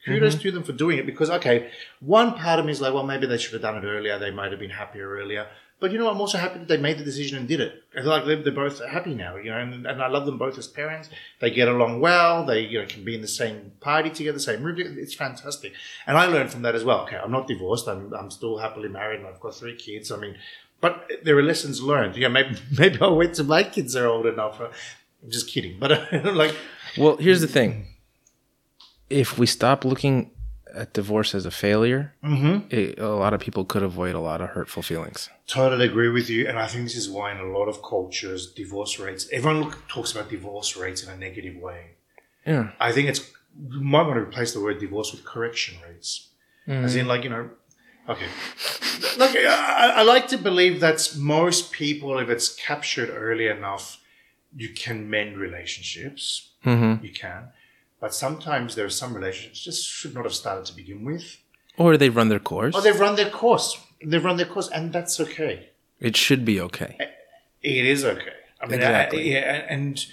Kudos 0.06 0.34
Mm-hmm. 0.36 0.42
to 0.42 0.52
them 0.52 0.64
for 0.64 0.72
doing 0.74 0.98
it 0.98 1.06
because, 1.06 1.30
okay, 1.30 1.70
one 2.00 2.34
part 2.34 2.60
of 2.60 2.66
me 2.66 2.72
is 2.72 2.82
like, 2.82 2.94
well, 2.94 3.04
maybe 3.04 3.28
they 3.28 3.38
should 3.38 3.54
have 3.54 3.62
done 3.62 3.78
it 3.78 3.86
earlier. 3.88 4.18
They 4.18 4.32
might 4.32 4.52
have 4.52 4.60
been 4.60 4.72
happier 4.72 5.08
earlier. 5.10 5.48
But 5.80 5.92
you 5.92 5.98
know, 5.98 6.10
I'm 6.12 6.22
also 6.22 6.38
happy 6.38 6.60
that 6.60 6.68
they 6.68 6.78
made 6.78 7.00
the 7.00 7.04
decision 7.04 7.40
and 7.40 7.48
did 7.48 7.60
it. 7.60 7.84
I 7.98 8.02
feel 8.02 8.10
like 8.12 8.26
they're, 8.26 8.36
they're 8.44 8.54
both 8.54 8.86
happy 8.86 9.16
now, 9.16 9.36
you 9.38 9.50
know, 9.50 9.58
and, 9.58 9.88
and 9.88 10.00
I 10.02 10.08
love 10.10 10.28
them 10.28 10.38
both 10.38 10.56
as 10.60 10.68
parents. 10.68 11.10
They 11.40 11.50
get 11.50 11.68
along 11.68 12.02
well. 12.02 12.46
They, 12.46 12.60
you 12.62 12.80
know, 12.80 12.86
can 12.86 13.04
be 13.04 13.16
in 13.16 13.22
the 13.22 13.28
same 13.28 13.72
party 13.80 14.12
together, 14.12 14.38
same 14.38 14.62
room. 14.62 14.76
It's 14.78 15.16
fantastic. 15.16 15.74
And 16.06 16.18
I 16.20 16.28
learned 16.28 16.52
from 16.52 16.62
that 16.62 16.76
as 16.76 16.84
well. 16.84 17.00
Okay, 17.06 17.18
I'm 17.18 17.32
not 17.32 17.48
divorced. 17.48 17.88
I'm, 17.88 18.14
I'm 18.14 18.30
still 18.30 18.60
happily 18.60 18.90
married 18.90 19.22
and 19.22 19.28
I've 19.28 19.40
got 19.40 19.56
three 19.56 19.76
kids. 19.76 20.12
I 20.12 20.18
mean, 20.18 20.36
but 20.82 21.10
there 21.24 21.36
are 21.38 21.44
lessons 21.44 21.82
learned. 21.82 22.16
Yeah, 22.16 22.28
maybe, 22.28 22.56
maybe 22.78 23.00
I'll 23.02 23.16
wait 23.16 23.34
till 23.34 23.46
my 23.46 23.64
kids 23.64 23.96
are 23.96 24.06
old 24.06 24.28
enough. 24.28 24.60
I'm 24.62 25.32
just 25.32 25.48
kidding. 25.48 25.78
But 25.80 26.14
like, 26.36 26.56
Well, 26.96 27.18
here's 27.18 27.42
the 27.42 27.48
thing. 27.48 27.88
If 29.12 29.38
we 29.38 29.46
stop 29.46 29.84
looking 29.86 30.32
at 30.74 30.94
divorce 30.94 31.36
as 31.36 31.46
a 31.46 31.52
failure, 31.52 32.14
it, 32.24 32.98
a 32.98 33.10
lot 33.10 33.34
of 33.34 33.42
people 33.42 33.66
could 33.66 33.84
avoid 33.84 34.16
a 34.16 34.20
lot 34.20 34.40
of 34.42 34.50
hurtful 34.50 34.82
feelings. 34.82 35.30
Totally 35.48 35.86
agree 35.86 36.10
with 36.10 36.30
you, 36.30 36.48
and 36.48 36.58
I 36.58 36.68
think 36.68 36.86
this 36.86 36.96
is 36.96 37.10
why 37.10 37.32
in 37.32 37.38
a 37.38 37.52
lot 37.58 37.68
of 37.68 37.84
cultures, 37.84 38.52
divorce 38.54 38.98
rates. 38.98 39.28
Everyone 39.32 39.62
look, 39.64 39.88
talks 39.90 40.14
about 40.14 40.30
divorce 40.30 40.78
rates 40.78 41.04
in 41.04 41.10
a 41.10 41.18
negative 41.18 41.58
way. 41.58 41.82
Yeah. 42.46 42.72
I 42.80 42.92
think 42.92 43.10
it's 43.10 43.30
you 43.70 43.82
might 43.82 44.04
want 44.04 44.16
to 44.16 44.22
replace 44.22 44.54
the 44.54 44.62
word 44.62 44.80
divorce 44.80 45.12
with 45.12 45.26
correction 45.26 45.76
rates, 45.86 46.30
as 46.68 46.96
in 46.96 47.08
like 47.08 47.24
you 47.26 47.30
know, 47.30 47.50
okay. 48.08 48.28
Look, 49.18 49.36
I, 49.36 49.94
I 49.98 50.02
like 50.04 50.30
to 50.30 50.38
believe 50.38 50.80
that 50.80 51.14
most 51.18 51.74
people, 51.74 52.18
if 52.20 52.30
it's 52.30 52.56
captured 52.56 53.10
early 53.10 53.48
enough, 53.48 54.00
you 54.56 54.70
can 54.70 55.10
mend 55.10 55.38
relationships. 55.38 56.52
Mm-hmm. 56.66 57.04
You 57.04 57.12
can, 57.12 57.50
but 58.02 58.14
sometimes 58.14 58.76
there 58.76 58.86
are 58.86 58.90
some 59.02 59.14
relationships 59.14 59.62
just 59.64 59.88
should 59.88 60.14
not 60.14 60.26
have 60.26 60.34
started 60.34 60.66
to 60.66 60.76
begin 60.76 61.06
with. 61.06 61.38
Or 61.78 61.96
they 61.96 62.10
run 62.10 62.28
their 62.28 62.40
course. 62.40 62.76
Or 62.76 62.82
they've 62.82 63.00
run 63.00 63.16
their 63.16 63.30
course. 63.30 63.80
They've 64.04 64.24
run 64.24 64.36
their 64.38 64.48
course, 64.48 64.68
and 64.68 64.92
that's 64.92 65.20
okay. 65.20 65.70
it 66.00 66.18
should 66.18 66.44
be 66.44 66.60
okay. 66.60 66.98
Eh, 67.00 67.06
it 67.62 67.86
is 67.86 68.04
okay. 68.04 68.34
I 68.60 68.66
mean, 68.66 68.76
Exactly. 68.76 69.22
I- 69.38 69.40
yeah, 69.40 69.66
and 69.70 70.06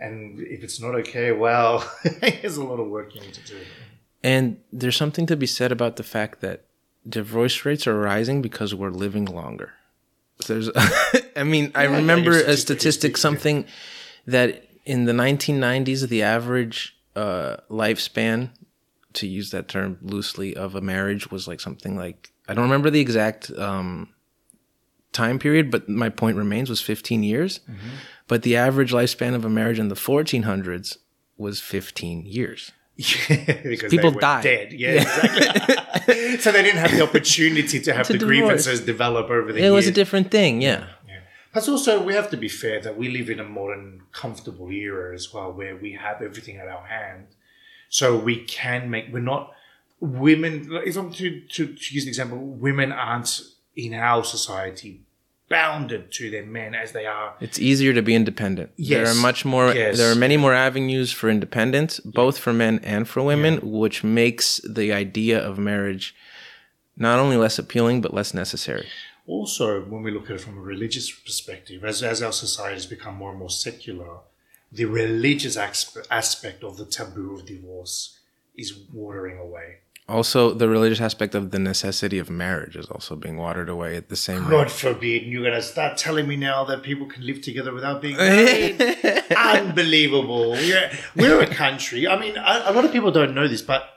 and 0.00 0.40
if 0.40 0.62
it's 0.64 0.80
not 0.80 0.94
okay, 0.96 1.30
well, 1.32 1.72
there's 2.20 2.56
a 2.56 2.64
lot 2.64 2.80
of 2.80 2.88
work 2.88 3.14
you 3.14 3.20
need 3.20 3.34
to 3.34 3.46
do. 3.54 3.58
And 4.24 4.58
there's 4.72 4.96
something 4.96 5.26
to 5.26 5.36
be 5.36 5.46
said 5.46 5.72
about 5.72 5.96
the 5.96 6.02
fact 6.02 6.40
that 6.40 6.64
divorce 7.08 7.64
rates 7.64 7.86
are 7.86 7.98
rising 7.98 8.42
because 8.42 8.74
we're 8.74 8.90
living 8.90 9.24
longer. 9.26 9.72
There's, 10.46 10.70
I 11.36 11.44
mean, 11.44 11.72
I 11.74 11.84
remember 11.84 12.32
yeah, 12.32 12.50
a 12.52 12.56
statistic, 12.56 13.16
something 13.16 13.64
that 14.26 14.64
in 14.84 15.04
the 15.04 15.12
1990s, 15.12 16.08
the 16.08 16.22
average 16.22 16.96
uh, 17.16 17.56
lifespan, 17.70 18.50
to 19.14 19.26
use 19.26 19.50
that 19.50 19.68
term 19.68 19.98
loosely, 20.02 20.56
of 20.56 20.74
a 20.74 20.80
marriage 20.80 21.30
was 21.30 21.46
like 21.46 21.60
something 21.60 21.96
like 21.96 22.32
I 22.48 22.54
don't 22.54 22.64
remember 22.64 22.90
the 22.90 23.00
exact 23.00 23.50
um, 23.52 24.08
time 25.12 25.38
period, 25.38 25.70
but 25.70 25.88
my 25.88 26.08
point 26.08 26.36
remains 26.36 26.68
was 26.70 26.80
15 26.80 27.22
years. 27.22 27.60
Mm-hmm. 27.70 27.88
But 28.28 28.42
the 28.42 28.56
average 28.56 28.92
lifespan 28.92 29.34
of 29.34 29.44
a 29.44 29.50
marriage 29.50 29.78
in 29.78 29.88
the 29.88 29.94
1400s 29.94 30.96
was 31.36 31.60
15 31.60 32.24
years. 32.26 32.72
because 32.96 33.90
People 33.90 34.10
died. 34.10 34.42
dead. 34.44 34.72
Yeah, 34.72 34.90
exactly. 35.02 36.36
so 36.38 36.52
they 36.52 36.62
didn't 36.62 36.78
have 36.78 36.90
the 36.92 37.02
opportunity 37.02 37.80
to 37.80 37.92
have 37.92 38.06
To 38.06 38.12
the 38.14 38.18
divorce. 38.18 38.38
grievances 38.38 38.80
develop 38.80 39.30
over 39.30 39.52
the 39.52 39.58
It 39.58 39.62
years. 39.62 39.72
was 39.72 39.86
a 39.86 39.92
different 39.92 40.30
thing, 40.30 40.60
yeah. 40.62 40.86
Plus, 41.52 41.68
also, 41.68 42.02
we 42.02 42.14
have 42.14 42.30
to 42.30 42.36
be 42.36 42.48
fair 42.48 42.80
that 42.80 42.96
we 42.96 43.08
live 43.08 43.28
in 43.28 43.38
a 43.38 43.44
modern, 43.44 44.02
comfortable 44.12 44.70
era 44.70 45.14
as 45.14 45.32
well, 45.32 45.52
where 45.52 45.76
we 45.76 45.92
have 45.92 46.22
everything 46.22 46.56
at 46.56 46.68
our 46.68 46.86
hand. 46.86 47.26
So 47.88 48.16
we 48.16 48.36
can 48.44 48.88
make, 48.88 49.12
we're 49.12 49.20
not, 49.20 49.52
women, 50.00 50.68
if 50.86 50.96
I'm 50.96 51.12
to, 51.12 51.40
to, 51.40 51.66
to 51.66 51.94
use 51.94 52.04
an 52.04 52.08
example, 52.08 52.38
women 52.38 52.90
aren't 52.90 53.42
in 53.76 53.92
our 53.92 54.24
society 54.24 55.02
bounded 55.50 56.10
to 56.10 56.30
their 56.30 56.46
men 56.46 56.74
as 56.74 56.92
they 56.92 57.04
are. 57.04 57.34
It's 57.38 57.58
easier 57.58 57.92
to 57.92 58.00
be 58.00 58.14
independent. 58.14 58.70
Yes. 58.76 59.06
There 59.06 59.14
are 59.14 59.20
much 59.20 59.44
more 59.44 59.74
Yes. 59.74 59.98
there 59.98 60.10
are 60.10 60.14
many 60.14 60.38
more 60.38 60.54
avenues 60.54 61.12
for 61.12 61.28
independence, 61.28 62.00
both 62.00 62.38
for 62.38 62.54
men 62.54 62.80
and 62.82 63.06
for 63.06 63.22
women, 63.22 63.58
which 63.62 64.02
makes 64.02 64.62
the 64.66 64.90
idea 64.94 65.38
of 65.38 65.58
marriage 65.58 66.14
not 66.96 67.18
only 67.18 67.36
less 67.36 67.58
appealing 67.58 68.00
but 68.00 68.14
less 68.14 68.32
necessary. 68.32 68.88
Also, 69.26 69.82
when 69.82 70.02
we 70.02 70.10
look 70.10 70.24
at 70.30 70.36
it 70.36 70.40
from 70.40 70.58
a 70.58 70.60
religious 70.60 71.10
perspective, 71.10 71.84
as, 71.84 72.02
as 72.02 72.22
our 72.22 72.32
society 72.32 72.74
has 72.74 72.86
become 72.86 73.14
more 73.16 73.30
and 73.30 73.38
more 73.38 73.50
secular, 73.50 74.18
the 74.70 74.84
religious 74.86 75.56
aspect 75.56 76.64
of 76.64 76.76
the 76.76 76.84
taboo 76.84 77.34
of 77.34 77.46
divorce 77.46 78.18
is 78.56 78.74
watering 78.92 79.38
away. 79.38 79.76
Also, 80.08 80.52
the 80.52 80.68
religious 80.68 81.00
aspect 81.00 81.34
of 81.34 81.52
the 81.52 81.58
necessity 81.58 82.18
of 82.18 82.28
marriage 82.28 82.74
is 82.74 82.86
also 82.86 83.14
being 83.14 83.36
watered 83.36 83.68
away 83.68 83.96
at 83.96 84.08
the 84.08 84.16
same 84.16 84.44
rate. 84.44 84.50
God 84.50 84.70
forbid 84.72 85.22
you're 85.24 85.42
going 85.42 85.54
to 85.54 85.62
start 85.62 85.96
telling 85.96 86.26
me 86.26 86.36
now 86.36 86.64
that 86.64 86.82
people 86.82 87.06
can 87.06 87.24
live 87.24 87.40
together 87.40 87.72
without 87.72 88.02
being 88.02 88.16
married. 88.18 88.82
Unbelievable. 89.36 90.50
We're, 90.50 90.90
we're 91.14 91.40
a 91.42 91.46
country. 91.46 92.08
I 92.08 92.18
mean, 92.18 92.36
a, 92.36 92.64
a 92.66 92.72
lot 92.72 92.84
of 92.84 92.92
people 92.92 93.12
don't 93.12 93.34
know 93.34 93.46
this, 93.46 93.62
but 93.62 93.88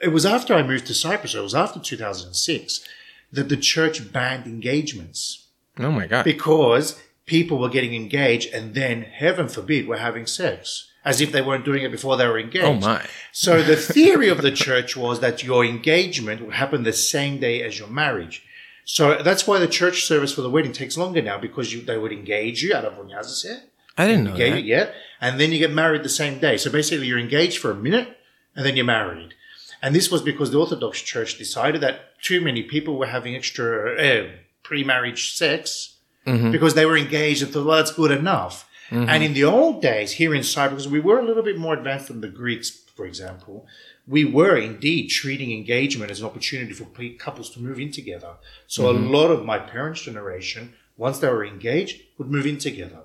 it 0.00 0.08
was 0.08 0.24
after 0.24 0.54
I 0.54 0.62
moved 0.62 0.86
to 0.86 0.94
Cyprus, 0.94 1.34
it 1.34 1.40
was 1.40 1.54
after 1.54 1.80
2006, 1.80 2.88
that 3.32 3.48
the 3.48 3.56
church 3.56 4.12
banned 4.12 4.46
engagements 4.46 5.48
Oh 5.78 5.90
my 5.90 6.06
god. 6.06 6.24
because 6.24 7.00
people 7.26 7.58
were 7.58 7.68
getting 7.68 7.94
engaged 7.94 8.52
and 8.52 8.74
then, 8.74 9.02
heaven 9.02 9.48
forbid, 9.48 9.86
were 9.86 9.98
having 9.98 10.26
sex. 10.26 10.86
As 11.02 11.20
if 11.22 11.32
they 11.32 11.40
weren't 11.40 11.64
doing 11.64 11.82
it 11.82 11.90
before 11.90 12.16
they 12.18 12.26
were 12.26 12.38
engaged. 12.38 12.64
Oh 12.66 12.74
my. 12.74 13.06
So 13.32 13.62
the 13.62 13.76
theory 13.94 14.28
of 14.28 14.42
the 14.42 14.50
church 14.50 14.96
was 14.96 15.20
that 15.20 15.42
your 15.42 15.64
engagement 15.64 16.42
would 16.44 16.54
happen 16.54 16.82
the 16.82 16.92
same 16.92 17.40
day 17.40 17.62
as 17.62 17.78
your 17.78 17.88
marriage. 17.88 18.42
So 18.84 19.22
that's 19.22 19.46
why 19.46 19.58
the 19.60 19.68
church 19.68 20.04
service 20.04 20.34
for 20.34 20.42
the 20.42 20.50
wedding 20.50 20.72
takes 20.72 20.98
longer 20.98 21.22
now 21.22 21.38
because 21.38 21.72
you, 21.72 21.80
they 21.80 21.96
would 21.96 22.12
engage 22.12 22.62
you 22.62 22.74
out 22.74 22.84
of 22.84 22.94
Vunyazase, 22.94 23.60
I 23.96 24.06
didn't 24.06 24.24
know 24.24 24.30
engage 24.32 24.52
that. 24.52 24.58
it, 24.58 24.64
yeah, 24.64 24.90
and 25.20 25.38
then 25.40 25.52
you 25.52 25.58
get 25.58 25.70
married 25.72 26.02
the 26.02 26.08
same 26.08 26.38
day. 26.38 26.56
So 26.58 26.70
basically, 26.70 27.06
you're 27.06 27.18
engaged 27.18 27.58
for 27.58 27.70
a 27.70 27.74
minute 27.76 28.18
and 28.54 28.66
then 28.66 28.76
you're 28.76 28.84
married. 28.84 29.34
And 29.82 29.94
this 29.94 30.10
was 30.10 30.22
because 30.22 30.50
the 30.50 30.58
Orthodox 30.58 31.00
Church 31.00 31.38
decided 31.38 31.80
that 31.80 32.20
too 32.22 32.40
many 32.40 32.62
people 32.62 32.98
were 32.98 33.06
having 33.06 33.34
extra 33.34 33.68
uh, 33.98 34.28
pre-marriage 34.62 35.34
sex 35.36 35.96
Mm-hmm. 36.26 36.50
because 36.52 36.74
they 36.74 36.84
were 36.84 36.98
engaged 36.98 37.42
and 37.42 37.50
thought, 37.50 37.64
well, 37.64 37.78
that's 37.78 37.92
good 37.94 38.10
enough. 38.10 38.68
And 38.90 39.22
in 39.24 39.32
the 39.32 39.44
old 39.44 39.80
days, 39.80 40.12
here 40.12 40.34
in 40.34 40.42
Cyprus, 40.42 40.86
we 40.86 41.00
were 41.00 41.18
a 41.18 41.24
little 41.24 41.42
bit 41.42 41.56
more 41.56 41.72
advanced 41.74 42.08
than 42.08 42.20
the 42.20 42.28
Greeks, 42.28 42.68
for 42.94 43.06
example. 43.06 43.66
We 44.06 44.26
were 44.26 44.56
indeed 44.58 45.08
treating 45.08 45.50
engagement 45.50 46.10
as 46.10 46.20
an 46.20 46.26
opportunity 46.26 46.74
for 46.74 46.86
couples 47.18 47.48
to 47.54 47.60
move 47.60 47.80
in 47.80 47.90
together. 47.90 48.34
So 48.66 48.90
a 48.90 48.92
lot 48.92 49.28
of 49.30 49.46
my 49.46 49.58
parents' 49.58 50.02
generation, 50.02 50.74
once 50.98 51.18
they 51.20 51.28
were 51.28 51.44
engaged, 51.44 52.02
would 52.18 52.28
move 52.30 52.46
in 52.46 52.58
together. 52.58 53.00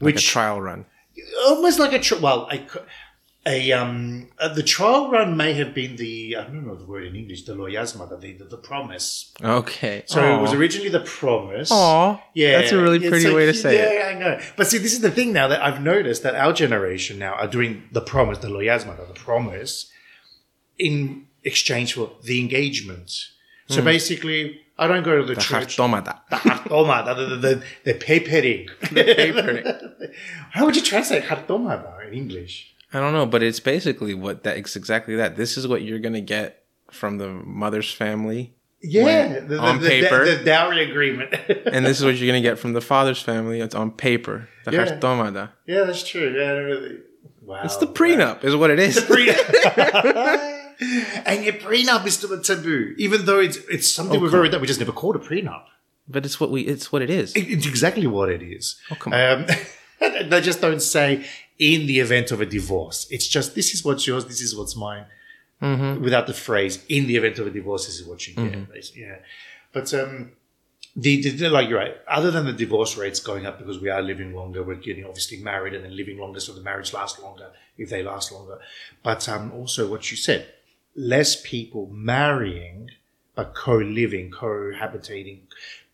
a 0.00 0.04
Which 0.16 0.26
trial 0.26 0.60
run. 0.62 0.86
almost 1.46 1.78
like 1.78 1.92
a 1.92 1.98
tri- 1.98 2.18
well, 2.20 2.48
a, 2.50 2.56
c- 2.56 2.80
a 3.46 3.72
um 3.72 4.28
uh, 4.38 4.48
the 4.52 4.62
trial 4.62 5.08
run 5.10 5.36
may 5.36 5.52
have 5.54 5.72
been 5.72 5.94
the 5.96 6.36
I 6.36 6.42
don't 6.44 6.66
know 6.66 6.74
the 6.74 6.84
word 6.84 7.04
in 7.04 7.14
English 7.14 7.44
the 7.44 7.54
loyasma 7.54 8.08
the 8.10 8.16
the, 8.16 8.44
the 8.44 8.56
promise. 8.70 9.32
Okay. 9.40 10.02
So 10.06 10.18
it 10.36 10.40
was 10.42 10.52
originally 10.52 10.88
the 10.90 11.04
promise. 11.20 11.70
Aw. 11.70 12.20
Yeah, 12.34 12.58
That's 12.58 12.72
a 12.72 12.82
really 12.82 12.98
pretty 13.08 13.26
like- 13.26 13.36
way 13.36 13.46
to 13.46 13.54
say 13.54 13.76
it. 13.78 13.94
Yeah, 13.94 14.08
I 14.08 14.14
know. 14.18 14.40
But 14.56 14.66
see, 14.66 14.78
this 14.78 14.92
is 14.92 15.00
the 15.00 15.10
thing 15.12 15.32
now 15.32 15.46
that 15.48 15.62
I've 15.62 15.80
noticed 15.82 16.22
that 16.24 16.34
our 16.34 16.52
generation 16.52 17.18
now 17.18 17.34
are 17.34 17.46
doing 17.46 17.72
the 17.92 18.00
promise, 18.00 18.38
the 18.38 18.48
loyasma, 18.48 18.96
the 18.96 19.14
promise, 19.14 19.90
in 20.78 21.26
exchange 21.44 21.94
for 21.94 22.10
the 22.24 22.40
engagement. 22.40 23.10
So 23.68 23.82
basically, 23.82 24.60
I 24.78 24.86
don't 24.86 25.02
go 25.02 25.16
to 25.20 25.24
the, 25.24 25.34
The 25.34 25.40
church. 25.40 25.76
hartomata. 25.76 26.20
The 26.30 26.36
hartomata, 26.36 27.16
the, 27.16 27.24
the, 27.26 27.36
the, 27.36 27.62
the 27.84 27.94
papering. 27.94 28.68
papering. 28.80 29.64
How 30.52 30.64
would 30.66 30.76
you 30.76 30.82
translate 30.82 31.24
hartomata 31.24 32.06
in 32.06 32.14
English? 32.14 32.74
I 32.92 33.00
don't 33.00 33.12
know, 33.12 33.26
but 33.26 33.42
it's 33.42 33.60
basically 33.60 34.14
what 34.14 34.42
that 34.44 34.56
it's 34.56 34.76
exactly 34.76 35.16
that. 35.16 35.36
This 35.36 35.56
is 35.56 35.66
what 35.66 35.82
you're 35.82 35.98
gonna 35.98 36.20
get 36.20 36.64
from 36.90 37.18
the 37.18 37.28
mother's 37.28 37.92
family, 37.92 38.54
Yeah, 38.80 39.04
When- 39.04 39.32
the, 39.48 39.54
the, 39.56 39.58
on 39.60 39.80
the, 39.80 39.88
paper. 39.88 40.24
the, 40.24 40.36
the 40.36 40.44
dowry 40.44 40.88
agreement. 40.88 41.34
and 41.66 41.84
this 41.84 41.98
is 41.98 42.04
what 42.04 42.16
you're 42.16 42.28
gonna 42.28 42.40
get 42.42 42.58
from 42.58 42.72
the 42.74 42.80
father's 42.80 43.20
family. 43.20 43.60
It's 43.60 43.74
on 43.74 43.90
paper. 43.90 44.48
The 44.64 44.72
Yeah. 44.72 45.48
yeah, 45.66 45.84
that's 45.84 46.06
true. 46.08 46.32
Yeah, 46.38 46.52
really. 46.52 46.98
Wow. 47.42 47.62
It's 47.64 47.76
the 47.76 47.86
prenup, 47.86 48.44
is 48.44 48.54
what 48.56 48.70
it 48.70 48.78
is. 48.78 48.98
prenup. 48.98 50.52
and 51.26 51.44
your 51.44 51.54
prenup 51.54 52.06
is 52.06 52.14
still 52.14 52.32
a 52.32 52.42
taboo, 52.42 52.94
even 52.98 53.24
though 53.24 53.40
it's 53.40 53.56
it's 53.70 53.90
something 53.90 54.18
Oh, 54.18 54.22
we've 54.22 54.34
already 54.34 54.50
done. 54.50 54.60
We 54.60 54.66
just 54.66 54.80
never 54.80 54.92
called 54.92 55.16
a 55.16 55.18
prenup. 55.20 55.64
but 56.08 56.24
it's 56.26 56.38
what 56.40 56.50
we. 56.50 56.62
It's 56.62 56.92
what 56.92 57.02
it 57.02 57.10
is. 57.10 57.34
It- 57.34 57.48
It's 57.50 57.66
exactly 57.66 58.06
what 58.06 58.28
it 58.30 58.42
is. 58.42 58.76
Oh, 58.90 58.94
come 58.96 59.12
on. 59.12 59.20
Um, 59.20 59.46
they 60.28 60.40
just 60.40 60.60
don't 60.60 60.80
say 60.82 61.24
in 61.58 61.86
the 61.86 62.00
event 62.00 62.30
of 62.30 62.40
a 62.40 62.46
divorce. 62.46 63.06
It's 63.10 63.26
just 63.26 63.54
this 63.54 63.74
is 63.74 63.84
what's 63.84 64.06
yours, 64.06 64.24
this 64.26 64.40
is 64.40 64.56
what's 64.56 64.76
mine, 64.76 65.06
Mm-hmm. 65.62 66.02
without 66.04 66.26
the 66.26 66.34
phrase 66.34 66.84
in 66.88 67.06
the 67.06 67.16
event 67.16 67.38
of 67.38 67.46
a 67.46 67.50
divorce. 67.50 67.86
This 67.86 67.98
is 67.98 68.06
what 68.06 68.26
you 68.28 68.34
get. 68.34 68.70
basically. 68.70 69.02
Yeah, 69.02 69.16
but 69.72 69.92
um, 69.94 70.32
the, 70.94 71.22
the, 71.22 71.30
the- 71.30 71.48
like 71.50 71.70
you're 71.70 71.78
right. 71.78 71.96
Other 72.06 72.30
than 72.30 72.44
the 72.44 72.52
divorce 72.52 72.96
rates 72.98 73.20
going 73.20 73.46
up 73.46 73.58
because 73.58 73.80
we 73.80 73.88
are 73.88 74.02
living 74.02 74.34
longer, 74.34 74.62
we're 74.62 74.74
getting 74.74 75.06
obviously 75.06 75.38
married 75.38 75.72
and 75.72 75.82
then 75.84 75.96
living 75.96 76.18
longer, 76.18 76.40
so 76.40 76.52
the 76.52 76.60
marriage 76.60 76.92
lasts 76.92 77.18
longer 77.20 77.48
if 77.78 77.88
they 77.88 78.02
last 78.02 78.32
longer. 78.32 78.58
But 79.02 79.26
um, 79.30 79.50
also 79.52 79.88
what 79.90 80.10
you 80.10 80.16
said, 80.18 80.46
less 80.94 81.40
people 81.42 81.88
marrying 81.90 82.90
but 83.34 83.54
co-living, 83.54 84.30
cohabitating, 84.30 85.40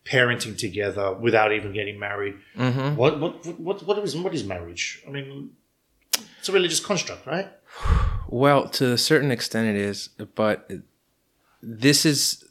parenting 0.05 0.57
together 0.57 1.13
without 1.13 1.53
even 1.53 1.73
getting 1.73 1.99
married. 1.99 2.35
Mm-hmm. 2.57 2.95
What 2.95 3.19
what 3.19 3.45
what 3.59 3.83
what 3.83 3.97
is 3.99 4.15
what 4.15 4.33
is 4.33 4.43
marriage? 4.43 5.01
I 5.07 5.11
mean, 5.11 5.51
it's 6.39 6.49
a 6.49 6.51
religious 6.51 6.79
construct, 6.79 7.25
right? 7.25 7.49
Well, 8.29 8.67
to 8.69 8.93
a 8.93 8.97
certain 8.97 9.29
extent, 9.29 9.67
it 9.67 9.79
is, 9.79 10.07
but 10.33 10.67
this 11.61 12.03
is 12.03 12.43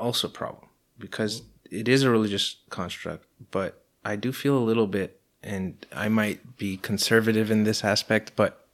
also 0.00 0.26
a 0.26 0.30
problem 0.30 0.66
because 0.98 1.42
it 1.70 1.86
is 1.86 2.02
a 2.02 2.10
religious 2.10 2.56
construct. 2.70 3.24
But 3.52 3.84
I 4.04 4.16
do 4.16 4.32
feel 4.32 4.58
a 4.58 4.64
little 4.64 4.88
bit, 4.88 5.20
and 5.44 5.86
I 5.94 6.08
might 6.08 6.56
be 6.56 6.76
conservative 6.76 7.52
in 7.52 7.62
this 7.62 7.84
aspect, 7.84 8.32
but 8.34 8.66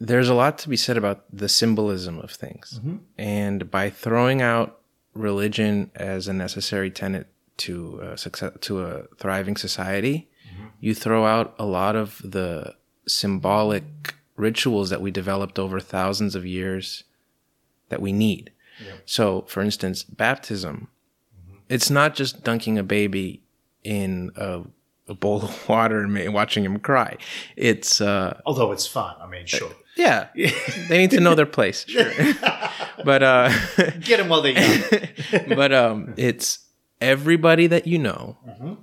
there's 0.00 0.30
a 0.30 0.34
lot 0.34 0.56
to 0.58 0.68
be 0.70 0.76
said 0.78 0.96
about 0.96 1.24
the 1.30 1.48
symbolism 1.48 2.18
of 2.20 2.30
things. 2.30 2.80
And 3.18 3.70
by 3.70 3.90
throwing 3.90 4.40
out 4.40 4.80
religion 5.16 5.90
as 5.94 6.28
a 6.28 6.32
necessary 6.32 6.90
tenet 6.90 7.26
to 7.58 8.00
a 8.02 8.18
success, 8.18 8.52
to 8.60 8.84
a 8.84 9.02
thriving 9.18 9.56
society, 9.56 10.28
you 10.80 10.94
throw 10.94 11.24
out 11.24 11.54
a 11.58 11.64
lot 11.64 11.96
of 11.96 12.20
the 12.22 12.74
symbolic 13.06 14.14
rituals 14.36 14.90
that 14.90 15.00
we 15.00 15.10
developed 15.10 15.58
over 15.58 15.80
thousands 15.80 16.34
of 16.34 16.44
years 16.44 17.04
that 17.88 18.00
we 18.00 18.12
need. 18.12 18.52
So, 19.06 19.42
for 19.48 19.62
instance, 19.62 20.02
baptism, 20.02 20.88
it's 21.68 21.88
not 21.90 22.14
just 22.14 22.44
dunking 22.44 22.78
a 22.78 22.82
baby 22.82 23.42
in 23.82 24.32
a, 24.36 24.62
a 25.08 25.14
bowl 25.14 25.42
of 25.42 25.68
water 25.68 26.00
and 26.00 26.34
watching 26.34 26.64
him 26.64 26.78
cry. 26.78 27.16
It's, 27.56 28.00
uh, 28.00 28.40
Although 28.44 28.72
it's 28.72 28.86
fun. 28.86 29.14
I 29.20 29.26
mean, 29.26 29.46
sure. 29.46 29.72
yeah, 29.96 30.28
they 30.88 30.98
need 30.98 31.10
to 31.12 31.20
know 31.20 31.34
their 31.34 31.46
place. 31.46 31.86
Sure. 31.96 32.12
But, 33.04 33.22
uh, 33.22 33.50
Get 34.00 34.18
them 34.18 34.28
while 34.28 34.42
they're 34.42 34.52
young. 34.52 34.82
but 35.56 35.72
um, 35.72 36.14
it's 36.16 36.66
everybody 37.00 37.66
that 37.66 37.86
you 37.86 37.98
know 37.98 38.36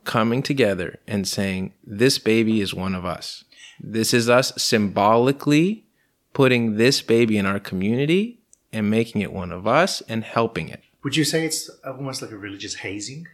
coming 0.04 0.44
together 0.44 1.00
and 1.08 1.28
saying, 1.28 1.74
"This 1.84 2.20
baby 2.20 2.62
is 2.62 2.74
one 2.74 2.96
of 2.96 3.06
us. 3.06 3.44
This 3.80 4.14
is 4.14 4.30
us 4.30 4.54
symbolically 4.58 5.86
putting 6.34 6.78
this 6.78 7.02
baby 7.02 7.38
in 7.38 7.46
our 7.46 7.60
community 7.60 8.42
and 8.72 8.90
making 8.90 9.22
it 9.22 9.34
one 9.34 9.52
of 9.52 9.68
us 9.68 10.02
and 10.08 10.24
helping 10.24 10.70
it." 10.70 10.82
Would 11.04 11.18
you 11.18 11.24
say 11.24 11.46
it's 11.46 11.70
almost 11.86 12.22
like 12.22 12.32
a 12.32 12.38
religious 12.38 12.76
hazing? 12.76 13.28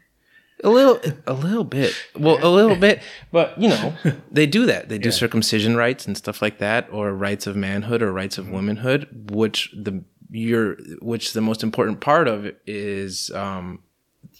A 0.62 0.70
little, 0.70 1.00
a 1.26 1.34
little 1.34 1.64
bit. 1.64 1.96
Well, 2.18 2.38
a 2.42 2.50
little 2.50 2.76
bit, 2.76 3.02
but 3.32 3.60
you 3.62 3.70
know, 3.70 3.94
they 4.32 4.46
do 4.46 4.66
that. 4.66 4.90
They 4.90 4.98
do 4.98 5.12
circumcision 5.12 5.78
rites 5.78 6.06
and 6.06 6.18
stuff 6.18 6.42
like 6.42 6.58
that, 6.58 6.90
or 6.92 7.14
rites 7.14 7.48
of 7.48 7.56
manhood 7.56 8.02
or 8.02 8.12
rites 8.12 8.38
of 8.38 8.50
womanhood, 8.50 9.30
which 9.32 9.72
the 9.74 10.04
your 10.30 10.76
which 11.02 11.34
the 11.34 11.42
most 11.42 11.64
important 11.64 12.00
part 12.02 12.28
of 12.28 12.46
it 12.46 12.62
is 12.66 13.32
um, 13.32 13.84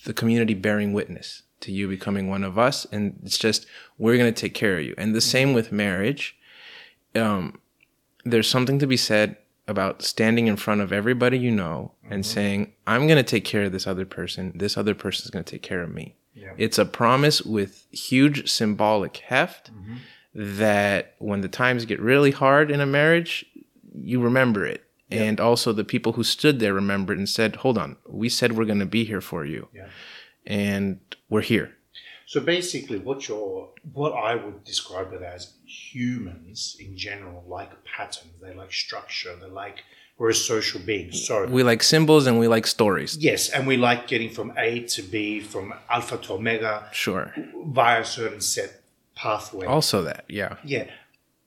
the 0.06 0.14
community 0.14 0.54
bearing 0.54 0.94
witness 0.94 1.44
to 1.62 1.72
you 1.72 1.88
becoming 1.88 2.30
one 2.30 2.44
of 2.44 2.58
us, 2.58 2.86
and 2.92 3.20
it's 3.24 3.38
just 3.38 3.66
we're 3.98 4.18
going 4.18 4.34
to 4.34 4.42
take 4.42 4.54
care 4.54 4.78
of 4.78 4.86
you. 4.86 4.96
And 4.98 5.16
the 5.16 5.22
same 5.22 5.54
with 5.54 5.72
marriage. 5.72 6.36
Um, 7.16 7.60
there's 8.24 8.48
something 8.48 8.80
to 8.80 8.88
be 8.88 8.98
said 8.98 9.38
about 9.68 10.02
standing 10.02 10.48
in 10.48 10.56
front 10.56 10.82
of 10.82 10.92
everybody 10.92 11.38
you 11.38 11.52
know 11.52 11.92
and 12.10 12.26
saying, 12.26 12.74
I'm 12.88 13.06
going 13.08 13.24
to 13.24 13.24
take 13.24 13.46
care 13.46 13.66
of 13.66 13.72
this 13.72 13.86
other 13.86 14.06
person. 14.06 14.52
This 14.56 14.78
other 14.78 14.96
person 14.96 15.26
is 15.26 15.30
going 15.30 15.46
to 15.46 15.52
take 15.52 15.62
care 15.62 15.84
of 15.84 15.94
me. 15.94 16.16
Yeah. 16.34 16.54
It's 16.58 16.80
a 16.80 16.86
promise 16.86 17.44
with 17.44 17.86
huge 17.92 18.50
symbolic 18.50 19.18
heft 19.18 19.70
that 20.34 21.16
when 21.20 21.42
the 21.42 21.48
times 21.48 21.86
get 21.86 22.00
really 22.00 22.32
hard 22.32 22.72
in 22.72 22.82
a 22.82 22.86
marriage, 22.86 23.46
you 23.94 24.20
remember 24.20 24.66
it. 24.66 24.84
And 25.12 25.40
also 25.40 25.74
the 25.74 25.84
people 25.84 26.14
who 26.14 26.24
stood 26.24 26.60
there 26.60 26.74
remembered 26.74 27.18
and 27.18 27.28
said, 27.28 27.58
hold 27.58 27.78
on, 27.78 27.98
we 28.08 28.30
said 28.30 28.56
we're 28.56 28.66
going 28.66 28.80
to 28.80 28.86
be 28.86 29.04
here 29.06 29.22
for 29.22 29.44
you. 29.44 29.68
Yeah. 29.74 29.88
And 30.46 31.00
we're 31.30 31.42
here. 31.42 31.76
So 32.28 32.40
basically, 32.40 33.00
what 33.00 33.28
you're, 33.28 33.70
what 33.94 34.12
I 34.14 34.36
would 34.36 34.64
describe 34.64 35.14
it 35.14 35.24
as, 35.24 35.54
humans 35.66 36.76
in 36.80 36.96
general 36.96 37.44
like 37.48 37.72
patterns. 37.84 38.34
They 38.42 38.54
like 38.54 38.72
structure. 38.72 39.36
They 39.42 39.48
like 39.48 39.84
we're 40.18 40.30
a 40.30 40.34
social 40.36 40.82
being. 40.82 41.12
So 41.12 41.46
We 41.48 41.64
like 41.64 41.82
symbols 41.82 42.28
and 42.28 42.38
we 42.40 42.48
like 42.48 42.68
stories. 42.68 43.18
yes, 43.18 43.50
and 43.50 43.66
we 43.66 43.78
like 43.78 44.08
getting 44.08 44.30
from 44.30 44.54
A 44.58 44.82
to 44.82 45.02
B, 45.02 45.40
from 45.40 45.74
alpha 45.90 46.18
to 46.18 46.34
omega, 46.34 46.88
Sure. 46.92 47.34
via 47.68 48.02
a 48.02 48.06
certain 48.06 48.42
set 48.42 48.82
pathway. 49.16 49.66
Also, 49.66 50.02
that, 50.04 50.26
yeah. 50.28 50.58
Yeah. 50.64 50.88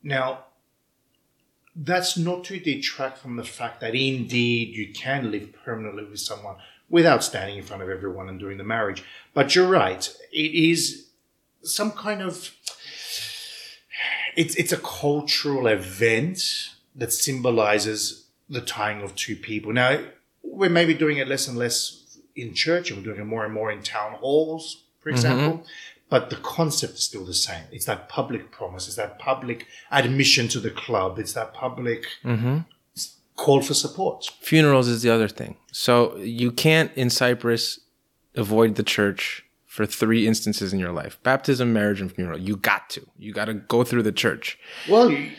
Now, 0.02 0.44
that's 1.74 2.16
not 2.16 2.44
to 2.44 2.58
detract 2.58 3.18
from 3.18 3.36
the 3.36 3.44
fact 3.44 3.80
that 3.80 3.94
indeed 3.94 4.74
you 4.74 4.92
can 4.92 5.30
live 5.30 5.52
permanently 5.64 6.04
with 6.04 6.20
someone 6.20 6.56
without 6.90 7.24
standing 7.24 7.56
in 7.56 7.64
front 7.64 7.82
of 7.82 7.88
everyone 7.88 8.28
and 8.28 8.38
doing 8.38 8.58
the 8.58 8.64
marriage. 8.64 9.02
But 9.32 9.54
you're 9.54 9.68
right. 9.68 10.14
It 10.30 10.54
is 10.54 11.06
some 11.62 11.92
kind 11.92 12.20
of 12.22 12.50
it's 14.36 14.54
it's 14.56 14.72
a 14.72 14.78
cultural 14.78 15.66
event 15.66 16.70
that 16.94 17.12
symbolizes 17.12 18.26
the 18.48 18.60
tying 18.60 19.02
of 19.02 19.14
two 19.14 19.36
people. 19.36 19.72
Now 19.72 20.00
we're 20.42 20.70
maybe 20.70 20.94
doing 20.94 21.18
it 21.18 21.28
less 21.28 21.48
and 21.48 21.56
less 21.56 22.18
in 22.36 22.54
church, 22.54 22.90
and 22.90 22.98
we're 22.98 23.04
doing 23.04 23.20
it 23.20 23.24
more 23.24 23.44
and 23.44 23.54
more 23.54 23.70
in 23.70 23.82
town 23.82 24.12
halls, 24.14 24.82
for 25.00 25.08
mm-hmm. 25.08 25.16
example. 25.16 25.66
But 26.12 26.22
the 26.30 26.36
concept 26.58 26.94
is 26.98 27.04
still 27.10 27.24
the 27.24 27.40
same. 27.48 27.64
It's 27.74 27.86
that 27.86 28.00
public 28.18 28.42
promise. 28.58 28.82
It's 28.88 28.96
that 28.96 29.18
public 29.18 29.58
admission 29.90 30.44
to 30.54 30.58
the 30.66 30.70
club. 30.84 31.18
It's 31.22 31.32
that 31.38 31.54
public 31.54 32.00
call 33.36 33.62
for 33.62 33.74
support. 33.74 34.26
Funerals 34.40 34.88
is 34.88 35.02
the 35.02 35.10
other 35.10 35.28
thing. 35.28 35.56
So 35.72 36.16
you 36.18 36.52
can't 36.52 36.90
in 36.96 37.08
Cyprus 37.10 37.80
avoid 38.36 38.74
the 38.76 38.82
church 38.82 39.44
for 39.66 39.86
three 39.86 40.26
instances 40.26 40.72
in 40.74 40.78
your 40.78 40.92
life 40.92 41.18
baptism, 41.22 41.72
marriage, 41.72 42.00
and 42.02 42.12
funeral. 42.12 42.38
You 42.38 42.56
got 42.56 42.90
to. 42.90 43.00
You 43.18 43.32
got 43.32 43.46
to 43.46 43.54
go 43.54 43.82
through 43.84 44.02
the 44.02 44.12
church 44.12 44.58
Well, 44.88 45.10
you, 45.10 45.30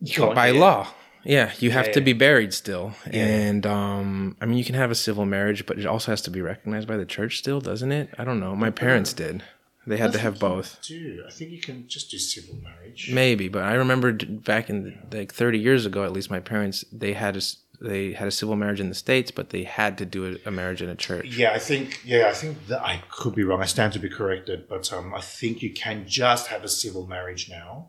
you 0.00 0.14
can't- 0.14 0.34
by 0.36 0.48
yeah. 0.50 0.60
law. 0.60 0.88
Yeah, 1.24 1.52
you 1.58 1.70
have 1.72 1.86
Yeah, 1.88 1.92
to 1.94 2.00
yeah. 2.00 2.04
be 2.04 2.12
buried 2.14 2.54
still. 2.54 2.92
And 3.12 3.66
um 3.66 4.36
I 4.40 4.46
mean 4.46 4.56
you 4.56 4.64
can 4.64 4.76
have 4.76 4.90
a 4.90 4.94
civil 4.94 5.26
marriage, 5.26 5.66
but 5.66 5.78
it 5.80 5.84
also 5.86 6.12
has 6.12 6.22
to 6.22 6.30
be 6.30 6.40
recognized 6.40 6.86
by 6.88 6.96
the 6.96 7.04
church 7.16 7.38
still, 7.38 7.60
doesn't 7.60 7.92
it? 7.92 8.06
I 8.20 8.24
don't 8.24 8.40
know. 8.40 8.54
My 8.56 8.70
parents 8.70 9.12
did. 9.12 9.42
They 9.86 9.96
had 9.96 10.12
to 10.12 10.18
have 10.18 10.38
both. 10.38 10.78
Dude, 10.82 11.24
I 11.26 11.30
think 11.30 11.50
you 11.50 11.60
can 11.60 11.88
just 11.88 12.10
do 12.10 12.18
civil 12.18 12.56
marriage. 12.62 13.10
Maybe, 13.12 13.48
but 13.48 13.62
I 13.62 13.74
remember 13.74 14.12
back 14.12 14.68
in 14.68 14.96
the, 15.10 15.18
like 15.18 15.32
30 15.32 15.58
years 15.58 15.86
ago, 15.86 16.04
at 16.04 16.12
least 16.12 16.30
my 16.30 16.40
parents 16.40 16.84
they 16.92 17.14
had 17.14 17.36
a 17.36 17.40
they 17.80 18.12
had 18.12 18.28
a 18.28 18.30
civil 18.30 18.56
marriage 18.56 18.78
in 18.78 18.90
the 18.90 18.94
states, 18.94 19.30
but 19.30 19.50
they 19.50 19.64
had 19.64 19.96
to 19.98 20.04
do 20.04 20.38
a, 20.44 20.48
a 20.48 20.50
marriage 20.50 20.82
in 20.82 20.90
a 20.90 20.94
church. 20.94 21.34
Yeah, 21.34 21.52
I 21.52 21.58
think. 21.58 22.00
Yeah, 22.04 22.28
I 22.28 22.34
think 22.34 22.66
that 22.66 22.82
I 22.82 23.02
could 23.10 23.34
be 23.34 23.42
wrong. 23.42 23.62
I 23.62 23.66
stand 23.66 23.94
to 23.94 23.98
be 23.98 24.10
corrected, 24.10 24.68
but 24.68 24.92
um, 24.92 25.14
I 25.14 25.22
think 25.22 25.62
you 25.62 25.72
can 25.72 26.06
just 26.06 26.48
have 26.48 26.62
a 26.62 26.68
civil 26.68 27.06
marriage 27.06 27.48
now, 27.48 27.88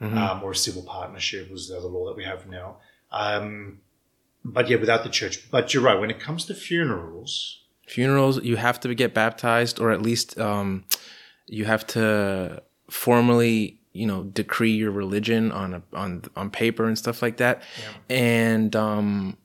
um, 0.00 0.42
or 0.42 0.52
a 0.52 0.56
civil 0.56 0.82
partnership 0.82 1.50
was 1.50 1.68
the 1.68 1.76
other 1.76 1.88
law 1.88 2.06
that 2.06 2.16
we 2.16 2.24
have 2.24 2.48
now. 2.48 2.78
Um, 3.12 3.80
but 4.42 4.70
yeah, 4.70 4.76
without 4.76 5.02
the 5.04 5.10
church. 5.10 5.50
But 5.50 5.74
you're 5.74 5.82
right. 5.82 5.98
When 5.98 6.10
it 6.10 6.20
comes 6.20 6.46
to 6.46 6.54
funerals, 6.54 7.64
Funerals, 7.88 8.42
you 8.42 8.56
have 8.56 8.80
to 8.80 8.94
get 8.94 9.14
baptized, 9.14 9.80
or 9.80 9.90
at 9.90 10.02
least 10.02 10.38
um, 10.38 10.84
you 11.46 11.64
have 11.64 11.86
to 11.88 12.62
formally, 12.90 13.80
you 13.92 14.06
know, 14.06 14.24
decree 14.24 14.72
your 14.72 14.90
religion 14.90 15.50
on 15.52 15.74
a, 15.74 15.82
on 15.92 16.22
on 16.36 16.50
paper 16.50 16.86
and 16.86 16.98
stuff 16.98 17.22
like 17.22 17.38
that. 17.38 17.62
And 18.08 18.74
um, 18.76 19.36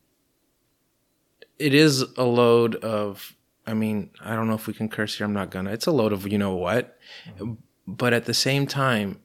it 1.59 1.73
is 1.73 2.01
a 2.17 2.23
load 2.23 2.75
of. 2.75 3.35
I 3.65 3.73
mean, 3.73 4.09
I 4.19 4.35
don't 4.35 4.49
know 4.49 4.55
if 4.55 4.67
we 4.67 4.73
can 4.73 4.89
curse 4.89 5.17
here. 5.17 5.25
I'm 5.25 5.33
not 5.33 5.49
gonna. 5.49 5.71
It's 5.71 5.87
a 5.87 5.91
load 5.91 6.11
of 6.11 6.27
you 6.27 6.37
know 6.37 6.55
what, 6.55 6.97
but 7.87 8.11
at 8.13 8.25
the 8.25 8.33
same 8.33 8.67
time, 8.67 9.21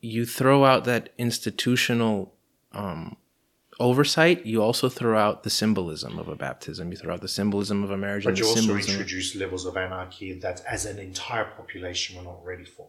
you 0.00 0.26
throw 0.26 0.64
out 0.64 0.84
that 0.84 1.10
institutional 1.18 2.34
um, 2.72 3.16
oversight. 3.78 4.46
You 4.46 4.62
also 4.62 4.88
throw 4.88 5.18
out 5.18 5.42
the 5.42 5.50
symbolism 5.50 6.18
of 6.18 6.28
a 6.28 6.34
baptism. 6.36 6.90
You 6.90 6.96
throw 6.96 7.14
out 7.14 7.20
the 7.20 7.28
symbolism 7.28 7.84
of 7.84 7.90
a 7.90 7.96
marriage. 7.96 8.24
but 8.24 8.38
you 8.38 8.46
also 8.46 8.60
symbolism. 8.60 8.92
introduce 8.92 9.34
levels 9.34 9.66
of 9.66 9.76
anarchy 9.76 10.32
that, 10.40 10.62
as 10.68 10.86
an 10.86 10.98
entire 10.98 11.44
population, 11.44 12.16
we're 12.16 12.24
not 12.24 12.44
ready 12.44 12.64
for. 12.64 12.88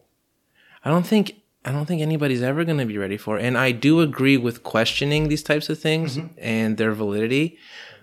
I 0.84 0.90
don't 0.90 1.06
think 1.06 1.34
I 1.64 1.72
don't 1.72 1.86
think 1.86 2.00
anybody's 2.00 2.42
ever 2.42 2.64
going 2.64 2.78
to 2.78 2.86
be 2.86 2.98
ready 2.98 3.16
for. 3.16 3.36
And 3.36 3.58
I 3.58 3.72
do 3.72 4.00
agree 4.00 4.36
with 4.36 4.62
questioning 4.62 5.28
these 5.28 5.42
types 5.42 5.68
of 5.68 5.78
things 5.78 6.16
mm-hmm. 6.16 6.28
and 6.38 6.76
their 6.78 6.92
validity, 6.92 7.58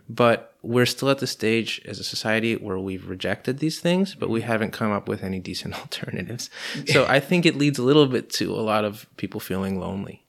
but 0.10 0.54
we're 0.62 0.86
still 0.86 1.10
at 1.10 1.20
the 1.20 1.28
stage 1.28 1.82
as 1.86 2.00
a 2.00 2.04
society 2.04 2.56
where 2.56 2.78
we've 2.78 3.08
rejected 3.08 3.60
these 3.60 3.80
things, 3.80 4.14
but 4.16 4.30
we 4.30 4.42
haven't 4.42 4.72
come 4.72 4.92
up 4.92 5.08
with 5.08 5.24
any 5.24 5.40
decent 5.40 5.74
alternatives. 5.80 6.50
So 6.88 7.06
I 7.10 7.20
think 7.20 7.46
it 7.46 7.56
leads 7.56 7.80
a 7.80 7.84
little 7.84 8.08
bit 8.08 8.30
to 8.32 8.54
a 8.54 8.62
lot 8.62 8.84
of 8.84 9.08
people 9.16 9.40
feeling 9.40 9.80
lonely. 9.80 10.25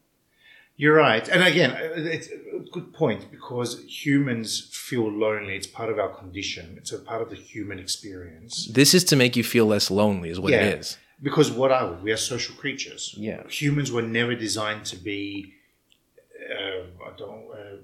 You're 0.78 0.94
right. 0.96 1.26
And 1.28 1.42
again, 1.42 1.70
uh, 1.70 1.78
it's 1.96 2.28
a 2.28 2.70
good 2.70 2.92
point 2.92 3.30
because 3.30 3.82
humans 3.86 4.68
feel 4.72 5.10
lonely. 5.10 5.56
It's 5.56 5.66
part 5.66 5.90
of 5.90 5.98
our 5.98 6.10
condition. 6.14 6.74
It's 6.76 6.92
a 6.92 6.98
part 6.98 7.22
of 7.22 7.30
the 7.30 7.36
human 7.36 7.78
experience. 7.78 8.66
This 8.66 8.92
is 8.92 9.02
to 9.04 9.16
make 9.16 9.36
you 9.36 9.44
feel 9.44 9.66
less 9.66 9.90
lonely 9.90 10.28
is 10.28 10.38
what 10.38 10.52
Yeah. 10.52 10.64
it 10.66 10.78
is. 10.80 10.98
Because 11.22 11.50
what 11.50 11.70
are 11.72 11.94
we? 11.94 12.02
We 12.02 12.12
are 12.12 12.18
social 12.18 12.54
creatures. 12.56 13.14
Yeah. 13.16 13.42
Humans 13.48 13.90
were 13.90 14.02
never 14.02 14.34
designed 14.34 14.84
to 14.86 14.96
be, 14.96 15.54
uh, 16.50 17.06
I 17.08 17.16
don't, 17.16 17.46
uh, 17.50 17.76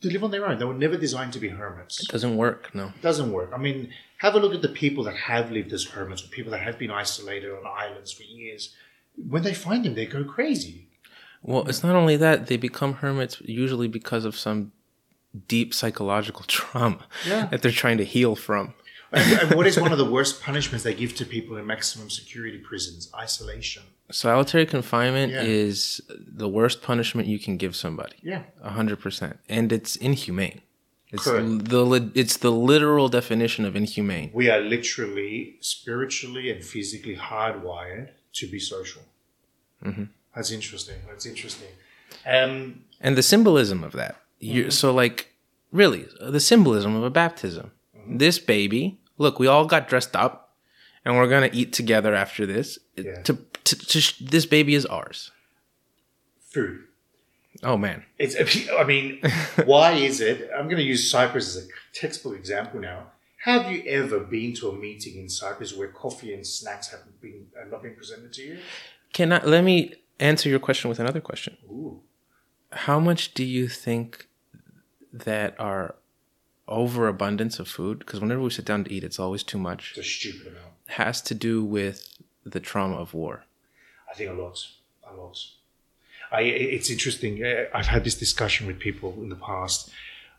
to 0.00 0.08
live 0.10 0.24
on 0.24 0.32
their 0.32 0.44
own. 0.46 0.58
They 0.58 0.64
were 0.64 0.74
never 0.74 0.96
designed 0.96 1.32
to 1.34 1.38
be 1.38 1.50
hermits. 1.50 2.02
It 2.02 2.08
doesn't 2.08 2.36
work, 2.36 2.74
no. 2.74 2.86
It 2.88 3.02
doesn't 3.02 3.30
work. 3.30 3.50
I 3.54 3.58
mean, 3.58 3.92
have 4.18 4.34
a 4.34 4.40
look 4.40 4.52
at 4.54 4.62
the 4.62 4.68
people 4.68 5.04
that 5.04 5.14
have 5.30 5.52
lived 5.52 5.72
as 5.72 5.84
hermits 5.84 6.24
or 6.24 6.28
people 6.28 6.50
that 6.50 6.62
have 6.62 6.80
been 6.80 6.90
isolated 6.90 7.52
on 7.52 7.62
islands 7.64 8.10
for 8.10 8.24
years. 8.24 8.74
When 9.16 9.44
they 9.44 9.54
find 9.54 9.84
them, 9.84 9.94
they 9.94 10.06
go 10.06 10.24
crazy. 10.24 10.88
Well, 11.42 11.68
it's 11.68 11.82
not 11.82 11.94
only 11.96 12.16
that, 12.16 12.46
they 12.46 12.56
become 12.56 12.94
hermits 12.94 13.40
usually 13.40 13.88
because 13.88 14.24
of 14.24 14.36
some 14.36 14.72
deep 15.48 15.72
psychological 15.74 16.44
trauma 16.56 17.04
Yeah. 17.26 17.46
that 17.46 17.62
they're 17.62 17.72
trying 17.72 17.98
to 17.98 18.04
heal 18.04 18.34
from. 18.36 18.74
and, 19.12 19.40
and 19.40 19.54
what 19.54 19.66
is 19.66 19.78
one 19.78 19.92
of 19.92 19.98
the 19.98 20.10
worst 20.16 20.40
punishments 20.42 20.84
they 20.84 20.94
give 20.94 21.14
to 21.16 21.24
people 21.26 21.56
in 21.56 21.66
maximum 21.66 22.08
security 22.10 22.58
prisons? 22.58 23.10
Isolation. 23.14 23.82
Solitary 24.10 24.66
confinement 24.66 25.32
Yeah. 25.32 25.42
is 25.42 26.00
the 26.42 26.48
worst 26.48 26.82
punishment 26.82 27.28
you 27.28 27.38
can 27.38 27.56
give 27.56 27.74
somebody. 27.74 28.16
Yeah. 28.22 28.42
A 28.62 28.70
hundred 28.70 29.00
percent, 29.00 29.38
and 29.48 29.72
it's 29.72 29.96
inhumane. 29.96 30.60
It's 31.14 31.24
Correct. 31.24 31.68
the 31.68 32.10
it's 32.14 32.36
the 32.38 32.50
literal 32.52 33.08
definition 33.08 33.64
of 33.66 33.74
inhumane. 33.76 34.30
We 34.32 34.48
are 34.50 34.60
literally, 34.60 35.56
spiritually, 35.60 36.50
and 36.50 36.64
physically 36.64 37.16
hardwired 37.16 38.08
to 38.34 38.46
be 38.50 38.58
social. 38.58 39.02
Mm-hmm. 39.84 40.04
That's 40.34 40.50
interesting. 40.50 40.96
That's 41.08 41.26
interesting. 41.26 41.68
Um, 42.26 42.84
And 43.00 43.16
the 43.16 43.22
symbolism 43.22 43.84
of 43.84 43.92
that. 43.92 44.16
You 44.40 44.70
so 44.70 44.92
like 44.92 45.28
really 45.70 46.06
the 46.20 46.40
symbolism 46.40 46.96
of 46.96 47.04
a 47.04 47.10
baptism. 47.10 47.70
This 48.08 48.38
baby, 48.40 48.98
look, 49.18 49.38
we 49.38 49.46
all 49.46 49.66
got 49.66 49.88
dressed 49.88 50.16
up, 50.16 50.54
and 51.04 51.16
we're 51.16 51.28
gonna 51.28 51.50
eat 51.52 51.72
together 51.72 52.14
after 52.14 52.46
this. 52.46 52.78
Yeah. 52.96 53.22
To, 53.22 53.38
to, 53.64 53.76
to 53.76 54.00
sh- 54.00 54.18
this 54.18 54.44
baby 54.46 54.74
is 54.74 54.84
ours. 54.86 55.30
food. 56.50 56.80
Oh 57.62 57.76
man, 57.76 58.04
It's. 58.18 58.34
I 58.72 58.82
mean, 58.84 59.20
why 59.66 59.92
is 59.92 60.20
it? 60.20 60.50
I'm 60.56 60.64
going 60.64 60.78
to 60.78 60.82
use 60.82 61.08
Cyprus 61.10 61.54
as 61.56 61.64
a 61.64 61.68
textbook 61.92 62.34
example 62.36 62.80
now. 62.80 63.12
Have 63.44 63.70
you 63.70 63.82
ever 63.86 64.18
been 64.20 64.52
to 64.54 64.70
a 64.70 64.72
meeting 64.74 65.16
in 65.18 65.28
Cyprus 65.28 65.76
where 65.76 65.88
coffee 65.88 66.32
and 66.34 66.44
snacks 66.46 66.88
have 66.90 67.00
been 67.20 67.46
have 67.56 67.70
not 67.70 67.82
been 67.82 67.94
presented 67.94 68.32
to 68.32 68.42
you? 68.42 68.58
can 69.12 69.32
I 69.32 69.44
let 69.44 69.62
me 69.62 69.94
answer 70.22 70.48
your 70.48 70.58
question 70.60 70.88
with 70.90 71.00
another 71.00 71.20
question? 71.20 71.56
Ooh. 71.70 72.00
How 72.72 72.98
much 73.00 73.34
do 73.34 73.44
you 73.44 73.68
think 73.68 74.28
that 75.12 75.54
our 75.58 75.94
overabundance 76.68 77.58
of 77.58 77.68
food, 77.68 77.98
because 77.98 78.20
whenever 78.20 78.40
we 78.40 78.50
sit 78.50 78.64
down 78.64 78.84
to 78.84 78.92
eat, 78.92 79.04
it's 79.04 79.18
always 79.18 79.42
too 79.42 79.58
much, 79.58 79.82
It's 79.96 80.06
a 80.06 80.10
stupid 80.10 80.46
amount. 80.52 80.72
has 81.02 81.20
to 81.22 81.34
do 81.34 81.62
with 81.64 81.98
the 82.44 82.60
trauma 82.60 82.96
of 82.96 83.12
war? 83.12 83.44
I 84.10 84.14
think 84.14 84.30
a 84.30 84.34
lot, 84.34 84.58
a 85.10 85.14
lot. 85.14 85.38
I, 86.30 86.40
it's 86.42 86.88
interesting. 86.90 87.44
I've 87.74 87.86
had 87.94 88.04
this 88.04 88.14
discussion 88.14 88.66
with 88.66 88.78
people 88.78 89.12
in 89.24 89.28
the 89.28 89.36
past. 89.36 89.90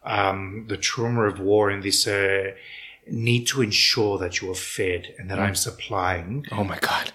Um, 0.03 0.65
the 0.67 0.77
trauma 0.77 1.23
of 1.31 1.39
war 1.39 1.69
and 1.69 1.83
this 1.83 2.07
uh, 2.07 2.51
need 3.07 3.45
to 3.47 3.61
ensure 3.61 4.17
that 4.17 4.41
you 4.41 4.49
are 4.51 4.55
fed 4.55 5.13
and 5.19 5.29
that 5.29 5.39
I'm 5.39 5.55
supplying. 5.55 6.45
Oh 6.51 6.63
my 6.63 6.79
God. 6.79 7.13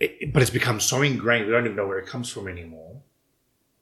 It, 0.00 0.32
but 0.32 0.40
it's 0.42 0.50
become 0.50 0.80
so 0.80 1.02
ingrained, 1.02 1.46
we 1.46 1.52
don't 1.52 1.64
even 1.66 1.76
know 1.76 1.86
where 1.86 1.98
it 1.98 2.06
comes 2.06 2.30
from 2.30 2.48
anymore 2.48 3.02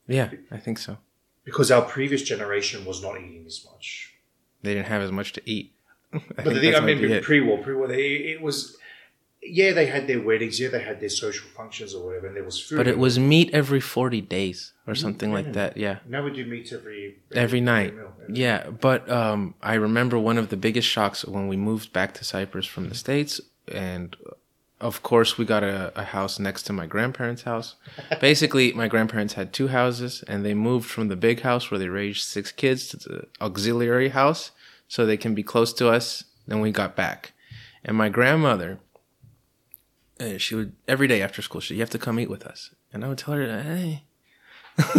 Yeah, 0.07 0.31
I 0.51 0.57
think 0.59 0.79
so. 0.79 0.99
because 1.45 1.71
our 1.71 1.83
previous 1.83 2.23
generation 2.23 2.85
was 2.85 3.03
not 3.03 3.17
eating 3.21 3.45
as 3.47 3.65
much. 3.71 4.15
They 4.63 4.75
didn't 4.75 4.89
have 4.89 5.03
as 5.03 5.13
much 5.13 5.33
to 5.35 5.43
eat. 5.49 5.73
I 6.13 6.19
But 6.45 6.55
the 6.55 6.61
thing, 6.61 6.71
I 6.75 6.81
that 6.81 6.83
might 6.85 7.01
be 7.01 7.09
mean, 7.09 7.23
pre-war, 7.23 7.59
pre-war, 7.59 7.87
they, 7.87 8.03
it 8.35 8.41
was, 8.43 8.77
yeah, 9.43 9.73
they 9.73 9.87
had 9.87 10.07
their 10.09 10.21
weddings, 10.21 10.59
yeah, 10.59 10.69
they 10.71 10.83
had 10.83 10.99
their 10.99 11.09
social 11.09 11.49
functions 11.51 11.95
or 11.95 12.05
whatever, 12.07 12.27
and 12.27 12.35
there 12.37 12.43
was 12.45 12.59
food. 12.61 12.77
but 12.79 12.89
it 12.89 12.99
was 12.99 13.19
meat 13.19 13.51
every 13.53 13.81
40 13.81 14.21
days 14.23 14.73
or 14.89 14.95
something 14.97 15.33
like 15.33 15.53
that. 15.53 15.77
Yeah. 15.77 15.99
Now 16.09 16.25
we 16.25 16.33
do 16.33 16.45
meat 16.45 16.73
every 16.73 17.19
every 17.33 17.61
night. 17.61 17.95
meal. 17.95 18.13
Yeah, 18.45 18.71
but 18.71 19.09
um, 19.09 19.55
I 19.63 19.75
remember 19.75 20.19
one 20.19 20.39
of 20.39 20.49
the 20.49 20.57
biggest 20.57 20.89
shocks 20.89 21.25
when 21.25 21.47
we 21.47 21.57
moved 21.57 21.93
back 21.93 22.13
to 22.15 22.25
Cyprus 22.25 22.67
from 22.67 22.89
the 22.89 22.95
states, 22.97 23.41
and 23.69 24.17
of 24.81 25.03
course 25.03 25.37
we 25.39 25.45
got 25.45 25.63
a, 25.65 25.93
a 25.99 26.05
house 26.05 26.39
next 26.39 26.63
to 26.65 26.73
my 26.73 26.87
grandparents' 26.87 27.43
house. 27.43 27.75
Basically, 28.21 28.73
my 28.73 28.89
grandparents 28.89 29.35
had 29.35 29.53
two 29.53 29.69
houses, 29.69 30.23
and 30.29 30.45
they 30.45 30.55
moved 30.55 30.89
from 30.89 31.09
the 31.09 31.17
big 31.17 31.41
house 31.41 31.71
where 31.71 31.79
they 31.79 31.89
raised 31.89 32.23
six 32.25 32.53
kids 32.53 32.89
to 32.89 32.97
the 32.97 33.27
auxiliary 33.41 34.11
house 34.11 34.51
so 34.87 35.05
they 35.05 35.17
can 35.17 35.35
be 35.35 35.43
close 35.43 35.73
to 35.75 35.89
us. 35.89 36.25
Then 36.47 36.61
we 36.61 36.71
got 36.71 36.95
back, 36.97 37.33
and 37.85 37.97
my 37.97 38.09
grandmother 38.09 38.79
eh, 40.21 40.39
she 40.39 40.55
would 40.55 40.73
every 40.87 41.07
day 41.09 41.23
after 41.23 41.43
school. 41.43 41.61
She, 41.61 41.75
you 41.75 41.81
have 41.81 41.91
to 41.91 41.99
come 41.99 42.19
eat 42.21 42.31
with 42.31 42.45
us, 42.47 42.71
and 42.93 43.05
I 43.05 43.09
would 43.09 43.19
tell 43.19 43.35
her, 43.35 43.63
hey, 43.63 44.05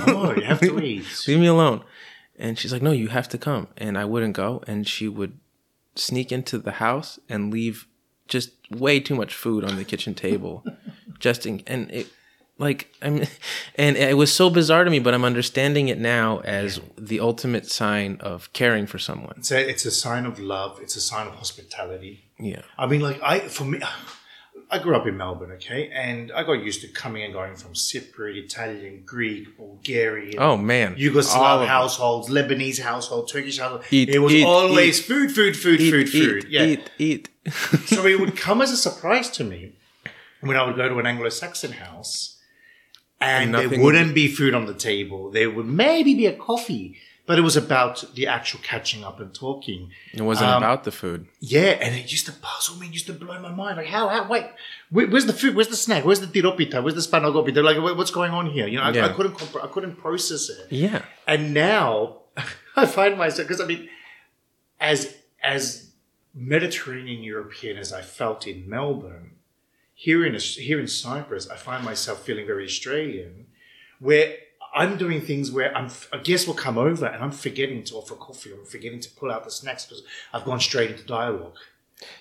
Oh, 0.07 0.33
you 0.35 0.43
have 0.43 0.59
to 0.59 0.79
eat. 0.83 1.05
leave 1.27 1.39
me 1.39 1.47
alone. 1.47 1.83
And 2.37 2.57
she's 2.59 2.71
like, 2.73 2.81
no, 2.81 2.91
you 2.91 3.07
have 3.07 3.29
to 3.29 3.37
come. 3.37 3.67
And 3.77 3.97
I 3.97 4.05
wouldn't 4.05 4.33
go. 4.35 4.61
And 4.67 4.87
she 4.87 5.07
would 5.07 5.39
sneak 5.95 6.31
into 6.31 6.57
the 6.57 6.73
house 6.73 7.17
and 7.29 7.51
leave 7.51 7.87
just 8.29 8.51
way 8.71 8.99
too 8.99 9.15
much 9.15 9.33
food 9.33 9.63
on 9.63 9.75
the 9.75 9.83
kitchen 9.83 10.13
table. 10.13 10.63
just 11.19 11.45
in, 11.45 11.61
and 11.67 11.91
it, 11.91 12.07
like, 12.57 12.93
I'm, 13.01 13.23
and 13.75 13.97
it 13.97 14.17
was 14.17 14.31
so 14.31 14.49
bizarre 14.49 14.83
to 14.83 14.91
me, 14.91 14.99
but 14.99 15.13
I'm 15.13 15.25
understanding 15.25 15.87
it 15.87 15.97
now 15.97 16.39
as 16.39 16.79
the 16.97 17.19
ultimate 17.19 17.65
sign 17.65 18.17
of 18.19 18.51
caring 18.53 18.85
for 18.85 18.99
someone. 18.99 19.35
It's 19.37 19.51
a, 19.51 19.69
it's 19.69 19.85
a 19.85 19.91
sign 19.91 20.25
of 20.25 20.39
love. 20.39 20.79
It's 20.81 20.95
a 20.95 21.01
sign 21.01 21.27
of 21.27 21.35
hospitality. 21.35 22.25
Yeah. 22.39 22.61
I 22.77 22.87
mean, 22.87 23.01
like 23.01 23.21
I 23.21 23.39
for 23.39 23.65
me, 23.65 23.79
I 24.71 24.77
grew 24.77 24.95
up 24.95 25.07
in 25.07 25.17
Melbourne, 25.17 25.51
okay, 25.53 25.89
and 25.89 26.31
I 26.31 26.43
got 26.43 26.63
used 26.63 26.81
to 26.81 26.87
coming 26.89 27.23
and 27.23 27.33
going 27.33 27.55
from 27.55 27.73
Cypriot, 27.73 28.35
Italian, 28.45 29.01
Greek, 29.03 29.57
Bulgarian, 29.57 30.35
Oh, 30.37 30.57
man. 30.57 30.95
Yugoslav 30.95 31.65
households, 31.65 32.29
Lebanese 32.29 32.79
household, 32.79 33.29
Turkish 33.29 33.57
household. 33.57 33.83
Eat, 33.89 34.09
it 34.09 34.19
was 34.19 34.33
eat, 34.33 34.45
always 34.45 34.99
eat. 34.99 35.05
food, 35.05 35.31
food, 35.31 35.57
food, 35.57 35.79
food, 35.79 36.09
food. 36.09 36.45
Yeah. 36.49 36.65
eat, 36.65 36.89
eat. 36.99 37.29
so 37.87 38.05
it 38.05 38.19
would 38.19 38.37
come 38.37 38.61
as 38.61 38.71
a 38.71 38.77
surprise 38.77 39.29
to 39.31 39.43
me 39.43 39.73
when 40.41 40.55
I 40.55 40.63
would 40.65 40.75
go 40.75 40.87
to 40.87 40.99
an 40.99 41.07
Anglo-Saxon 41.07 41.71
house, 41.71 42.37
and, 43.19 43.55
And 43.55 43.71
there 43.71 43.79
wouldn't 43.81 44.13
be 44.15 44.27
food 44.27 44.53
on 44.53 44.65
the 44.65 44.73
table. 44.73 45.29
There 45.31 45.49
would 45.49 45.65
maybe 45.65 46.13
be 46.13 46.25
a 46.27 46.33
coffee, 46.37 46.95
but 47.29 47.37
it 47.37 47.43
was 47.49 47.55
about 47.55 48.03
the 48.15 48.25
actual 48.25 48.59
catching 48.71 49.01
up 49.09 49.19
and 49.19 49.29
talking. 49.45 49.81
It 50.19 50.23
wasn't 50.23 50.49
Um, 50.49 50.63
about 50.63 50.83
the 50.83 50.91
food. 50.91 51.27
Yeah, 51.39 51.77
and 51.83 51.91
it 51.95 52.11
used 52.15 52.25
to 52.25 52.31
puzzle 52.31 52.75
me, 52.79 52.87
it 52.87 52.93
used 52.99 53.05
to 53.05 53.13
blow 53.13 53.37
my 53.39 53.51
mind. 53.63 53.77
Like, 53.77 53.85
how, 53.95 54.07
how, 54.13 54.27
wait, 54.27 54.45
where, 54.89 55.05
where's 55.11 55.27
the 55.27 55.37
food? 55.41 55.53
Where's 55.55 55.67
the 55.75 55.75
snack? 55.85 56.01
Where's 56.05 56.21
the 56.25 56.31
tiropita? 56.35 56.81
Where's 56.83 56.95
the 57.01 57.05
spanagopita? 57.09 57.61
Like, 57.63 57.77
what- 57.85 57.95
what's 57.99 58.09
going 58.19 58.31
on 58.39 58.45
here? 58.55 58.67
You 58.71 58.77
know, 58.79 58.83
I, 58.89 58.91
Yeah. 58.93 59.05
I 59.05 59.09
couldn't, 59.17 59.35
compre- 59.41 59.63
I 59.63 59.67
couldn't 59.67 59.95
process 60.05 60.49
it. 60.49 60.65
Yeah. 60.85 61.03
And 61.27 61.53
now 61.53 61.89
I 62.75 62.87
find 62.87 63.13
myself 63.23 63.47
because 63.47 63.61
I 63.61 63.67
mean, 63.71 63.87
as 64.79 64.99
as 65.55 65.91
Mediterranean 66.33 67.21
European 67.21 67.77
as 67.77 67.91
I 67.93 68.01
felt 68.01 68.47
in 68.47 68.67
Melbourne, 68.67 69.31
here 69.93 70.25
in 70.25 70.33
here 70.69 70.79
in 70.79 70.87
Cyprus, 70.87 71.47
I 71.47 71.57
find 71.57 71.81
myself 71.91 72.17
feeling 72.25 72.47
very 72.47 72.65
Australian, 72.65 73.33
where 73.99 74.27
I'm 74.75 74.97
doing 74.97 75.21
things 75.21 75.51
where 75.51 75.75
I'm 75.75 75.89
a 76.11 76.19
guest 76.19 76.47
will 76.47 76.53
come 76.53 76.77
over 76.77 77.05
and 77.05 77.23
I'm 77.23 77.31
forgetting 77.31 77.83
to 77.85 77.95
offer 77.95 78.15
coffee, 78.15 78.51
I'm 78.53 78.65
forgetting 78.65 78.99
to 79.01 79.09
pull 79.11 79.31
out 79.31 79.43
the 79.43 79.51
snacks 79.51 79.85
because 79.85 80.03
I've 80.33 80.45
gone 80.45 80.59
straight 80.59 80.91
into 80.91 81.03
dialogue. 81.05 81.55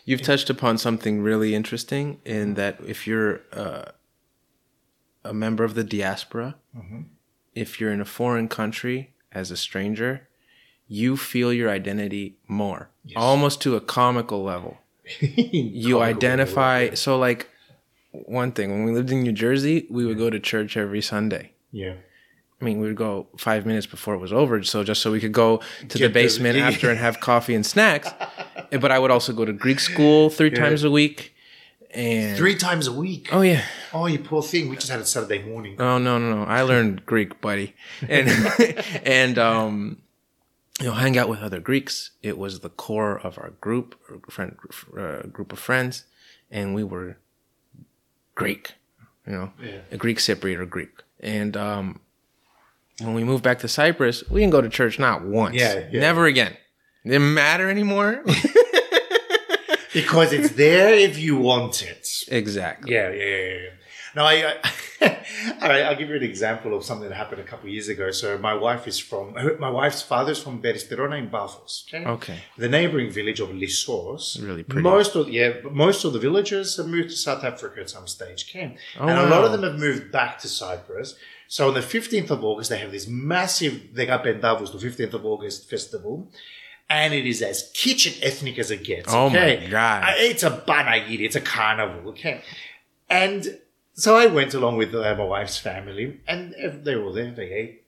You've 0.04 0.22
touched 0.22 0.50
upon 0.50 0.78
something 0.78 1.20
really 1.22 1.54
interesting 1.54 2.20
in 2.24 2.54
that 2.54 2.78
if 2.86 3.06
you're 3.06 3.42
uh, 3.52 3.84
a 5.24 5.32
member 5.32 5.64
of 5.64 5.74
the 5.74 5.84
diaspora, 5.84 6.56
Mm-hmm. 6.76 7.02
if 7.54 7.80
you're 7.80 7.92
in 7.92 8.00
a 8.00 8.04
foreign 8.04 8.48
country 8.48 9.14
as 9.32 9.50
a 9.50 9.56
stranger, 9.56 10.28
you 10.86 11.16
feel 11.16 11.52
your 11.52 11.68
identity 11.70 12.38
more, 12.48 12.88
almost 13.16 13.60
to 13.62 13.76
a 13.76 13.80
comical 13.80 14.42
level. 14.42 14.78
You 15.20 16.00
identify. 16.00 16.94
So, 16.94 17.18
like, 17.18 17.48
one 18.12 18.52
thing 18.52 18.70
when 18.70 18.84
we 18.84 18.92
lived 18.92 19.10
in 19.10 19.22
New 19.22 19.32
Jersey, 19.32 19.86
we 19.90 20.04
would 20.06 20.18
go 20.18 20.30
to 20.30 20.38
church 20.40 20.76
every 20.76 21.00
Sunday. 21.02 21.52
Yeah. 21.72 21.94
I 22.60 22.64
mean, 22.64 22.80
we 22.80 22.88
would 22.88 22.96
go 22.96 23.28
five 23.36 23.66
minutes 23.66 23.86
before 23.86 24.14
it 24.14 24.18
was 24.18 24.32
over, 24.32 24.62
so 24.64 24.82
just 24.82 25.00
so 25.00 25.12
we 25.12 25.20
could 25.20 25.32
go 25.32 25.58
to 25.58 25.64
Get 25.86 25.92
the 25.92 25.98
the- 26.00 26.08
basement 26.08 26.58
after 26.58 26.90
and 26.90 26.98
have 26.98 27.20
coffee 27.20 27.54
and 27.54 27.64
snacks. 27.64 28.08
but 28.70 28.90
I 28.90 28.98
would 28.98 29.10
also 29.12 29.32
go 29.32 29.44
to 29.44 29.52
Greek 29.52 29.78
school 29.80 30.28
three 30.28 30.50
times 30.50 30.82
a 30.82 30.90
week, 30.90 31.34
and 31.92 32.36
Three 32.36 32.56
times 32.56 32.86
a 32.88 32.92
week. 32.92 33.28
oh 33.32 33.42
yeah, 33.42 33.62
Oh, 33.94 34.06
you 34.06 34.18
poor 34.18 34.42
thing. 34.42 34.68
We 34.68 34.76
just 34.76 34.90
had 34.90 35.00
it 35.00 35.06
Saturday 35.06 35.42
morning. 35.42 35.76
oh 35.80 35.98
no 35.98 36.18
no 36.18 36.34
no, 36.34 36.44
I 36.44 36.62
learned 36.62 37.06
Greek, 37.06 37.40
buddy, 37.40 37.74
and 38.08 38.28
and 39.04 39.38
um, 39.38 40.02
you 40.80 40.86
know, 40.86 40.92
hang 40.94 41.16
out 41.16 41.28
with 41.28 41.40
other 41.40 41.60
Greeks. 41.60 42.10
It 42.22 42.36
was 42.38 42.60
the 42.60 42.68
core 42.70 43.18
of 43.18 43.38
our 43.38 43.50
group, 43.60 43.94
or 44.10 44.18
friend 44.30 44.56
uh, 44.98 45.22
group 45.28 45.52
of 45.52 45.58
friends, 45.60 46.04
and 46.50 46.74
we 46.74 46.82
were 46.84 47.18
Greek, 48.34 48.74
you 49.26 49.32
know, 49.32 49.52
Yeah. 49.62 49.80
a 49.92 49.96
Greek 49.96 50.18
Cypriot 50.18 50.58
or 50.58 50.66
Greek, 50.66 50.90
and 51.20 51.56
um, 51.56 52.00
when 53.00 53.14
we 53.14 53.24
moved 53.24 53.44
back 53.44 53.60
to 53.60 53.68
Cyprus, 53.68 54.28
we 54.28 54.40
didn't 54.40 54.52
go 54.52 54.60
to 54.60 54.68
church 54.68 54.98
not 54.98 55.24
once. 55.24 55.54
Yeah, 55.54 55.86
yeah. 55.90 56.00
Never 56.00 56.26
again. 56.26 56.56
Didn't 57.04 57.32
matter 57.34 57.70
anymore. 57.70 58.24
Because 59.92 60.32
it's 60.32 60.50
there 60.50 60.92
if 60.92 61.18
you 61.18 61.36
want 61.38 61.82
it. 61.82 62.06
exactly. 62.28 62.92
Yeah, 62.92 63.10
yeah, 63.10 63.24
yeah. 63.24 63.52
yeah. 63.54 63.68
No, 64.14 64.24
I, 64.24 64.54
I 64.62 64.76
all 65.62 65.68
right. 65.68 65.82
I'll 65.82 65.96
give 65.96 66.08
you 66.08 66.16
an 66.16 66.22
example 66.22 66.76
of 66.76 66.84
something 66.84 67.08
that 67.08 67.14
happened 67.14 67.40
a 67.40 67.44
couple 67.44 67.68
of 67.68 67.72
years 67.72 67.88
ago. 67.88 68.10
So 68.10 68.38
my 68.38 68.54
wife 68.54 68.88
is 68.88 68.98
from 68.98 69.34
my 69.58 69.70
wife's 69.70 70.02
father's 70.02 70.42
from 70.42 70.62
Peristerona 70.62 71.18
in 71.18 71.30
Bafos. 71.30 71.84
Okay. 71.86 72.04
Okay. 72.04 72.38
The 72.56 72.68
neighboring 72.68 73.10
village 73.10 73.40
of 73.40 73.50
Lysos. 73.50 74.42
Really 74.44 74.62
pretty. 74.62 74.82
Most 74.82 75.14
of 75.14 75.28
yeah, 75.28 75.54
most 75.70 76.04
of 76.04 76.12
the 76.12 76.18
villagers 76.18 76.76
have 76.76 76.86
moved 76.86 77.10
to 77.10 77.16
South 77.16 77.44
Africa 77.44 77.80
at 77.80 77.90
some 77.90 78.06
stage. 78.06 78.46
Okay. 78.48 78.76
Oh, 78.98 79.08
and 79.08 79.18
a 79.18 79.26
lot 79.26 79.44
of 79.44 79.52
them 79.52 79.62
have 79.62 79.78
moved 79.78 80.10
back 80.10 80.38
to 80.40 80.48
Cyprus. 80.48 81.14
So 81.48 81.68
on 81.68 81.74
the 81.74 81.80
15th 81.80 82.30
of 82.30 82.44
August, 82.44 82.70
they 82.70 82.78
have 82.78 82.92
this 82.92 83.08
massive 83.08 83.74
Degapendavos, 83.94 84.70
the 84.78 84.78
15th 84.86 85.14
of 85.14 85.24
August 85.26 85.68
festival. 85.68 86.30
And 86.90 87.12
it 87.12 87.26
is 87.26 87.42
as 87.42 87.70
kitchen 87.74 88.14
ethnic 88.22 88.58
as 88.58 88.70
it 88.70 88.84
gets. 88.84 89.12
Oh 89.12 89.28
my 89.28 89.38
okay? 89.38 89.68
God. 89.68 90.04
Uh, 90.04 90.12
It's 90.16 90.42
a 90.42 90.50
banagiri, 90.50 91.20
it's 91.20 91.36
a 91.36 91.40
carnival. 91.40 92.10
Okay. 92.10 92.42
And 93.10 93.58
so 93.94 94.16
I 94.16 94.26
went 94.26 94.54
along 94.54 94.76
with 94.76 94.94
uh, 94.94 95.14
my 95.16 95.24
wife's 95.24 95.58
family, 95.58 96.20
and 96.28 96.54
they 96.84 96.94
were 96.94 97.04
all 97.04 97.12
there. 97.12 97.30
They 97.32 97.50
ate. 97.50 97.82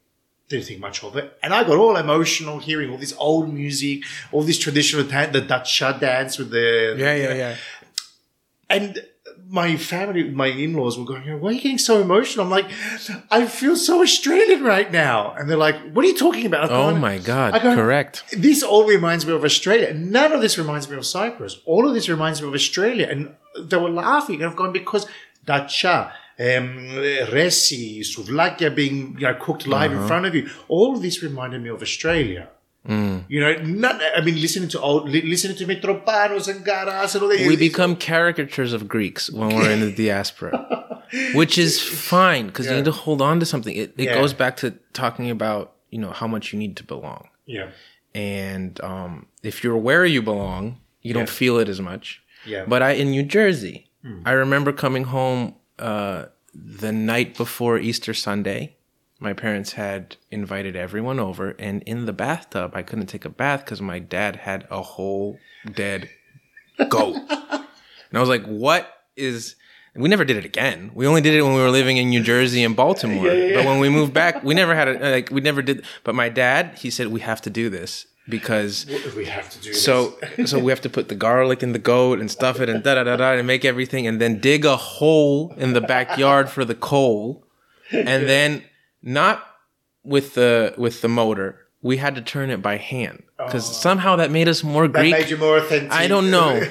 Didn't 0.48 0.64
think 0.66 0.80
much 0.80 1.04
of 1.04 1.14
it, 1.16 1.38
and 1.44 1.54
I 1.54 1.62
got 1.62 1.76
all 1.76 1.96
emotional 1.96 2.58
hearing 2.58 2.90
all 2.90 2.98
this 2.98 3.14
old 3.16 3.54
music, 3.54 4.02
all 4.32 4.42
this 4.42 4.58
traditional 4.58 5.04
dance, 5.04 5.32
the 5.32 5.42
Dacha 5.42 5.96
dance 6.00 6.38
with 6.38 6.50
the 6.50 6.96
Yeah, 6.98 7.14
yeah, 7.14 7.34
yeah. 7.34 7.56
and 8.68 9.00
my 9.52 9.76
family, 9.76 10.22
my 10.30 10.46
in-laws 10.64 10.94
were 10.98 11.04
going, 11.04 11.24
"Why 11.40 11.48
are 11.50 11.52
you 11.52 11.60
getting 11.60 11.78
so 11.78 12.00
emotional?" 12.00 12.44
I'm 12.44 12.50
like, 12.58 12.68
"I 13.30 13.46
feel 13.46 13.76
so 13.76 13.94
Australian 14.02 14.62
right 14.62 14.90
now," 14.92 15.34
and 15.36 15.48
they're 15.50 15.64
like, 15.68 15.78
"What 15.92 16.04
are 16.04 16.08
you 16.08 16.16
talking 16.26 16.46
about?" 16.46 16.70
Oh 16.70 16.94
my 16.94 17.18
God. 17.18 17.50
Go- 17.62 17.74
Correct. 17.74 18.14
this 18.46 18.62
all 18.62 18.84
reminds 18.96 19.26
me 19.26 19.32
of 19.32 19.44
Australia. 19.44 19.92
None 19.94 20.32
of 20.32 20.40
this 20.40 20.56
reminds 20.62 20.88
me 20.90 20.96
of 20.96 21.04
Cyprus. 21.04 21.58
All 21.66 21.82
of 21.88 21.92
this 21.94 22.08
reminds 22.08 22.40
me 22.42 22.48
of 22.48 22.54
Australia. 22.54 23.06
And 23.10 23.20
they 23.70 23.76
were 23.84 23.90
laughing. 23.90 24.36
And 24.40 24.46
I've 24.50 24.56
gone, 24.62 24.72
because 24.72 25.04
dacha, 25.44 26.12
um, 26.38 26.68
resi, 27.36 28.00
souvlakia 28.12 28.74
being 28.74 29.16
you 29.18 29.26
know, 29.26 29.34
cooked 29.34 29.66
live 29.66 29.90
Uh-huh. 29.92 30.02
in 30.02 30.06
front 30.08 30.26
of 30.26 30.34
you, 30.34 30.48
all 30.68 30.94
of 30.94 31.02
this 31.02 31.22
reminded 31.22 31.60
me 31.62 31.70
of 31.70 31.82
Australia. 31.82 32.48
Mm. 32.88 33.24
You 33.28 33.40
know, 33.40 33.52
none, 33.62 34.00
I 34.16 34.22
mean, 34.22 34.40
listening 34.40 34.68
to 34.70 34.80
old, 34.80 35.08
listening 35.10 35.56
to 35.58 35.66
Mitropanos 35.66 36.48
and 36.48 36.64
Garas 36.64 37.14
and 37.14 37.22
all 37.22 37.28
that. 37.28 37.46
We 37.46 37.56
become 37.56 37.94
caricatures 37.94 38.72
of 38.72 38.88
Greeks 38.88 39.30
when 39.30 39.54
we're 39.54 39.70
in 39.70 39.80
the 39.80 39.92
diaspora, 40.04 41.02
which 41.34 41.58
is 41.58 41.80
fine 41.80 42.46
because 42.46 42.66
you 42.68 42.76
need 42.76 42.86
to 42.86 42.92
hold 42.92 43.20
on 43.20 43.38
to 43.40 43.46
something. 43.46 43.76
It, 43.76 43.92
it 43.98 44.04
Yeah. 44.04 44.14
goes 44.14 44.32
back 44.32 44.56
to 44.58 44.70
talking 44.94 45.28
about 45.30 45.72
you 45.90 45.98
know 45.98 46.10
how 46.10 46.26
much 46.26 46.52
you 46.52 46.58
need 46.58 46.76
to 46.78 46.84
belong, 46.84 47.28
yeah, 47.46 47.70
and 48.14 48.80
um, 48.82 49.26
if 49.42 49.62
you're 49.62 49.76
where 49.76 50.04
you 50.06 50.22
belong, 50.22 50.78
you 51.02 51.12
don't 51.12 51.28
feel 51.28 51.58
it 51.58 51.68
as 51.68 51.80
much. 51.80 52.22
yeah. 52.46 52.64
But 52.66 52.82
I 52.82 52.92
in 52.92 53.10
New 53.10 53.22
Jersey, 53.24 53.90
I 54.24 54.32
remember 54.32 54.72
coming 54.72 55.04
home 55.04 55.54
uh, 55.78 56.26
the 56.54 56.92
night 56.92 57.36
before 57.36 57.78
Easter 57.78 58.14
Sunday. 58.14 58.76
My 59.22 59.34
parents 59.34 59.72
had 59.72 60.16
invited 60.30 60.74
everyone 60.74 61.20
over, 61.20 61.54
and 61.58 61.82
in 61.82 62.06
the 62.06 62.12
bathtub, 62.12 62.72
I 62.74 62.82
couldn't 62.82 63.06
take 63.06 63.26
a 63.26 63.28
bath 63.28 63.64
because 63.64 63.82
my 63.82 63.98
dad 63.98 64.36
had 64.36 64.66
a 64.70 64.80
whole 64.80 65.38
dead 65.70 66.08
goat. 66.88 67.16
and 67.30 68.14
I 68.14 68.20
was 68.20 68.30
like, 68.30 68.46
"What 68.46 68.90
is?" 69.16 69.56
We 69.94 70.08
never 70.08 70.24
did 70.24 70.36
it 70.36 70.44
again. 70.44 70.92
We 70.94 71.06
only 71.06 71.20
did 71.20 71.34
it 71.34 71.42
when 71.42 71.52
we 71.52 71.60
were 71.60 71.70
living 71.70 71.96
in 71.98 72.08
New 72.08 72.22
Jersey 72.22 72.62
and 72.64 72.74
Baltimore. 72.74 73.24
But 73.24 73.64
when 73.64 73.78
we 73.80 73.88
moved 73.88 74.14
back, 74.14 74.42
we 74.42 74.54
never 74.54 74.74
had 74.74 74.88
it. 74.88 75.02
Like 75.02 75.30
we 75.30 75.40
never 75.40 75.60
did. 75.62 75.84
But 76.04 76.14
my 76.14 76.28
dad, 76.28 76.78
he 76.78 76.90
said 76.90 77.08
we 77.08 77.20
have 77.20 77.42
to 77.42 77.50
do 77.50 77.68
this 77.68 78.06
because 78.28 78.86
we 79.16 79.26
have 79.26 79.50
to 79.50 79.58
do 79.60 79.72
this. 79.72 79.84
so 79.84 80.16
so 80.46 80.58
we 80.58 80.70
have 80.70 80.80
to 80.82 80.88
put 80.88 81.08
the 81.08 81.14
garlic 81.14 81.62
in 81.62 81.72
the 81.72 81.78
goat 81.78 82.20
and 82.20 82.30
stuff 82.30 82.60
it 82.60 82.68
and 82.68 82.84
da 82.84 82.94
da 82.94 83.04
da 83.04 83.16
da 83.16 83.32
and 83.32 83.46
make 83.46 83.64
everything 83.64 84.06
and 84.06 84.20
then 84.20 84.38
dig 84.38 84.64
a 84.64 84.76
hole 84.76 85.52
in 85.56 85.72
the 85.72 85.80
backyard 85.80 86.48
for 86.48 86.64
the 86.64 86.74
coal 86.74 87.44
and 87.90 88.28
then 88.28 88.62
not 89.02 89.46
with 90.02 90.34
the 90.34 90.74
with 90.76 91.00
the 91.02 91.08
motor 91.08 91.66
we 91.82 91.96
had 91.96 92.14
to 92.14 92.22
turn 92.22 92.50
it 92.50 92.60
by 92.60 92.76
hand 92.76 93.22
because 93.38 93.64
somehow 93.80 94.16
that 94.16 94.30
made 94.30 94.48
us 94.48 94.62
more 94.62 94.86
Greek. 94.86 94.92
that 94.92 95.00
Greek. 95.00 95.12
made 95.12 95.30
you 95.30 95.36
more 95.38 95.58
authentic. 95.58 95.92
I 95.92 96.08
don't 96.08 96.30
know. 96.30 96.62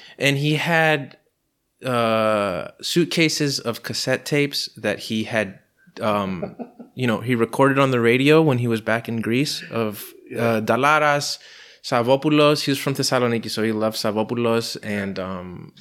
and 0.18 0.36
he 0.36 0.56
had 0.56 1.16
uh, 1.84 2.68
suitcases 2.82 3.58
of 3.58 3.82
cassette 3.82 4.26
tapes 4.26 4.68
that 4.76 4.98
he 4.98 5.24
had, 5.24 5.60
um, 6.00 6.56
you 6.94 7.06
know, 7.06 7.20
he 7.20 7.34
recorded 7.34 7.78
on 7.78 7.90
the 7.90 8.00
radio 8.00 8.42
when 8.42 8.58
he 8.58 8.68
was 8.68 8.80
back 8.80 9.08
in 9.08 9.20
Greece 9.20 9.62
of 9.70 10.12
uh, 10.36 10.60
Dalaras, 10.60 11.38
Savvopoulos. 11.82 12.64
He 12.64 12.70
was 12.70 12.78
from 12.78 12.94
Thessaloniki, 12.94 13.48
so 13.48 13.62
he 13.62 13.72
loved 13.72 13.96
Savvopoulos 13.96 14.76
and 14.82 15.18
um, 15.18 15.72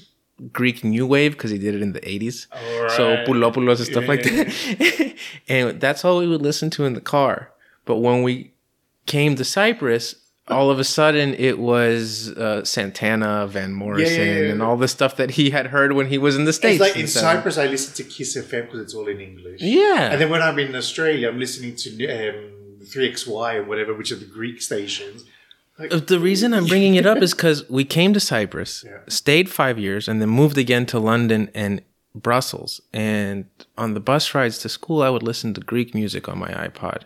Greek 0.54 0.84
New 0.84 1.08
Wave 1.08 1.32
because 1.32 1.52
he 1.52 1.58
did 1.58 1.76
it 1.76 1.82
in 1.82 1.94
the 1.94 2.02
80s. 2.02 2.48
So 2.96 3.10
Alright. 3.10 3.28
Poulopoulos 3.28 3.78
and 3.78 3.88
stuff 3.88 4.04
Yeah, 4.04 4.10
like 4.10 4.24
that. 4.24 5.16
and 5.48 5.82
that's 5.82 6.06
all 6.06 6.20
we 6.20 6.28
would 6.28 6.42
listen 6.42 6.70
to 6.72 6.86
in 6.86 6.94
the 6.94 7.02
car. 7.02 7.52
But 7.86 7.98
when 7.98 8.22
we 8.24 8.52
came 9.06 9.36
to 9.36 9.44
Cyprus, 9.44 10.16
all 10.48 10.70
of 10.70 10.80
a 10.80 10.84
sudden 10.84 11.34
it 11.34 11.60
was 11.60 12.30
uh, 12.32 12.64
Santana, 12.64 13.48
Van 13.48 13.74
Morrison, 13.74 14.28
yeah, 14.28 14.40
yeah. 14.42 14.52
and 14.52 14.62
all 14.62 14.78
the 14.78 14.88
stuff 14.88 15.16
that 15.18 15.32
he 15.32 15.50
had 15.50 15.68
heard 15.68 15.94
when 15.94 16.08
he 16.08 16.18
was 16.18 16.36
in 16.36 16.46
the 16.46 16.54
States. 16.54 16.76
It's 16.76 16.82
like 16.82 16.96
in 16.96 17.02
in 17.02 17.06
the 17.06 17.12
70s. 17.12 17.22
Cyprus, 17.22 17.58
I 17.58 17.66
listen 17.68 17.94
to 17.96 18.04
Kiss 18.04 18.38
FM 18.38 18.66
because 18.66 18.80
it's 18.82 18.94
all 18.94 19.08
in 19.08 19.20
English. 19.20 19.62
Yeah. 19.62 20.12
And 20.12 20.22
then 20.22 20.30
when 20.30 20.42
I'm 20.42 20.58
in 20.60 20.76
Australia, 20.76 21.30
I'm 21.30 21.40
listening 21.40 21.76
to 21.76 21.90
um, 22.08 22.52
3XY 22.84 23.60
and 23.60 23.68
whatever, 23.68 23.94
which 23.94 24.12
are 24.12 24.16
the 24.16 24.26
Greek 24.26 24.62
stations. 24.62 25.26
Like, 25.80 25.94
Uh, 25.94 26.00
The 26.00 26.20
reason 26.20 26.54
I'm 26.54 26.66
bringing 26.74 26.96
it 26.96 27.06
up 27.06 27.20
is 27.22 27.34
because 27.34 27.70
we 27.70 27.84
came 27.86 28.14
to 28.14 28.20
Cyprus, 28.20 28.84
Yeah. 28.86 29.00
stayed 29.08 29.50
five 29.50 29.78
years, 29.80 30.08
and 30.08 30.22
then 30.22 30.30
moved 30.30 30.58
again 30.58 30.86
to 30.88 31.00
London 31.00 31.50
and 31.54 31.82
Brussels. 32.16 32.82
And 32.94 33.46
on 33.78 33.94
the 33.94 34.00
bus 34.00 34.34
rides 34.34 34.58
to 34.60 34.70
school, 34.70 35.02
I 35.04 35.10
would 35.10 35.24
listen 35.24 35.54
to 35.54 35.62
Greek 35.62 35.94
music 35.94 36.28
on 36.28 36.38
my 36.40 36.50
iPod. 36.68 37.02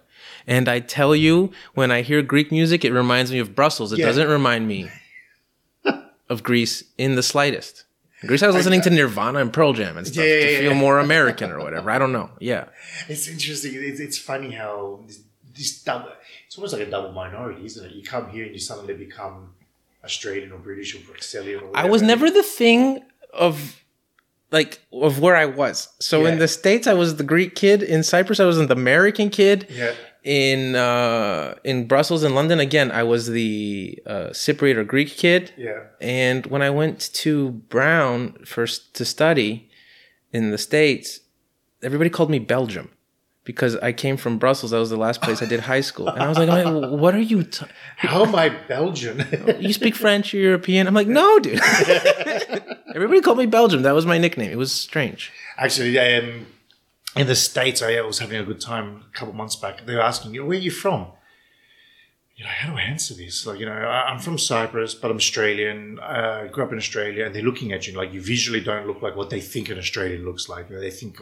And 0.48 0.70
I 0.70 0.80
tell 0.80 1.16
you, 1.16 1.52
when 1.74 1.92
I 1.92 2.02
hear 2.02 2.22
Greek 2.22 2.52
music, 2.52 2.86
it 2.86 2.94
reminds 2.94 3.32
me 3.32 3.40
of 3.40 3.56
Brussels. 3.56 3.92
It 3.92 4.00
Yeah. 4.00 4.06
doesn't 4.08 4.30
remind 4.30 4.68
me 4.68 4.90
of 6.30 6.44
Greece 6.44 6.86
in 6.98 7.16
the 7.16 7.24
slightest. 7.24 7.84
In 8.22 8.28
Greece, 8.28 8.44
I 8.44 8.48
was 8.48 8.56
listening 8.56 8.82
to 8.84 8.90
Nirvana 8.90 9.40
and 9.40 9.52
Pearl 9.52 9.74
Jam 9.74 9.98
and 9.98 10.06
stuff 10.08 10.24
Yeah, 10.24 10.40
to 10.40 10.60
feel 10.60 10.74
more 10.76 11.00
American 11.00 11.52
or 11.52 11.60
whatever. 11.60 11.90
I 11.92 11.98
don't 11.98 12.12
know. 12.14 12.30
Yeah. 12.40 12.66
It's 13.10 13.28
interesting. 13.28 13.74
It's, 13.76 14.00
it's 14.00 14.18
funny 14.18 14.52
how 14.52 15.02
this, 15.56 15.84
double, 15.84 16.10
it's 16.46 16.58
almost 16.58 16.74
like 16.74 16.88
a 16.88 16.90
double 16.90 17.12
minority, 17.12 17.66
isn't 17.66 17.86
it? 17.86 17.94
You 17.94 18.04
come 18.04 18.30
here 18.30 18.46
and 18.46 18.54
you 18.54 18.60
suddenly 18.60 18.94
become 18.94 19.54
Australian 20.04 20.52
or 20.52 20.58
British 20.58 20.96
or 20.96 21.00
Bruxellian 21.00 21.62
or 21.62 21.72
I 21.76 21.86
was 21.86 22.02
never 22.02 22.30
the 22.30 22.44
thing 22.44 23.04
of 23.34 23.82
like 24.52 24.82
of 24.92 25.20
where 25.20 25.36
I 25.36 25.46
was. 25.46 25.90
So 26.00 26.26
in 26.26 26.40
the 26.40 26.48
states, 26.48 26.86
I 26.86 26.94
was 26.94 27.16
the 27.16 27.24
Greek 27.24 27.56
kid. 27.56 27.82
In 27.82 28.04
Cyprus, 28.04 28.40
I 28.40 28.46
was 28.46 28.58
the 28.58 28.72
American 28.72 29.30
kid. 29.30 29.68
Yeah. 29.70 29.94
In 30.24 30.76
uh, 30.76 31.56
in 31.64 31.88
Brussels 31.88 32.24
and 32.24 32.36
London, 32.36 32.60
again, 32.60 32.92
I 32.92 33.04
was 33.04 33.28
the 33.28 33.98
uh, 34.06 34.30
Cypriot 34.32 34.76
or 34.76 34.84
Greek 34.84 35.10
kid. 35.10 35.54
Yeah. 35.58 35.84
And 36.00 36.46
when 36.48 36.62
I 36.62 36.70
went 36.70 37.12
to 37.14 37.50
Brown 37.50 38.34
first 38.46 38.94
to 38.96 39.06
study 39.06 39.70
in 40.32 40.52
the 40.52 40.58
states, 40.58 41.22
everybody 41.82 42.10
called 42.10 42.30
me 42.30 42.40
Belgium 42.40 42.90
because 43.52 43.76
I 43.78 43.92
came 43.92 44.18
from 44.18 44.38
Brussels. 44.38 44.72
That 44.72 44.80
was 44.80 44.90
the 44.90 44.98
last 44.98 45.22
place 45.22 45.42
I 45.42 45.46
did 45.46 45.60
high 45.60 45.82
school, 45.82 46.08
and 46.08 46.22
I 46.22 46.28
was 46.28 46.38
like, 46.38 46.50
like, 46.50 46.66
"What 47.00 47.14
are 47.16 47.20
you?" 47.20 47.44
T- 47.44 47.66
How 47.98 48.26
am 48.26 48.36
I 48.36 48.50
Belgian? 48.50 49.26
you 49.60 49.74
speak 49.74 49.96
French, 49.96 50.34
you're 50.34 50.44
European. 50.44 50.88
I'm 50.88 50.94
like, 50.94 51.08
no, 51.08 51.40
dude. 51.40 51.60
Everybody 52.96 53.22
called 53.22 53.38
me 53.38 53.46
Belgium. 53.46 53.84
That 53.84 53.94
was 53.94 54.06
my 54.06 54.18
nickname. 54.18 54.52
It 54.52 54.58
was 54.58 54.72
strange. 54.72 55.32
Actually, 55.58 55.98
um, 56.00 56.48
in 57.16 57.28
the 57.28 57.36
States, 57.36 57.82
I 57.82 58.00
was 58.02 58.20
having 58.20 58.38
a 58.38 58.44
good 58.44 58.62
time 58.62 59.04
a 59.10 59.18
couple 59.18 59.34
months 59.34 59.56
back. 59.56 59.86
They 59.86 59.96
were 59.96 60.02
asking, 60.02 60.34
you, 60.34 60.46
where 60.46 60.58
are 60.58 60.62
you 60.62 60.72
from? 60.72 61.08
You 62.42 62.48
know, 62.48 62.54
how 62.54 62.72
do 62.72 62.78
I 62.80 62.82
answer 62.82 63.14
this? 63.14 63.46
Like, 63.46 63.60
you 63.60 63.68
know, 63.68 63.72
I'm 63.72 64.18
from 64.18 64.40
Cyprus, 64.40 64.96
but 64.96 65.12
I'm 65.12 65.18
Australian. 65.18 66.00
Uh, 66.00 66.48
grew 66.52 66.64
up 66.64 66.72
in 66.72 66.80
Australia, 66.80 67.24
and 67.28 67.36
they're 67.36 67.44
looking 67.44 67.72
at 67.72 67.86
you 67.86 67.94
like 67.96 68.12
you 68.12 68.20
visually 68.20 68.62
don't 68.62 68.88
look 68.88 69.04
like 69.04 69.16
what 69.16 69.30
they 69.30 69.40
think 69.40 69.70
an 69.70 69.78
Australian 69.78 70.26
looks 70.26 70.50
like. 70.50 70.68
You 70.68 70.78
know, 70.78 70.82
they 70.82 70.90
think 70.90 71.20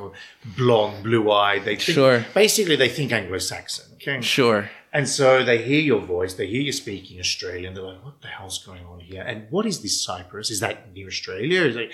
blonde, 0.55 1.03
blue 1.03 1.30
eyed. 1.30 1.65
They 1.65 1.76
think, 1.76 1.95
Sure. 1.95 2.26
Basically, 2.34 2.78
they 2.78 2.88
think 2.88 3.11
Anglo-Saxon. 3.11 3.95
Okay. 3.95 4.22
Sure. 4.22 4.70
And 4.93 5.09
so 5.09 5.43
they 5.43 5.61
hear 5.61 5.82
your 5.82 5.99
voice, 5.99 6.36
they 6.36 6.47
hear 6.47 6.61
you 6.61 6.72
speaking 6.72 7.20
Australian. 7.20 7.74
They're 7.74 7.84
like, 7.84 8.01
"What 8.05 8.22
the 8.22 8.30
hell's 8.30 8.63
going 8.65 8.86
on 8.86 9.01
here?" 9.01 9.22
And 9.22 9.47
what 9.49 9.65
is 9.65 9.82
this 9.82 10.01
Cyprus? 10.01 10.49
Is 10.49 10.61
that 10.61 10.93
near 10.93 11.07
Australia? 11.07 11.63
Is 11.63 11.76
it? 11.76 11.91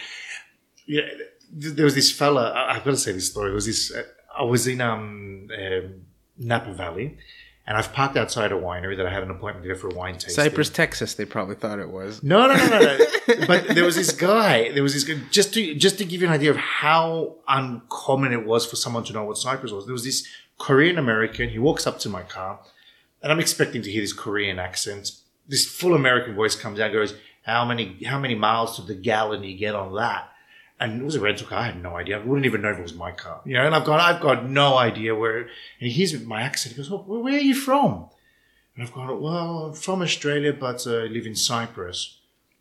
Yeah, 0.85 1.01
there 1.51 1.83
was 1.85 1.95
this 1.95 2.11
fella. 2.11 2.51
I- 2.51 2.75
I've 2.75 2.83
got 2.85 2.91
to 2.91 2.97
say 2.97 3.11
this 3.11 3.31
story. 3.31 3.47
There 3.47 3.55
was 3.55 3.65
this. 3.65 3.91
Uh, 3.91 4.03
I 4.37 4.43
was 4.43 4.67
in 4.67 4.81
um, 4.81 5.49
um, 5.57 6.01
Napa 6.37 6.73
Valley, 6.73 7.17
and 7.67 7.77
I've 7.77 7.91
parked 7.93 8.15
outside 8.15 8.51
a 8.51 8.55
winery 8.55 8.95
that 8.97 9.07
I 9.07 9.11
had 9.11 9.23
an 9.23 9.31
appointment 9.31 9.63
to 9.63 9.73
go 9.73 9.79
for 9.79 9.89
a 9.89 9.93
wine 9.93 10.13
tasting. 10.13 10.35
Cypress, 10.35 10.69
Texas, 10.69 11.15
they 11.15 11.25
probably 11.25 11.55
thought 11.55 11.79
it 11.79 11.89
was. 11.89 12.21
No, 12.21 12.47
no, 12.47 12.55
no, 12.55 12.67
no, 12.67 12.97
no. 12.97 13.47
but 13.47 13.69
there 13.69 13.83
was 13.83 13.95
this 13.95 14.11
guy. 14.11 14.71
There 14.71 14.83
was 14.83 14.93
this 14.93 15.03
guy. 15.03 15.19
Just 15.31 15.53
to 15.55 15.73
just 15.73 15.97
to 15.97 16.05
give 16.05 16.21
you 16.21 16.27
an 16.27 16.33
idea 16.33 16.51
of 16.51 16.57
how 16.57 17.37
uncommon 17.47 18.33
it 18.33 18.45
was 18.45 18.65
for 18.65 18.75
someone 18.75 19.03
to 19.05 19.13
know 19.13 19.23
what 19.23 19.37
Cyprus 19.37 19.71
was. 19.71 19.85
There 19.85 19.93
was 19.93 20.03
this 20.03 20.27
Korean 20.59 20.97
American. 20.97 21.49
He 21.49 21.59
walks 21.59 21.87
up 21.87 21.97
to 21.99 22.09
my 22.09 22.21
car, 22.21 22.59
and 23.23 23.31
I'm 23.31 23.39
expecting 23.39 23.81
to 23.81 23.91
hear 23.91 24.01
this 24.01 24.13
Korean 24.13 24.59
accent. 24.59 25.11
This 25.47 25.65
full 25.65 25.95
American 25.95 26.35
voice 26.35 26.55
comes 26.55 26.79
out. 26.79 26.93
Goes, 26.93 27.15
how 27.43 27.65
many 27.65 28.03
how 28.03 28.19
many 28.19 28.35
miles 28.35 28.75
to 28.75 28.83
the 28.83 28.95
gallon 28.95 29.43
you 29.43 29.57
get 29.57 29.73
on 29.73 29.95
that? 29.95 30.29
And 30.79 31.01
it 31.01 31.05
was 31.05 31.15
a 31.15 31.21
rental 31.21 31.47
car. 31.47 31.59
I 31.59 31.65
had 31.67 31.81
no 31.81 31.95
idea. 31.95 32.19
I 32.19 32.23
wouldn't 32.23 32.45
even 32.45 32.61
know 32.61 32.71
if 32.71 32.77
it 32.77 32.81
was 32.81 32.93
my 32.93 33.11
car. 33.11 33.41
You 33.45 33.53
know, 33.53 33.65
and 33.65 33.73
I've 33.73 33.85
got 33.85 33.99
I've 33.99 34.21
got 34.21 34.49
no 34.49 34.77
idea 34.77 35.15
where. 35.15 35.39
And 35.39 35.49
he 35.79 35.89
hears 35.89 36.21
my 36.23 36.41
accent. 36.41 36.75
He 36.75 36.81
goes, 36.81 36.91
"Oh, 36.91 37.03
where 37.07 37.33
are 37.33 37.37
you 37.37 37.55
from?" 37.55 38.09
And 38.75 38.83
I've 38.83 38.93
gone, 38.93 39.21
well, 39.21 39.67
I'm 39.67 39.73
from 39.73 40.01
Australia, 40.01 40.51
but 40.51 40.85
uh, 40.85 41.03
I 41.03 41.05
live 41.05 41.25
in 41.25 41.35
Cyprus. 41.35 42.19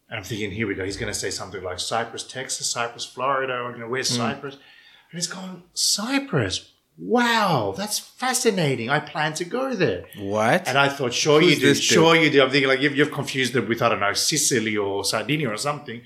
And 0.08 0.18
I'm 0.18 0.24
thinking, 0.24 0.52
here 0.52 0.66
we 0.66 0.74
go. 0.74 0.84
He's 0.84 0.96
going 0.96 1.12
to 1.12 1.18
say 1.18 1.30
something 1.30 1.62
like 1.62 1.80
Cyprus, 1.80 2.22
Texas, 2.22 2.70
Cyprus, 2.70 3.04
Florida, 3.04 3.54
or, 3.54 3.72
you 3.72 3.78
know, 3.78 3.88
where's 3.88 4.10
Cyprus? 4.10 4.54
And 4.54 5.18
he's 5.18 5.26
gone, 5.26 5.64
Cyprus. 5.72 6.70
Wow, 6.96 7.74
that's 7.76 7.98
fascinating. 7.98 8.90
I 8.90 9.00
plan 9.00 9.34
to 9.34 9.44
go 9.44 9.74
there. 9.74 10.04
What? 10.16 10.68
And 10.68 10.78
I 10.78 10.88
thought, 10.88 11.12
sure 11.12 11.40
Who's 11.40 11.54
you 11.54 11.60
do. 11.60 11.66
this 11.66 11.78
dude? 11.80 11.86
Sure 11.86 12.14
you 12.14 12.30
do. 12.30 12.42
I'm 12.42 12.50
thinking, 12.50 12.68
like, 12.68 12.80
you've, 12.80 12.96
you've 12.96 13.10
confused 13.10 13.56
it 13.56 13.68
with, 13.68 13.82
I 13.82 13.88
don't 13.88 13.98
know, 13.98 14.12
Sicily 14.12 14.76
or 14.76 15.04
Sardinia 15.04 15.50
or 15.50 15.56
something. 15.56 16.02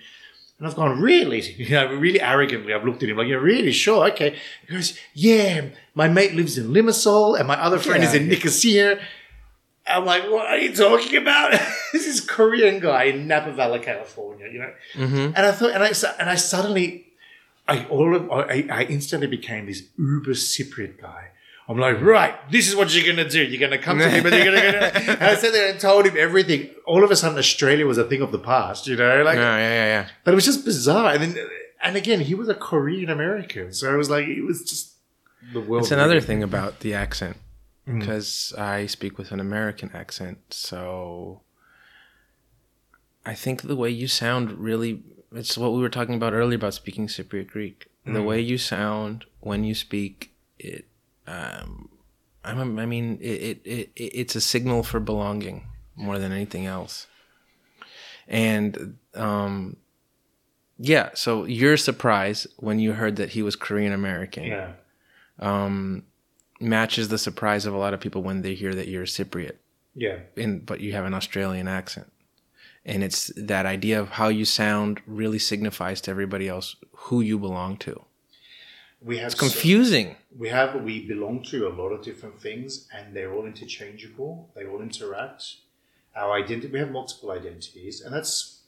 And 0.58 0.66
I've 0.66 0.74
gone, 0.74 1.00
really? 1.00 1.40
You 1.58 1.70
know, 1.70 1.94
really 1.94 2.20
arrogantly, 2.20 2.74
I've 2.74 2.84
looked 2.84 3.02
at 3.02 3.08
him 3.08 3.16
like, 3.16 3.28
you're 3.28 3.40
really 3.40 3.72
sure? 3.72 4.08
Okay. 4.10 4.36
He 4.66 4.74
goes, 4.74 4.98
yeah, 5.14 5.66
my 5.94 6.08
mate 6.08 6.34
lives 6.34 6.58
in 6.58 6.68
Limassol 6.68 7.38
and 7.38 7.46
my 7.46 7.60
other 7.60 7.78
friend 7.78 8.02
Get 8.02 8.08
is 8.08 8.14
in 8.14 8.22
here. 8.22 8.30
Nicosia. 8.30 9.00
I'm 9.86 10.04
like, 10.04 10.24
what 10.24 10.46
are 10.46 10.58
you 10.58 10.74
talking 10.74 11.16
about? 11.16 11.52
this 11.92 12.06
is 12.06 12.20
Korean 12.20 12.78
guy 12.80 13.04
in 13.04 13.26
Napa 13.26 13.52
Valley, 13.52 13.78
California, 13.78 14.48
you 14.52 14.58
know? 14.58 14.72
Mm-hmm. 14.94 15.32
And 15.34 15.38
I 15.38 15.52
thought, 15.52 15.70
and 15.70 15.82
I, 15.82 15.92
and 16.20 16.28
I 16.28 16.34
suddenly, 16.34 17.06
I 17.66 17.84
all 17.86 18.14
of, 18.14 18.30
I, 18.30 18.66
I 18.70 18.84
instantly 18.84 19.28
became 19.28 19.66
this 19.66 19.84
uber 19.96 20.32
Cypriot 20.32 21.00
guy. 21.00 21.28
I'm 21.68 21.76
like, 21.76 22.00
right, 22.00 22.34
this 22.50 22.66
is 22.66 22.74
what 22.74 22.94
you're 22.94 23.14
gonna 23.14 23.28
do. 23.28 23.44
You're 23.44 23.60
gonna 23.60 23.80
come 23.80 23.98
to 23.98 24.10
me, 24.10 24.20
but 24.20 24.32
you're 24.32 24.44
gonna. 24.46 24.72
gonna 24.72 24.86
and 25.12 25.22
I 25.22 25.34
sat 25.34 25.52
there 25.52 25.70
and 25.70 25.78
told 25.78 26.06
him 26.06 26.16
everything. 26.16 26.70
All 26.86 27.04
of 27.04 27.10
a 27.10 27.16
sudden, 27.16 27.36
Australia 27.38 27.86
was 27.86 27.98
a 27.98 28.04
thing 28.04 28.22
of 28.22 28.32
the 28.32 28.38
past, 28.38 28.86
you 28.86 28.96
know, 28.96 29.22
like. 29.22 29.36
yeah, 29.36 29.58
yeah, 29.58 29.68
yeah, 29.68 29.84
yeah. 29.84 30.08
But 30.24 30.32
it 30.32 30.34
was 30.34 30.46
just 30.46 30.64
bizarre. 30.64 31.12
And 31.12 31.22
then, 31.22 31.48
and 31.82 31.96
again, 31.96 32.20
he 32.20 32.34
was 32.34 32.48
a 32.48 32.54
Korean 32.54 33.10
American, 33.10 33.74
so 33.74 33.92
I 33.92 33.96
was 33.96 34.08
like, 34.08 34.26
it 34.26 34.42
was 34.42 34.64
just 34.64 34.94
the 35.52 35.60
world. 35.60 35.82
It's 35.82 35.92
another 35.92 36.20
thing 36.22 36.42
about 36.42 36.80
the 36.80 36.94
accent 36.94 37.36
mm. 37.86 38.00
because 38.00 38.54
I 38.56 38.86
speak 38.86 39.18
with 39.18 39.32
an 39.32 39.40
American 39.40 39.90
accent. 39.92 40.38
So 40.50 41.42
I 43.26 43.34
think 43.34 43.62
the 43.62 43.76
way 43.76 43.90
you 43.90 44.08
sound 44.08 44.52
really, 44.52 45.02
it's 45.32 45.58
what 45.58 45.72
we 45.72 45.80
were 45.80 45.90
talking 45.90 46.14
about 46.14 46.32
earlier 46.32 46.56
about 46.56 46.74
speaking 46.74 47.08
Cypriot 47.08 47.48
Greek. 47.48 47.88
The 48.04 48.20
mm. 48.20 48.26
way 48.26 48.40
you 48.40 48.56
sound 48.56 49.26
when 49.40 49.64
you 49.64 49.74
speak 49.74 50.32
it, 50.58 50.86
um, 51.28 51.88
I'm, 52.44 52.78
I 52.78 52.86
mean, 52.86 53.18
it, 53.20 53.26
it, 53.26 53.60
it, 53.64 53.90
it's 53.96 54.36
a 54.36 54.40
signal 54.40 54.82
for 54.82 55.00
belonging 55.00 55.66
more 55.96 56.18
than 56.18 56.32
anything 56.32 56.66
else. 56.66 57.06
And, 58.26 58.96
um, 59.14 59.76
yeah, 60.78 61.10
so 61.14 61.44
your 61.44 61.76
surprise 61.76 62.46
when 62.56 62.78
you 62.78 62.92
heard 62.92 63.16
that 63.16 63.30
he 63.30 63.42
was 63.42 63.56
Korean 63.56 63.92
American 63.92 64.44
Yeah. 64.44 64.72
um, 65.38 66.04
matches 66.60 67.08
the 67.08 67.18
surprise 67.18 67.66
of 67.66 67.74
a 67.74 67.78
lot 67.78 67.94
of 67.94 68.00
people 68.00 68.22
when 68.22 68.42
they 68.42 68.54
hear 68.54 68.74
that 68.74 68.88
you're 68.88 69.02
a 69.02 69.06
Cypriot, 69.06 69.56
Yeah. 69.94 70.20
in, 70.36 70.60
but 70.60 70.80
you 70.80 70.92
have 70.92 71.04
an 71.04 71.14
Australian 71.14 71.68
accent. 71.68 72.10
And 72.84 73.02
it's 73.02 73.30
that 73.36 73.66
idea 73.66 74.00
of 74.00 74.10
how 74.10 74.28
you 74.28 74.44
sound 74.44 75.00
really 75.06 75.38
signifies 75.38 76.00
to 76.02 76.10
everybody 76.10 76.48
else 76.48 76.76
who 76.92 77.20
you 77.20 77.38
belong 77.38 77.76
to. 77.78 78.04
We 79.00 79.18
have 79.18 79.32
It's 79.32 79.40
confusing. 79.40 80.16
we 80.36 80.48
have 80.48 80.82
we 80.82 81.06
belong 81.06 81.42
to 81.44 81.68
a 81.68 81.72
lot 81.80 81.90
of 81.90 82.02
different 82.02 82.40
things 82.40 82.88
and 82.94 83.14
they're 83.14 83.32
all 83.32 83.46
interchangeable 83.46 84.50
they 84.54 84.64
all 84.66 84.80
interact 84.82 85.42
our 86.16 86.32
identity 86.42 86.68
we 86.72 86.78
have 86.80 86.90
multiple 86.90 87.30
identities 87.30 88.00
and 88.02 88.12
that's 88.14 88.60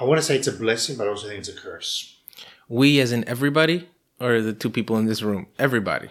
i 0.00 0.04
want 0.04 0.18
to 0.20 0.26
say 0.26 0.34
it's 0.36 0.46
a 0.48 0.52
blessing 0.52 0.96
but 0.96 1.06
i 1.06 1.10
also 1.10 1.26
think 1.28 1.38
it's 1.40 1.48
a 1.48 1.60
curse 1.66 2.16
We, 2.68 2.98
as 3.04 3.12
in 3.12 3.22
everybody, 3.28 3.88
or 4.18 4.40
the 4.40 4.54
two 4.54 4.70
people 4.70 4.96
in 5.00 5.04
this 5.06 5.20
room, 5.22 5.46
everybody. 5.58 6.08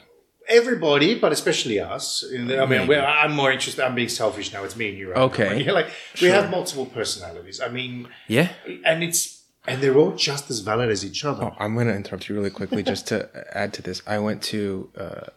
everybody 0.48 1.18
but 1.20 1.32
especially 1.32 1.80
us 1.80 2.24
i 2.32 2.66
mean 2.66 2.92
i'm 2.92 3.32
more 3.42 3.52
interested 3.52 3.84
i'm 3.84 3.96
being 3.96 4.10
selfish 4.10 4.54
now 4.54 4.64
it's 4.64 4.76
me 4.76 4.90
and 4.90 4.98
you 5.00 5.10
right 5.10 5.18
Okay. 5.30 5.64
now. 5.66 5.74
like 5.74 5.90
we 6.22 6.28
have 6.28 6.50
multiple 6.52 6.86
personalities 6.86 7.60
i 7.60 7.70
mean 7.70 8.08
Yeah. 8.28 8.50
and 8.86 9.04
it's 9.04 9.43
and 9.68 9.82
they're 9.82 9.98
all 9.98 10.12
just 10.16 10.50
as 10.50 10.60
valid 10.60 10.90
as 10.90 11.06
each 11.06 11.24
other 11.26 11.44
Oh, 11.46 11.56
I'm 11.60 11.74
going 11.76 11.88
to 11.88 11.96
interrupt 11.96 12.28
you 12.30 12.36
really 12.36 12.50
quickly 12.50 12.84
just 12.84 13.08
to 13.08 13.30
add 13.58 13.74
to 13.74 13.82
this. 13.82 14.02
I 14.06 14.20
went 14.20 14.42
to 14.54 14.90
uh, 14.98 15.28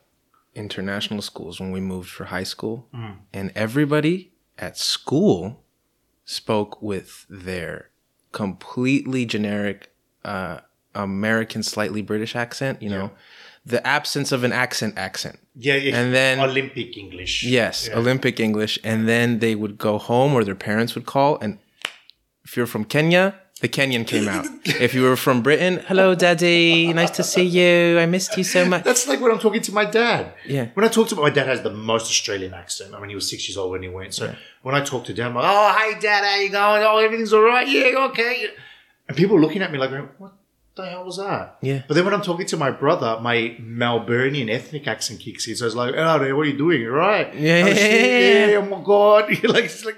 international 0.54 1.22
schools 1.22 1.60
when 1.60 1.70
we 1.72 1.80
moved 1.80 2.08
for 2.10 2.24
high 2.24 2.44
school, 2.44 2.88
and 3.32 3.52
everybody 3.54 4.32
at 4.58 4.76
school 4.78 5.62
spoke 6.24 6.80
with 6.82 7.26
their 7.28 7.90
completely 8.32 9.24
generic 9.26 9.92
uh, 10.24 10.58
American, 10.94 11.62
slightly 11.62 12.02
British 12.02 12.34
accent. 12.34 12.82
You 12.82 12.90
know, 12.90 13.10
the 13.64 13.86
absence 13.86 14.32
of 14.32 14.44
an 14.44 14.52
accent 14.52 14.94
accent. 14.96 15.38
Yeah, 15.54 15.76
yeah. 15.76 15.96
And 15.96 16.14
then- 16.14 16.40
Olympic 16.40 16.96
English. 16.96 17.44
Yes, 17.44 17.88
Olympic 17.92 18.40
English, 18.40 18.78
and 18.82 19.06
then 19.08 19.38
they 19.40 19.54
would 19.54 19.76
go 19.78 19.98
home, 19.98 20.34
or 20.34 20.42
their 20.44 20.54
parents 20.54 20.94
would 20.94 21.06
call, 21.06 21.38
and 21.40 21.58
if 22.44 22.56
you're 22.56 22.66
from 22.66 22.84
Kenya, 22.84 23.34
the 23.60 23.68
Kenyan 23.68 24.06
came 24.06 24.28
out. 24.28 24.46
if 24.64 24.92
you 24.92 25.02
were 25.02 25.16
from 25.16 25.42
Britain, 25.42 25.82
hello, 25.88 26.14
daddy, 26.14 26.92
nice 26.92 27.10
to 27.12 27.22
see 27.22 27.44
you. 27.44 27.98
I 27.98 28.04
missed 28.06 28.36
you 28.36 28.44
so 28.44 28.66
much. 28.66 28.84
That's 28.84 29.08
like 29.08 29.20
when 29.20 29.32
I'm 29.32 29.38
talking 29.38 29.62
to 29.62 29.72
my 29.72 29.84
dad. 29.86 30.34
Yeah. 30.46 30.68
When 30.74 30.84
I 30.84 30.88
talk 30.88 31.08
to 31.08 31.16
my 31.16 31.30
dad, 31.30 31.46
has 31.46 31.62
the 31.62 31.70
most 31.70 32.02
Australian 32.04 32.52
accent. 32.52 32.94
I 32.94 33.00
mean, 33.00 33.08
he 33.08 33.14
was 33.14 33.28
six 33.30 33.48
years 33.48 33.56
old 33.56 33.70
when 33.72 33.82
he 33.82 33.88
went. 33.88 34.12
So 34.14 34.34
when 34.62 34.74
I 34.74 34.84
talk 34.84 35.04
to 35.06 35.14
dad, 35.14 35.28
I'm 35.28 35.34
like, 35.34 35.46
"Oh, 35.48 35.78
hey, 35.78 35.98
dad, 35.98 36.22
how 36.24 36.36
you 36.40 36.50
going? 36.50 36.82
Oh, 36.82 36.98
everything's 36.98 37.32
all 37.32 37.42
right. 37.42 37.66
Yeah, 37.66 38.08
okay." 38.10 38.48
And 39.08 39.16
people 39.16 39.36
are 39.36 39.40
looking 39.40 39.62
at 39.62 39.72
me 39.72 39.78
like, 39.78 39.90
"What 40.18 40.32
the 40.74 40.84
hell 40.86 41.04
was 41.06 41.16
that?" 41.16 41.56
Yeah. 41.62 41.82
But 41.88 41.94
then 41.94 42.04
when 42.04 42.12
I'm 42.12 42.20
talking 42.22 42.44
to 42.46 42.56
my 42.58 42.70
brother, 42.70 43.18
my 43.22 43.56
Melburnian 43.58 44.50
ethnic 44.50 44.86
accent 44.86 45.20
kicks 45.20 45.48
in. 45.48 45.56
So 45.56 45.64
it's 45.64 45.74
like, 45.74 45.94
"Oh, 45.96 46.18
what 46.36 46.42
are 46.42 46.44
you 46.44 46.58
doing? 46.58 46.84
Right. 46.84 47.34
Yeah, 47.34 47.62
Oh, 47.64 47.68
yeah, 47.68 47.74
yeah, 47.74 48.46
yeah. 48.48 48.56
Oh 48.58 48.66
my 48.66 48.84
god! 48.84 49.30
like 49.44 49.64
it's 49.64 49.84
like, 49.86 49.96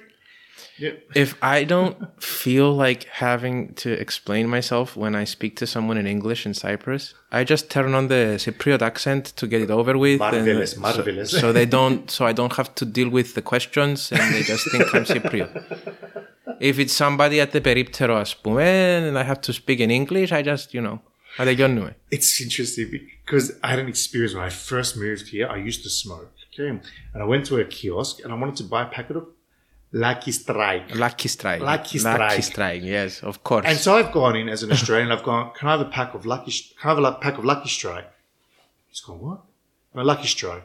yeah. 0.78 0.92
if 1.16 1.36
I 1.42 1.64
don't 1.64 1.98
feel 2.22 2.74
like 2.74 3.04
having 3.06 3.74
to 3.76 3.92
explain 3.92 4.48
myself 4.50 4.96
when 4.96 5.16
I 5.16 5.24
speak 5.24 5.56
to 5.58 5.68
someone 5.68 5.98
in 5.98 6.08
English 6.08 6.46
in 6.46 6.54
Cyprus, 6.54 7.14
I 7.32 7.44
just 7.44 7.70
turn 7.70 7.94
on 7.94 8.08
the 8.08 8.36
Cypriot 8.38 8.82
accent 8.82 9.26
to 9.38 9.48
get 9.48 9.62
it 9.62 9.72
over 9.72 9.98
with. 9.98 10.22
and 10.22 10.46
Marvelous, 10.46 10.74
so- 10.74 10.80
marvelous. 10.80 11.32
So, 11.32 11.52
they 11.52 11.66
don't, 11.66 12.10
so 12.10 12.26
I 12.26 12.34
don't 12.34 12.54
have 12.54 12.74
to 12.76 12.86
deal 12.86 13.10
with 13.10 13.34
the 13.36 13.42
questions, 13.42 14.12
and 14.12 14.34
they 14.34 14.44
just 14.44 14.70
think 14.72 14.94
I'm 14.94 15.06
Cypriot. 15.06 15.52
If 16.60 16.80
it's 16.80 16.94
somebody 16.94 17.40
at 17.42 17.52
the 17.52 17.62
περίπτερο, 17.62 18.16
ας 18.16 18.36
πούμε, 18.36 18.64
and 19.08 19.18
I 19.18 19.24
have 19.24 19.42
to 19.42 19.54
speak 19.54 19.80
in 19.80 19.90
English, 19.90 20.32
I 20.32 20.42
just, 20.44 20.74
you 20.74 20.82
know, 20.82 21.00
τελειώνουμε. 21.38 21.96
It's 22.12 22.40
interesting 22.42 22.90
because 23.26 23.46
I 23.64 23.68
had 23.72 23.80
an 23.80 23.88
experience 23.88 24.34
when 24.36 24.44
I 24.44 24.50
first 24.50 24.96
moved 24.98 25.28
here. 25.30 25.48
I 25.48 25.58
used 25.58 25.82
to 25.84 25.90
smoke, 25.90 26.32
okay, 26.48 26.70
and 27.14 27.20
I 27.24 27.28
went 27.34 27.46
to 27.50 27.56
a 27.60 27.66
kiosk 27.66 28.14
and 28.24 28.32
I 28.34 28.36
wanted 28.42 28.58
to 28.58 28.66
buy 28.74 28.82
a 28.84 28.90
packet 28.98 29.16
of 29.22 29.26
Lucky 29.93 30.33
Strike. 30.33 30.95
Lucky 30.95 31.29
Strike. 31.29 31.63
Lucky 31.63 31.99
Strike. 31.99 32.19
Lucky 32.19 32.43
Strike. 32.43 32.83
Yes, 32.83 33.23
of 33.23 33.43
course. 33.43 33.65
And 33.67 33.79
so 33.79 33.97
I've 33.97 34.13
gone 34.13 34.37
in 34.37 34.49
as 34.49 34.63
an 34.63 34.71
Australian. 34.71 35.11
I've 35.11 35.23
gone. 35.23 35.53
Can 35.55 35.69
I 35.69 35.73
have 35.73 35.81
a 35.81 35.91
pack 35.91 36.15
of 36.15 36.27
Lucky? 36.27 36.53
Can 36.79 36.91
I 36.91 36.95
have 36.95 37.05
a 37.05 37.13
pack 37.13 37.39
of 37.39 37.45
Lucky 37.45 37.69
Strike? 37.69 38.11
He's 38.89 39.01
gone. 39.01 39.21
What? 39.21 39.41
A 39.95 40.05
Lucky 40.05 40.29
Strike. 40.29 40.65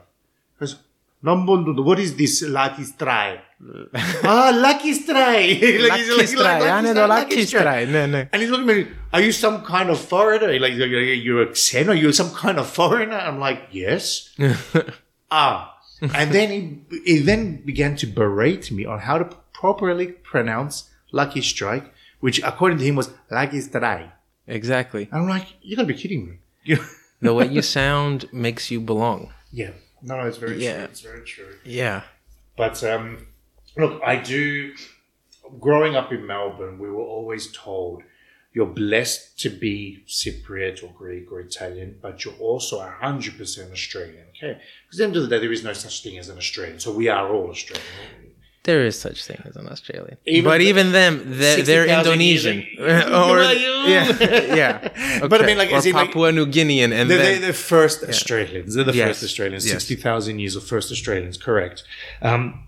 Goes, 0.59 0.75
what 1.21 1.99
is 1.99 2.15
this 2.15 2.43
Lucky 2.43 2.83
Strike? 2.83 3.39
ah, 4.23 4.51
Lucky 4.53 4.93
Strike. 4.93 5.61
lucky 5.61 5.89
like, 5.89 6.27
Strike. 6.27 6.61
Like, 6.61 6.85
I 6.85 7.05
Lucky 7.05 7.45
Strike. 7.45 7.89
No, 7.89 8.05
no. 8.05 8.27
And 8.31 8.41
he's 8.41 8.51
looking 8.51 8.69
at 8.69 8.75
me. 8.75 8.87
Are 9.13 9.21
you 9.21 9.31
some 9.31 9.63
kind 9.63 9.89
of 9.89 9.99
foreigner? 9.99 10.59
Like 10.59 10.73
you're 10.73 11.43
a 11.43 11.47
Xen? 11.47 11.87
Are 11.87 11.95
you 11.95 12.11
some 12.11 12.31
kind 12.31 12.59
of 12.59 12.67
foreigner? 12.67 13.15
I'm 13.15 13.39
like, 13.39 13.69
yes. 13.71 14.35
ah, 15.31 15.72
And 16.15 16.31
then 16.31 16.49
he, 16.49 17.01
he 17.05 17.19
then 17.19 17.63
began 17.65 17.95
to 17.97 18.05
berate 18.07 18.71
me 18.71 18.85
on 18.85 18.99
how 18.99 19.17
to 19.17 19.25
properly 19.53 20.07
pronounce 20.07 20.89
Lucky 21.11 21.41
Strike, 21.41 21.93
which 22.19 22.41
according 22.43 22.77
to 22.79 22.85
him 22.85 22.95
was 22.95 23.09
Lucky 23.31 23.61
Strike. 23.61 24.11
Exactly. 24.47 25.07
I'm 25.11 25.27
like, 25.29 25.47
you 25.61 25.75
gotta 25.75 25.87
be 25.87 25.93
kidding 25.93 26.39
me. 26.65 26.77
The 27.21 27.33
way 27.33 27.47
you 27.47 27.61
sound 27.79 28.25
makes 28.33 28.69
you 28.71 28.81
belong. 28.81 29.31
yeah. 29.51 29.71
No, 30.05 30.17
no, 30.17 30.27
it's 30.27 30.37
very 30.37 30.61
Yeah. 30.61 30.75
true. 30.75 30.83
It's 30.91 30.99
very 31.01 31.23
true. 31.23 31.53
Yeah. 31.63 32.01
But 32.57 32.83
um, 32.83 33.25
look, 33.77 34.01
I 34.05 34.17
do. 34.17 34.73
Growing 35.61 35.95
up 35.95 36.11
in 36.11 36.27
Melbourne, 36.27 36.77
we 36.79 36.89
were 36.89 37.01
always 37.15 37.51
told 37.53 38.03
you're 38.53 38.67
blessed 38.67 39.39
to 39.39 39.49
be 39.49 40.03
Cypriot 40.07 40.83
or 40.83 40.91
Greek 40.95 41.31
or 41.31 41.39
Italian, 41.39 41.97
but 42.01 42.23
you're 42.23 42.35
also 42.35 42.79
100% 42.79 43.71
Australian. 43.71 44.25
Okay? 44.37 44.59
Because 44.85 44.95
at 44.95 44.97
the 44.99 45.03
end 45.05 45.15
of 45.15 45.23
the 45.23 45.29
day, 45.29 45.39
there 45.39 45.51
is 45.51 45.63
no 45.63 45.73
such 45.73 46.03
thing 46.03 46.17
as 46.19 46.29
an 46.29 46.37
Australian. 46.37 46.79
So 46.79 46.91
we 46.91 47.07
are 47.07 47.27
all 47.33 47.49
Australian. 47.49 47.85
There 48.63 48.85
is 48.85 48.97
such 48.97 49.25
thing 49.25 49.41
as 49.43 49.55
an 49.57 49.67
Australian. 49.67 50.17
Even 50.25 50.43
but 50.49 50.59
the- 50.59 50.65
even 50.65 50.91
them, 50.93 51.21
they're, 51.25 51.63
they're 51.63 51.85
Indonesian. 51.85 52.65
or, 52.79 53.41
yeah. 53.41 54.07
yeah. 54.61 55.19
But 55.27 55.41
I 55.41 55.45
mean, 55.47 55.57
like, 55.57 55.71
or 55.71 55.77
is 55.77 55.85
it 55.85 55.93
like- 55.95 56.07
Papua 56.07 56.31
New 56.31 56.45
Guinean. 56.45 56.93
And 56.93 57.09
They're, 57.09 57.17
then, 57.17 57.41
they're 57.41 57.47
the 57.47 57.53
first 57.57 58.03
Australians. 58.03 58.75
They're 58.75 58.85
the 58.85 58.93
Yes. 58.93 59.07
first 59.09 59.23
Australians. 59.23 59.65
Yes. 59.65 59.73
60,000 59.83 60.39
years 60.39 60.55
of 60.55 60.63
first 60.63 60.91
Australians, 60.91 61.37
correct. 61.37 61.83
Um, 62.21 62.67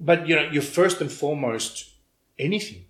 but, 0.00 0.26
you 0.28 0.36
know, 0.36 0.48
you're 0.50 0.62
first 0.62 1.00
and 1.00 1.10
foremost 1.12 1.90
anything. 2.38 2.84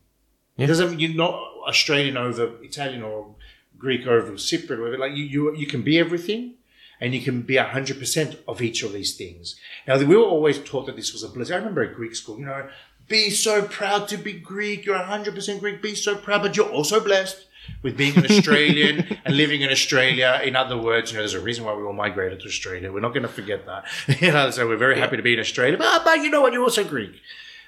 It 0.56 0.68
doesn't 0.68 1.00
you're 1.00 1.14
not 1.14 1.34
Australian 1.66 2.16
over 2.16 2.52
Italian 2.62 3.02
or 3.02 3.34
Greek 3.78 4.06
over 4.06 4.32
Cypriot. 4.32 4.78
Whatever. 4.80 4.98
Like 4.98 5.12
you, 5.12 5.24
you, 5.24 5.54
you 5.56 5.66
can 5.66 5.82
be 5.82 5.98
everything, 5.98 6.54
and 7.00 7.14
you 7.14 7.20
can 7.20 7.42
be 7.42 7.56
hundred 7.56 7.98
percent 7.98 8.36
of 8.46 8.62
each 8.62 8.82
of 8.82 8.92
these 8.92 9.16
things. 9.16 9.56
Now 9.86 9.98
we 9.98 10.16
were 10.16 10.22
always 10.24 10.58
taught 10.58 10.86
that 10.86 10.96
this 10.96 11.12
was 11.12 11.22
a 11.22 11.28
blessing. 11.28 11.54
I 11.54 11.58
remember 11.58 11.82
at 11.82 11.94
Greek 11.94 12.14
school, 12.16 12.38
you 12.38 12.46
know, 12.46 12.68
be 13.08 13.30
so 13.30 13.62
proud 13.62 14.08
to 14.08 14.16
be 14.16 14.32
Greek. 14.32 14.86
You're 14.86 14.98
hundred 14.98 15.34
percent 15.34 15.60
Greek. 15.60 15.82
Be 15.82 15.94
so 15.94 16.16
proud, 16.16 16.42
but 16.42 16.56
you're 16.56 16.68
also 16.68 17.00
blessed 17.00 17.46
with 17.82 17.96
being 17.96 18.16
an 18.16 18.24
Australian 18.26 19.06
and 19.24 19.36
living 19.36 19.62
in 19.62 19.70
Australia. 19.70 20.40
In 20.44 20.54
other 20.56 20.76
words, 20.78 21.10
you 21.10 21.16
know, 21.16 21.22
there's 21.22 21.34
a 21.34 21.40
reason 21.40 21.64
why 21.64 21.74
we 21.74 21.82
all 21.82 21.92
migrated 21.92 22.40
to 22.40 22.46
Australia. 22.46 22.92
We're 22.92 23.00
not 23.00 23.14
going 23.14 23.22
to 23.22 23.28
forget 23.28 23.66
that. 23.66 23.84
you 24.20 24.32
know, 24.32 24.50
so 24.50 24.66
we're 24.68 24.76
very 24.76 24.98
happy 24.98 25.16
to 25.16 25.22
be 25.22 25.34
in 25.34 25.40
Australia. 25.40 25.76
But, 25.78 26.04
but 26.04 26.18
you 26.20 26.30
know 26.30 26.42
what? 26.42 26.52
You're 26.52 26.62
also 26.62 26.84
Greek. 26.84 27.20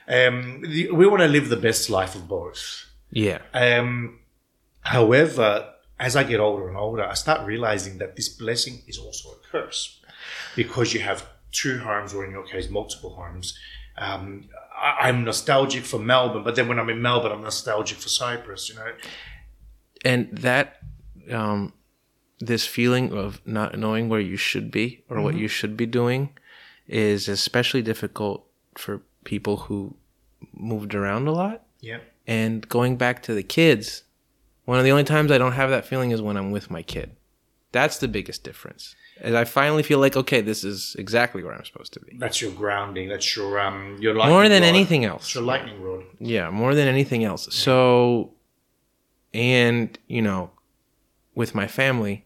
Um, 0.08 0.62
the- 0.62 0.90
we 0.90 1.06
want 1.06 1.22
to 1.22 1.28
live 1.28 1.48
the 1.48 1.56
best 1.56 1.88
life 1.90 2.14
of 2.14 2.28
both. 2.28 2.85
Yeah. 3.10 3.38
Um, 3.52 4.20
however, 4.80 5.72
as 5.98 6.16
I 6.16 6.24
get 6.24 6.40
older 6.40 6.68
and 6.68 6.76
older, 6.76 7.04
I 7.04 7.14
start 7.14 7.46
realizing 7.46 7.98
that 7.98 8.16
this 8.16 8.28
blessing 8.28 8.82
is 8.86 8.98
also 8.98 9.30
a 9.30 9.38
curse 9.50 10.00
because 10.54 10.92
you 10.92 11.00
have 11.00 11.26
two 11.52 11.78
homes, 11.78 12.12
or 12.12 12.24
in 12.24 12.30
your 12.30 12.44
case, 12.44 12.68
multiple 12.68 13.10
homes. 13.10 13.58
Um, 13.96 14.48
I, 14.76 15.08
I'm 15.08 15.24
nostalgic 15.24 15.84
for 15.84 15.98
Melbourne, 15.98 16.44
but 16.44 16.54
then 16.54 16.68
when 16.68 16.78
I'm 16.78 16.90
in 16.90 17.00
Melbourne, 17.00 17.32
I'm 17.32 17.42
nostalgic 17.42 17.98
for 17.98 18.08
Cyprus. 18.08 18.68
You 18.68 18.74
know, 18.76 18.92
And 20.04 20.28
that, 20.36 20.80
um, 21.30 21.72
this 22.38 22.66
feeling 22.66 23.12
of 23.16 23.40
not 23.46 23.78
knowing 23.78 24.10
where 24.10 24.20
you 24.20 24.36
should 24.36 24.70
be 24.70 25.02
or 25.08 25.22
what 25.22 25.34
you 25.34 25.48
should 25.48 25.76
be 25.76 25.86
doing 25.86 26.30
is 26.86 27.28
especially 27.28 27.80
difficult 27.80 28.46
for 28.76 29.00
people 29.24 29.56
who 29.56 29.96
moved 30.52 30.94
around 30.94 31.26
a 31.26 31.32
lot. 31.32 31.64
yeah, 31.80 31.98
And 32.26 32.68
going 32.68 32.96
back 32.96 33.22
to 33.24 33.34
the 33.34 33.42
kids, 33.42 34.02
one 34.64 34.78
of 34.78 34.84
the 34.84 34.90
only 34.90 35.04
times 35.04 35.30
I 35.30 35.38
don't 35.38 35.52
have 35.52 35.70
that 35.70 35.86
feeling 35.86 36.10
is 36.10 36.20
when 36.20 36.36
I'm 36.36 36.50
with 36.50 36.70
my 36.70 36.82
kid. 36.82 37.16
That's 37.72 37.98
the 37.98 38.08
biggest 38.08 38.42
difference. 38.42 38.96
And 39.20 39.36
I 39.36 39.44
finally 39.44 39.82
feel 39.82 39.98
like, 39.98 40.16
okay, 40.16 40.40
this 40.40 40.64
is 40.64 40.94
exactly 40.98 41.42
where 41.42 41.54
I'm 41.54 41.64
supposed 41.64 41.92
to 41.94 42.00
be. 42.00 42.16
that's 42.18 42.40
your 42.42 42.50
grounding. 42.52 43.08
That's 43.08 43.34
your 43.36 43.58
um, 43.60 43.96
your 44.00 44.14
lightning 44.14 44.34
More 44.34 44.48
than 44.48 44.62
rod. 44.62 44.68
anything 44.68 45.02
It's 45.04 45.10
else. 45.12 45.34
your 45.34 45.44
lightning 45.44 45.80
rod. 45.80 46.04
Yeah, 46.18 46.50
more 46.50 46.74
than 46.74 46.86
anything 46.88 47.24
else. 47.24 47.48
So, 47.54 48.32
and, 49.32 49.98
you 50.06 50.20
know, 50.22 50.50
with 51.34 51.54
my 51.54 51.66
family, 51.66 52.24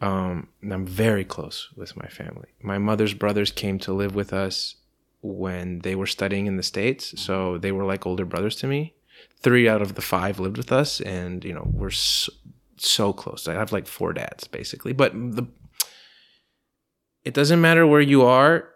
um, 0.00 0.48
I'm 0.62 0.86
very 0.86 1.24
close 1.24 1.68
with 1.76 1.96
my 1.96 2.06
family. 2.08 2.48
My 2.62 2.78
mother's 2.78 3.14
brothers 3.14 3.50
came 3.50 3.78
to 3.80 3.92
live 3.92 4.14
with 4.14 4.32
us 4.32 4.76
when 5.20 5.80
they 5.80 5.94
were 5.94 6.06
studying 6.06 6.46
in 6.46 6.56
the 6.56 6.62
States. 6.62 7.08
Mm-hmm. 7.08 7.16
So 7.18 7.58
they 7.58 7.72
were 7.72 7.84
like 7.84 8.06
older 8.06 8.24
brothers 8.24 8.56
to 8.56 8.66
me. 8.66 8.94
Three 9.40 9.68
out 9.68 9.82
of 9.82 9.94
the 9.94 10.02
five 10.02 10.40
lived 10.40 10.56
with 10.56 10.72
us, 10.72 11.00
and, 11.00 11.44
you 11.44 11.52
know, 11.52 11.68
we're 11.72 11.90
so, 11.90 12.32
so 12.76 13.12
close. 13.12 13.46
I 13.46 13.54
have 13.54 13.72
like 13.72 13.86
four 13.86 14.12
dads, 14.12 14.48
basically. 14.48 14.92
But 14.92 15.12
the, 15.12 15.46
it 17.24 17.34
doesn't 17.34 17.60
matter 17.60 17.86
where 17.86 18.00
you 18.00 18.22
are 18.22 18.68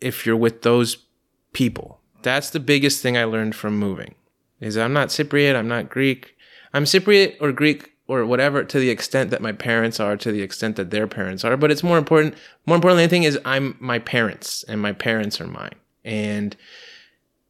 if 0.00 0.26
you're 0.26 0.36
with 0.36 0.62
those 0.62 1.06
people. 1.52 2.00
That's 2.22 2.50
the 2.50 2.60
biggest 2.60 3.02
thing 3.02 3.16
I 3.16 3.24
learned 3.24 3.54
from 3.54 3.78
moving. 3.78 4.14
Is 4.60 4.76
I'm 4.76 4.92
not 4.92 5.08
Cypriot, 5.08 5.56
I'm 5.56 5.68
not 5.68 5.88
Greek. 5.88 6.36
I'm 6.72 6.84
Cypriot 6.84 7.36
or 7.40 7.52
Greek 7.52 7.92
or 8.08 8.24
whatever 8.24 8.64
to 8.64 8.80
the 8.80 8.90
extent 8.90 9.30
that 9.30 9.42
my 9.42 9.52
parents 9.52 10.00
are, 10.00 10.16
to 10.16 10.32
the 10.32 10.42
extent 10.42 10.76
that 10.76 10.90
their 10.90 11.06
parents 11.06 11.44
are. 11.44 11.56
But 11.56 11.70
it's 11.70 11.82
more 11.82 11.98
important. 11.98 12.34
More 12.66 12.74
important 12.74 12.96
than 12.96 13.04
anything 13.04 13.22
is 13.22 13.38
I'm 13.44 13.76
my 13.78 13.98
parents, 13.98 14.64
and 14.64 14.80
my 14.80 14.92
parents 14.92 15.40
are 15.40 15.46
mine. 15.46 15.74
And 16.04 16.56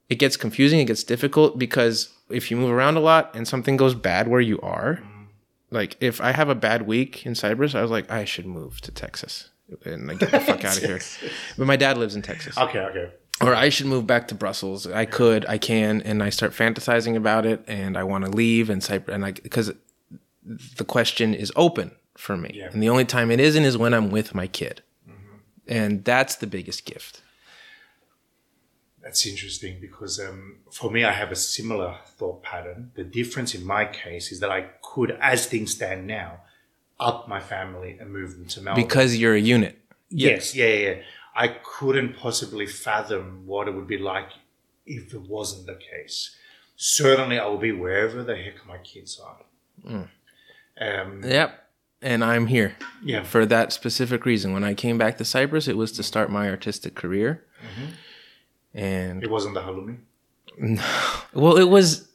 it 0.08 0.16
gets 0.16 0.36
confusing. 0.36 0.80
It 0.80 0.86
gets 0.86 1.04
difficult 1.04 1.58
because 1.58 2.12
if 2.28 2.50
you 2.50 2.56
move 2.56 2.70
around 2.70 2.96
a 2.96 3.00
lot 3.00 3.34
and 3.34 3.46
something 3.46 3.76
goes 3.76 3.94
bad 3.94 4.28
where 4.28 4.40
you 4.40 4.60
are, 4.60 4.96
mm-hmm. 4.96 5.24
like 5.70 5.96
if 6.00 6.20
I 6.20 6.32
have 6.32 6.48
a 6.48 6.54
bad 6.54 6.82
week 6.82 7.24
in 7.24 7.34
Cyprus, 7.34 7.74
I 7.74 7.82
was 7.82 7.90
like, 7.90 8.10
I 8.10 8.24
should 8.24 8.46
move 8.46 8.80
to 8.82 8.90
Texas 8.90 9.50
and 9.84 10.08
like 10.08 10.18
get 10.18 10.30
the 10.30 10.40
fuck 10.40 10.64
out 10.64 10.76
of 10.76 10.82
here. 10.82 11.00
But 11.56 11.66
my 11.66 11.76
dad 11.76 11.98
lives 11.98 12.16
in 12.16 12.22
Texas 12.22 12.56
Okay, 12.58 12.80
okay. 12.80 13.10
or 13.40 13.54
I 13.54 13.68
should 13.68 13.86
move 13.86 14.06
back 14.06 14.28
to 14.28 14.34
Brussels. 14.34 14.86
I 14.86 15.04
could, 15.04 15.44
I 15.46 15.58
can, 15.58 16.00
and 16.02 16.22
I 16.22 16.30
start 16.30 16.52
fantasizing 16.52 17.16
about 17.16 17.46
it, 17.46 17.62
and 17.66 17.96
I 17.96 18.02
want 18.02 18.24
to 18.24 18.30
leave 18.30 18.70
and 18.70 18.82
Cyprus, 18.82 19.14
and 19.14 19.22
like 19.22 19.42
because 19.42 19.72
the 20.76 20.84
question 20.84 21.34
is 21.34 21.52
open 21.56 21.92
for 22.16 22.36
me, 22.36 22.50
Yeah. 22.54 22.70
and 22.72 22.82
the 22.82 22.88
only 22.88 23.04
time 23.04 23.30
it 23.30 23.40
isn't 23.40 23.64
is 23.64 23.76
when 23.76 23.92
I'm 23.94 24.10
with 24.10 24.34
my 24.34 24.46
kid, 24.46 24.82
and 25.66 26.04
that's 26.04 26.36
the 26.36 26.46
biggest 26.46 26.84
gift. 26.84 27.22
That's 29.02 29.24
interesting 29.26 29.78
because 29.80 30.18
um, 30.20 30.56
for 30.72 30.90
me, 30.90 31.04
I 31.04 31.12
have 31.12 31.30
a 31.30 31.36
similar 31.36 31.96
thought 32.18 32.42
pattern. 32.42 32.90
The 32.94 33.04
difference 33.04 33.54
in 33.54 33.64
my 33.64 33.84
case 33.86 34.32
is 34.32 34.40
that 34.40 34.50
I 34.50 34.66
could, 34.82 35.12
as 35.20 35.46
things 35.46 35.72
stand 35.72 36.06
now, 36.06 36.40
up 37.00 37.28
my 37.28 37.40
family 37.40 37.96
and 37.98 38.12
move 38.12 38.32
them 38.36 38.46
to 38.48 38.60
Melbourne. 38.60 38.82
Because 38.84 39.16
you're 39.16 39.34
a 39.34 39.40
unit. 39.40 39.78
yes, 40.10 40.54
yeah, 40.54 40.66
yeah, 40.66 40.88
yeah. 40.90 41.02
I 41.34 41.48
couldn't 41.62 42.16
possibly 42.16 42.66
fathom 42.66 43.44
what 43.46 43.68
it 43.68 43.74
would 43.74 43.86
be 43.86 43.98
like 43.98 44.30
if 44.84 45.14
it 45.14 45.22
wasn't 45.22 45.66
the 45.66 45.76
case. 45.76 46.34
Certainly, 46.76 47.38
I 47.38 47.46
will 47.46 47.58
be 47.58 47.72
wherever 47.72 48.22
the 48.24 48.36
heck 48.36 48.66
my 48.66 48.78
kids 48.78 49.20
are. 49.20 50.08
Um, 50.80 51.22
Yep. 51.24 51.64
And 52.00 52.24
I'm 52.24 52.46
here 52.46 52.76
yeah, 53.02 53.24
for 53.24 53.44
that 53.46 53.72
specific 53.72 54.24
reason. 54.24 54.52
When 54.52 54.62
I 54.62 54.74
came 54.74 54.98
back 54.98 55.18
to 55.18 55.24
Cyprus, 55.24 55.66
it 55.66 55.76
was 55.76 55.90
to 55.92 56.04
start 56.04 56.30
my 56.30 56.48
artistic 56.48 56.94
career. 56.94 57.44
Mm-hmm. 57.60 57.90
And 58.74 59.22
it 59.24 59.30
wasn't 59.30 59.54
the 59.54 59.62
halloumi. 59.62 59.98
Well, 61.34 61.56
it 61.56 61.68
was 61.68 62.08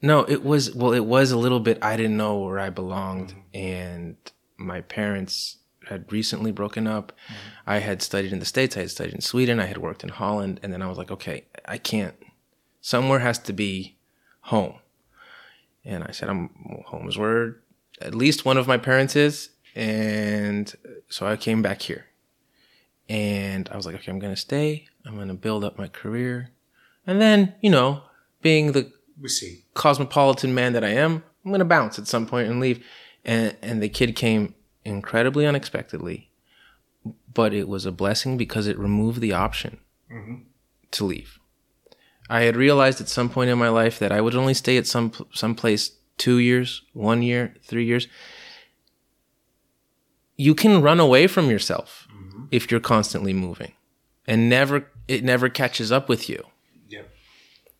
no, 0.00 0.20
it 0.24 0.44
was 0.44 0.74
well, 0.74 0.92
it 0.92 1.04
was 1.04 1.32
a 1.32 1.38
little 1.38 1.60
bit. 1.60 1.78
I 1.82 1.96
didn't 1.96 2.16
know 2.16 2.38
where 2.38 2.60
I 2.60 2.70
belonged, 2.70 3.30
mm-hmm. 3.30 3.56
and 3.56 4.16
my 4.56 4.80
parents 4.82 5.58
had 5.88 6.10
recently 6.12 6.52
broken 6.52 6.86
up. 6.86 7.12
Mm-hmm. 7.12 7.70
I 7.70 7.78
had 7.78 8.02
studied 8.02 8.32
in 8.32 8.38
the 8.38 8.44
states. 8.44 8.76
I 8.76 8.80
had 8.80 8.90
studied 8.90 9.14
in 9.14 9.20
Sweden. 9.20 9.58
I 9.58 9.66
had 9.66 9.78
worked 9.78 10.04
in 10.04 10.10
Holland, 10.10 10.60
and 10.62 10.72
then 10.72 10.82
I 10.82 10.86
was 10.86 10.98
like, 10.98 11.10
okay, 11.10 11.46
I 11.64 11.78
can't. 11.78 12.14
Somewhere 12.80 13.20
has 13.20 13.38
to 13.40 13.52
be 13.52 13.96
home, 14.42 14.74
and 15.84 16.04
I 16.04 16.12
said, 16.12 16.28
I'm 16.28 16.50
home 16.86 17.08
is 17.08 17.18
where 17.18 17.56
at 18.00 18.14
least 18.14 18.44
one 18.44 18.56
of 18.56 18.66
my 18.66 18.76
parents 18.76 19.16
is, 19.16 19.50
and 19.74 20.72
so 21.08 21.26
I 21.26 21.36
came 21.36 21.62
back 21.62 21.82
here, 21.82 22.06
and 23.08 23.68
I 23.70 23.76
was 23.76 23.86
like, 23.86 23.94
okay, 23.96 24.10
I'm 24.10 24.18
gonna 24.18 24.36
stay. 24.36 24.86
I'm 25.04 25.16
gonna 25.16 25.34
build 25.34 25.64
up 25.64 25.78
my 25.78 25.88
career. 25.88 26.50
And 27.06 27.20
then, 27.20 27.54
you 27.60 27.70
know, 27.70 28.02
being 28.42 28.72
the 28.72 28.92
We 29.20 29.28
see. 29.28 29.64
cosmopolitan 29.74 30.54
man 30.54 30.72
that 30.72 30.84
I 30.84 30.90
am, 30.90 31.22
I'm 31.44 31.52
gonna 31.52 31.64
bounce 31.64 31.98
at 31.98 32.08
some 32.08 32.26
point 32.26 32.48
and 32.48 32.60
leave. 32.60 32.84
And 33.24 33.56
and 33.62 33.82
the 33.82 33.88
kid 33.88 34.16
came 34.16 34.54
incredibly 34.84 35.46
unexpectedly, 35.46 36.30
but 37.32 37.52
it 37.52 37.68
was 37.68 37.86
a 37.86 37.92
blessing 37.92 38.36
because 38.36 38.66
it 38.66 38.78
removed 38.78 39.20
the 39.20 39.32
option 39.32 39.78
mm-hmm. 40.10 40.36
to 40.92 41.04
leave. 41.04 41.38
I 42.28 42.42
had 42.42 42.56
realized 42.56 43.00
at 43.00 43.08
some 43.08 43.28
point 43.28 43.50
in 43.50 43.58
my 43.58 43.68
life 43.68 43.98
that 44.00 44.10
I 44.10 44.20
would 44.20 44.34
only 44.34 44.54
stay 44.54 44.76
at 44.76 44.86
some 44.86 45.12
some 45.32 45.54
place 45.54 45.92
two 46.18 46.38
years, 46.38 46.82
one 46.92 47.22
year, 47.22 47.54
three 47.62 47.84
years. 47.84 48.08
You 50.36 50.54
can 50.54 50.82
run 50.82 51.00
away 51.00 51.26
from 51.26 51.50
yourself 51.50 52.06
if 52.50 52.70
you're 52.70 52.80
constantly 52.80 53.32
moving, 53.32 53.72
and 54.26 54.48
never 54.48 54.86
it 55.08 55.24
never 55.24 55.48
catches 55.48 55.90
up 55.92 56.08
with 56.08 56.28
you 56.28 56.42
Yeah. 56.88 57.02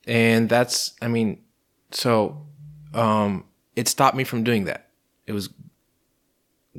and 0.06 0.48
that's 0.48 0.92
i 1.02 1.08
mean 1.08 1.42
so 1.90 2.46
um 2.94 3.44
it 3.74 3.88
stopped 3.88 4.16
me 4.16 4.22
from 4.24 4.44
doing 4.44 4.64
that 4.64 4.90
it 5.26 5.32
was 5.32 5.48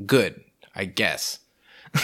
good 0.05 0.41
i 0.75 0.85
guess 0.85 1.39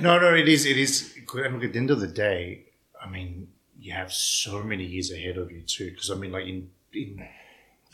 No, 0.00 0.18
no, 0.18 0.34
it 0.34 0.48
is. 0.48 0.66
It 0.66 0.76
is 0.78 1.14
good. 1.26 1.46
And 1.46 1.62
at 1.62 1.72
the 1.72 1.78
end 1.78 1.90
of 1.90 2.00
the 2.00 2.08
day, 2.08 2.64
I 3.00 3.08
mean, 3.08 3.48
you 3.78 3.92
have 3.92 4.12
so 4.12 4.62
many 4.64 4.84
years 4.84 5.12
ahead 5.12 5.36
of 5.38 5.52
you 5.52 5.60
too. 5.60 5.90
Because 5.90 6.10
I 6.10 6.14
mean, 6.16 6.32
like 6.32 6.46
in 6.46 6.70
in 6.92 7.22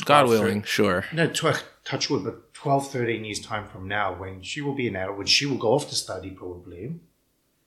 god 0.05 0.29
willing 0.29 0.63
sure 0.63 1.05
no 1.13 1.27
tw- 1.29 1.65
touch 1.85 2.11
wood, 2.11 2.23
but 2.25 2.53
12, 2.55 2.91
13 2.93 3.25
years 3.25 3.41
time 3.41 3.67
from 3.67 3.89
now, 3.89 4.13
when 4.15 4.43
she 4.43 4.61
will 4.61 4.75
be 4.75 4.87
an 4.89 4.97
adult, 4.97 5.17
when 5.17 5.27
she 5.27 5.47
will 5.47 5.57
go 5.57 5.73
off 5.73 5.89
to 5.89 5.95
study, 5.95 6.31
probably. 6.31 6.97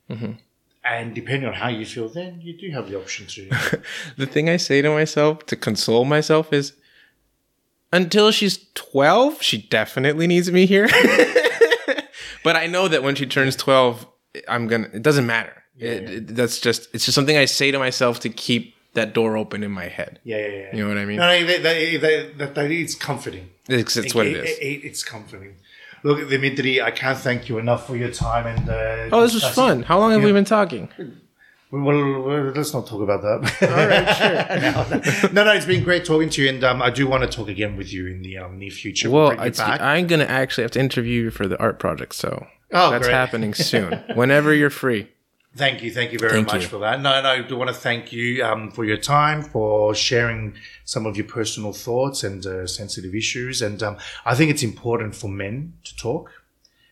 Mm-hmm. 0.09 0.33
And 0.83 1.15
depending 1.15 1.47
on 1.47 1.55
how 1.55 1.69
you 1.69 1.85
feel, 1.87 2.07
then 2.09 2.39
you 2.41 2.55
do 2.57 2.69
have 2.71 2.87
the 2.89 2.99
option 2.99 3.25
to. 3.27 3.81
the 4.17 4.25
thing 4.27 4.47
i 4.49 4.57
say 4.57 4.81
to 4.81 4.89
myself 4.89 5.45
to 5.47 5.55
console 5.55 6.05
myself 6.05 6.51
is 6.53 6.73
until 7.93 8.31
she's 8.31 8.65
12 8.75 9.41
she 9.41 9.57
definitely 9.63 10.27
needs 10.27 10.51
me 10.51 10.65
here 10.65 10.87
but 12.43 12.55
i 12.55 12.65
know 12.67 12.87
that 12.87 13.03
when 13.03 13.15
she 13.15 13.25
turns 13.25 13.55
12 13.55 14.07
i'm 14.47 14.67
gonna 14.67 14.87
it 14.93 15.01
doesn't 15.03 15.25
matter 15.25 15.63
It- 15.77 16.09
it- 16.09 16.35
that's 16.35 16.59
just 16.59 16.87
it's 16.93 17.05
just 17.05 17.15
something 17.15 17.37
i 17.37 17.45
say 17.45 17.71
to 17.71 17.79
myself 17.79 18.19
to 18.21 18.29
keep 18.29 18.75
that 18.93 19.13
door 19.13 19.37
open 19.37 19.63
in 19.63 19.71
my 19.71 19.87
head 19.87 20.19
Yeah, 20.23 20.37
yeah, 20.37 20.47
yeah. 20.47 20.75
you 20.75 20.83
know 20.83 20.89
what 20.89 20.97
i 20.97 21.05
mean 21.05 21.17
No, 21.17 21.27
no, 21.27 21.45
that, 21.47 21.63
that, 21.63 22.01
that, 22.01 22.37
that, 22.37 22.55
that 22.55 22.71
it's 22.71 22.95
comforting. 22.95 23.49
it's, 23.67 23.95
it's 23.97 24.13
what 24.15 24.27
it 24.27 24.37
is 24.37 24.57
It- 24.59 24.83
it's 24.87 25.03
comforting. 25.03 25.55
Look, 26.03 26.29
Dimitri, 26.29 26.81
I 26.81 26.89
can't 26.89 27.17
thank 27.17 27.47
you 27.47 27.59
enough 27.59 27.85
for 27.85 27.95
your 27.95 28.09
time 28.09 28.47
and. 28.47 28.67
Uh, 28.67 29.15
oh 29.15 29.21
this 29.21 29.35
was 29.35 29.45
fun 29.45 29.83
how 29.83 29.99
long 29.99 30.11
have 30.11 30.23
we 30.23 30.31
been 30.31 30.45
talking 30.45 30.89
Well, 31.71 31.83
well, 32.27 32.43
let's 32.53 32.73
not 32.73 32.85
talk 32.87 33.01
about 33.01 33.21
that. 33.21 33.39
All 33.71 33.87
right, 33.87 35.11
sure. 35.21 35.29
no, 35.35 35.45
no, 35.45 35.51
it's 35.53 35.65
been 35.65 35.83
great 35.85 36.03
talking 36.03 36.29
to 36.29 36.41
you, 36.43 36.49
and 36.49 36.61
um, 36.65 36.81
I 36.81 36.89
do 36.89 37.07
want 37.07 37.23
to 37.23 37.29
talk 37.29 37.47
again 37.47 37.77
with 37.77 37.93
you 37.93 38.07
in 38.07 38.21
the 38.23 38.39
um, 38.39 38.59
near 38.59 38.71
future. 38.71 39.09
Well, 39.09 39.29
bring 39.29 39.39
you 39.39 39.45
it's, 39.45 39.59
back. 39.59 39.79
I'm 39.79 40.05
gonna 40.07 40.25
actually 40.25 40.63
have 40.63 40.71
to 40.71 40.79
interview 40.81 41.23
you 41.25 41.31
for 41.31 41.47
the 41.47 41.57
art 41.59 41.79
project, 41.79 42.15
so 42.15 42.45
Oh, 42.73 42.91
that's 42.91 43.05
great. 43.07 43.13
happening 43.13 43.53
soon. 43.53 43.93
Whenever 44.15 44.53
you're 44.53 44.69
free. 44.69 45.07
Thank 45.55 45.83
you, 45.83 45.91
thank 45.91 46.13
you 46.13 46.19
very 46.19 46.31
Thank 46.31 46.47
much 46.47 46.61
you. 46.63 46.67
for 46.69 46.77
that. 46.77 47.01
No, 47.01 47.21
no, 47.21 47.29
I 47.29 47.41
do 47.41 47.57
want 47.57 47.67
to 47.69 47.73
thank 47.73 48.13
you 48.13 48.43
um, 48.43 48.71
for 48.71 48.85
your 48.85 48.95
time, 48.95 49.43
for 49.43 49.93
sharing 49.93 50.55
some 50.85 51.05
of 51.05 51.17
your 51.17 51.27
personal 51.27 51.73
thoughts 51.73 52.23
and 52.23 52.45
uh, 52.45 52.65
sensitive 52.65 53.13
issues. 53.13 53.61
And 53.61 53.83
um, 53.83 53.97
I 54.25 54.33
think 54.33 54.49
it's 54.49 54.63
important 54.63 55.13
for 55.13 55.27
men 55.27 55.73
to 55.83 55.95
talk 55.97 56.31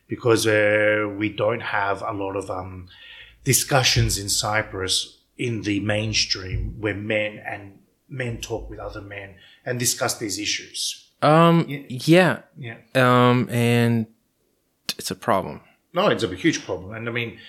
because 0.09 0.45
uh, 0.45 1.07
we 1.17 1.29
don't 1.29 1.61
have 1.61 2.01
a 2.01 2.11
lot 2.11 2.35
of 2.35 2.51
um, 2.51 2.89
discussions 3.45 4.17
in 4.17 4.27
Cyprus 4.27 5.19
in 5.37 5.61
the 5.61 5.79
mainstream 5.79 6.75
where 6.81 6.93
men 6.93 7.41
and 7.45 7.79
men 8.09 8.41
talk 8.41 8.69
with 8.69 8.79
other 8.79 9.01
men 9.01 9.35
and 9.65 9.79
discuss 9.79 10.17
these 10.17 10.37
issues. 10.37 11.11
Um, 11.21 11.65
yeah. 11.87 12.41
Yeah. 12.57 12.77
Um, 12.93 13.47
and 13.49 14.07
it's 14.97 15.11
a 15.11 15.15
problem. 15.15 15.61
No, 15.93 16.07
it's 16.09 16.23
a 16.23 16.35
huge 16.35 16.65
problem. 16.65 16.93
And 16.93 17.07
I 17.07 17.11
mean, 17.11 17.39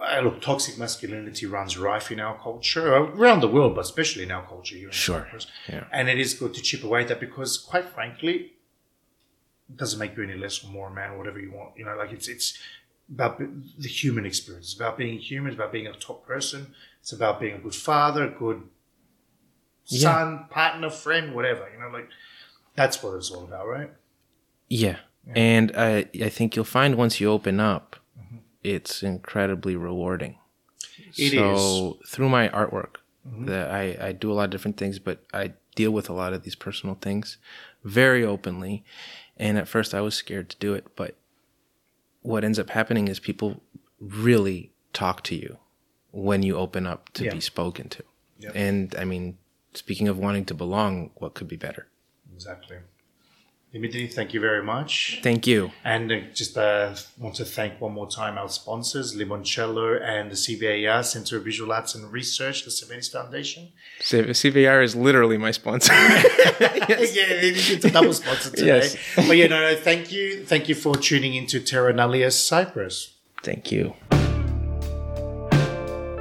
uh, 0.00 0.20
look, 0.20 0.40
toxic 0.40 0.78
masculinity 0.78 1.46
runs 1.46 1.76
rife 1.78 2.10
in 2.10 2.20
our 2.20 2.38
culture, 2.38 2.94
uh, 2.94 3.02
around 3.12 3.40
the 3.40 3.48
world, 3.48 3.74
but 3.74 3.82
especially 3.82 4.22
in 4.24 4.30
our 4.30 4.46
culture 4.46 4.76
here 4.76 4.88
in 4.88 4.92
Sure. 4.92 5.28
Yeah. 5.68 5.84
And 5.92 6.08
it 6.08 6.18
is 6.18 6.34
good 6.34 6.54
to 6.54 6.62
chip 6.62 6.84
away 6.84 7.02
at 7.02 7.08
that 7.08 7.20
because, 7.20 7.58
quite 7.58 7.86
frankly, 7.86 8.52
it 9.68 9.76
doesn't 9.76 9.98
make 9.98 10.16
you 10.16 10.22
any 10.22 10.34
less 10.34 10.64
or 10.64 10.68
more 10.68 10.88
a 10.88 10.90
man, 10.92 11.10
or 11.10 11.18
whatever 11.18 11.40
you 11.40 11.52
want. 11.52 11.76
You 11.76 11.84
know, 11.84 11.96
like 11.96 12.12
it's 12.12 12.28
it's 12.28 12.58
about 13.12 13.38
the 13.38 13.88
human 13.88 14.26
experience. 14.26 14.66
It's 14.66 14.74
about 14.74 14.98
being 14.98 15.18
human. 15.18 15.52
It's 15.52 15.58
about 15.58 15.72
being 15.72 15.86
a 15.86 15.92
top 15.92 16.26
person. 16.26 16.74
It's 17.00 17.12
about 17.12 17.40
being 17.40 17.54
a 17.54 17.58
good 17.58 17.74
father, 17.74 18.24
a 18.24 18.30
good 18.30 18.62
son, 19.84 20.46
partner, 20.50 20.90
friend, 20.90 21.34
whatever. 21.34 21.68
You 21.72 21.80
know, 21.80 21.88
like 21.88 22.08
that's 22.74 23.02
what 23.02 23.14
it's 23.14 23.30
all 23.30 23.44
about, 23.44 23.66
right? 23.66 23.90
Yeah. 24.68 24.98
And 25.34 25.72
I, 25.76 26.08
I 26.22 26.28
think 26.28 26.56
you'll 26.56 26.64
find 26.64 26.96
once 26.96 27.20
you 27.20 27.30
open 27.30 27.60
up, 27.60 27.96
it's 28.62 29.02
incredibly 29.02 29.76
rewarding. 29.76 30.38
It 31.16 31.32
so 31.32 31.98
through 32.06 32.28
my 32.28 32.48
artwork, 32.48 32.96
mm-hmm. 33.26 33.46
that 33.46 33.70
I, 33.70 33.96
I 34.00 34.12
do 34.12 34.30
a 34.30 34.34
lot 34.34 34.44
of 34.44 34.50
different 34.50 34.76
things, 34.76 34.98
but 34.98 35.24
I 35.32 35.52
deal 35.74 35.90
with 35.90 36.08
a 36.08 36.12
lot 36.12 36.32
of 36.32 36.42
these 36.42 36.54
personal 36.54 36.96
things 37.00 37.38
very 37.84 38.24
openly. 38.24 38.84
And 39.36 39.56
at 39.56 39.68
first 39.68 39.94
I 39.94 40.00
was 40.00 40.14
scared 40.14 40.50
to 40.50 40.56
do 40.58 40.74
it, 40.74 40.86
but 40.96 41.16
what 42.22 42.44
ends 42.44 42.58
up 42.58 42.70
happening 42.70 43.08
is 43.08 43.18
people 43.18 43.62
really 43.98 44.72
talk 44.92 45.22
to 45.24 45.34
you 45.34 45.58
when 46.10 46.42
you 46.42 46.56
open 46.56 46.86
up 46.86 47.10
to 47.14 47.24
Yeah. 47.24 47.32
be 47.34 47.40
spoken 47.40 47.88
to. 47.88 48.04
Yeah. 48.38 48.50
And 48.54 48.94
I 48.96 49.04
mean, 49.04 49.38
speaking 49.74 50.08
of 50.08 50.18
wanting 50.18 50.44
to 50.46 50.54
belong, 50.54 51.10
what 51.16 51.34
could 51.34 51.48
be 51.48 51.56
better? 51.56 51.88
Exactly. 52.34 52.78
Dimitri, 53.72 54.08
thank 54.08 54.34
you 54.34 54.40
very 54.40 54.64
much. 54.64 55.20
Thank 55.22 55.46
you. 55.46 55.70
And 55.84 56.10
uh, 56.10 56.20
just 56.34 56.58
uh, 56.58 56.92
want 57.18 57.36
to 57.36 57.44
thank 57.44 57.80
one 57.80 57.92
more 57.92 58.08
time 58.08 58.36
our 58.36 58.48
sponsors, 58.48 59.14
Limoncello 59.14 60.02
and 60.02 60.28
the 60.28 60.34
CVAR, 60.34 61.04
Center 61.04 61.36
of 61.36 61.44
Visual 61.44 61.70
Arts 61.72 61.94
and 61.94 62.10
Research, 62.12 62.64
the 62.64 62.70
Severis 62.70 63.12
Foundation. 63.12 63.68
C- 64.00 64.22
CVR 64.22 64.82
is 64.82 64.96
literally 64.96 65.38
my 65.38 65.52
sponsor. 65.52 65.92
yeah, 66.60 66.96
it's 66.98 67.84
a 67.84 67.90
double 67.92 68.12
sponsor 68.12 68.50
today. 68.50 68.66
Yes. 68.66 68.96
But 69.14 69.36
yeah, 69.36 69.46
no, 69.46 69.60
no, 69.60 69.76
thank 69.76 70.10
you. 70.10 70.44
Thank 70.44 70.68
you 70.68 70.74
for 70.74 70.96
tuning 70.96 71.34
into 71.34 71.60
Terra 71.60 71.92
Nullius 71.92 72.32
Cyprus. 72.32 73.14
Thank 73.44 73.70
you. 73.70 73.94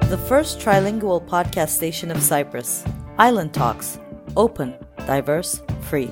The 0.09 0.23
first 0.27 0.59
trilingual 0.59 1.27
podcast 1.27 1.69
station 1.69 2.11
of 2.11 2.21
Cyprus. 2.21 2.85
Island 3.17 3.55
Talks. 3.55 3.99
Open, 4.37 4.75
diverse, 5.07 5.63
free. 5.81 6.11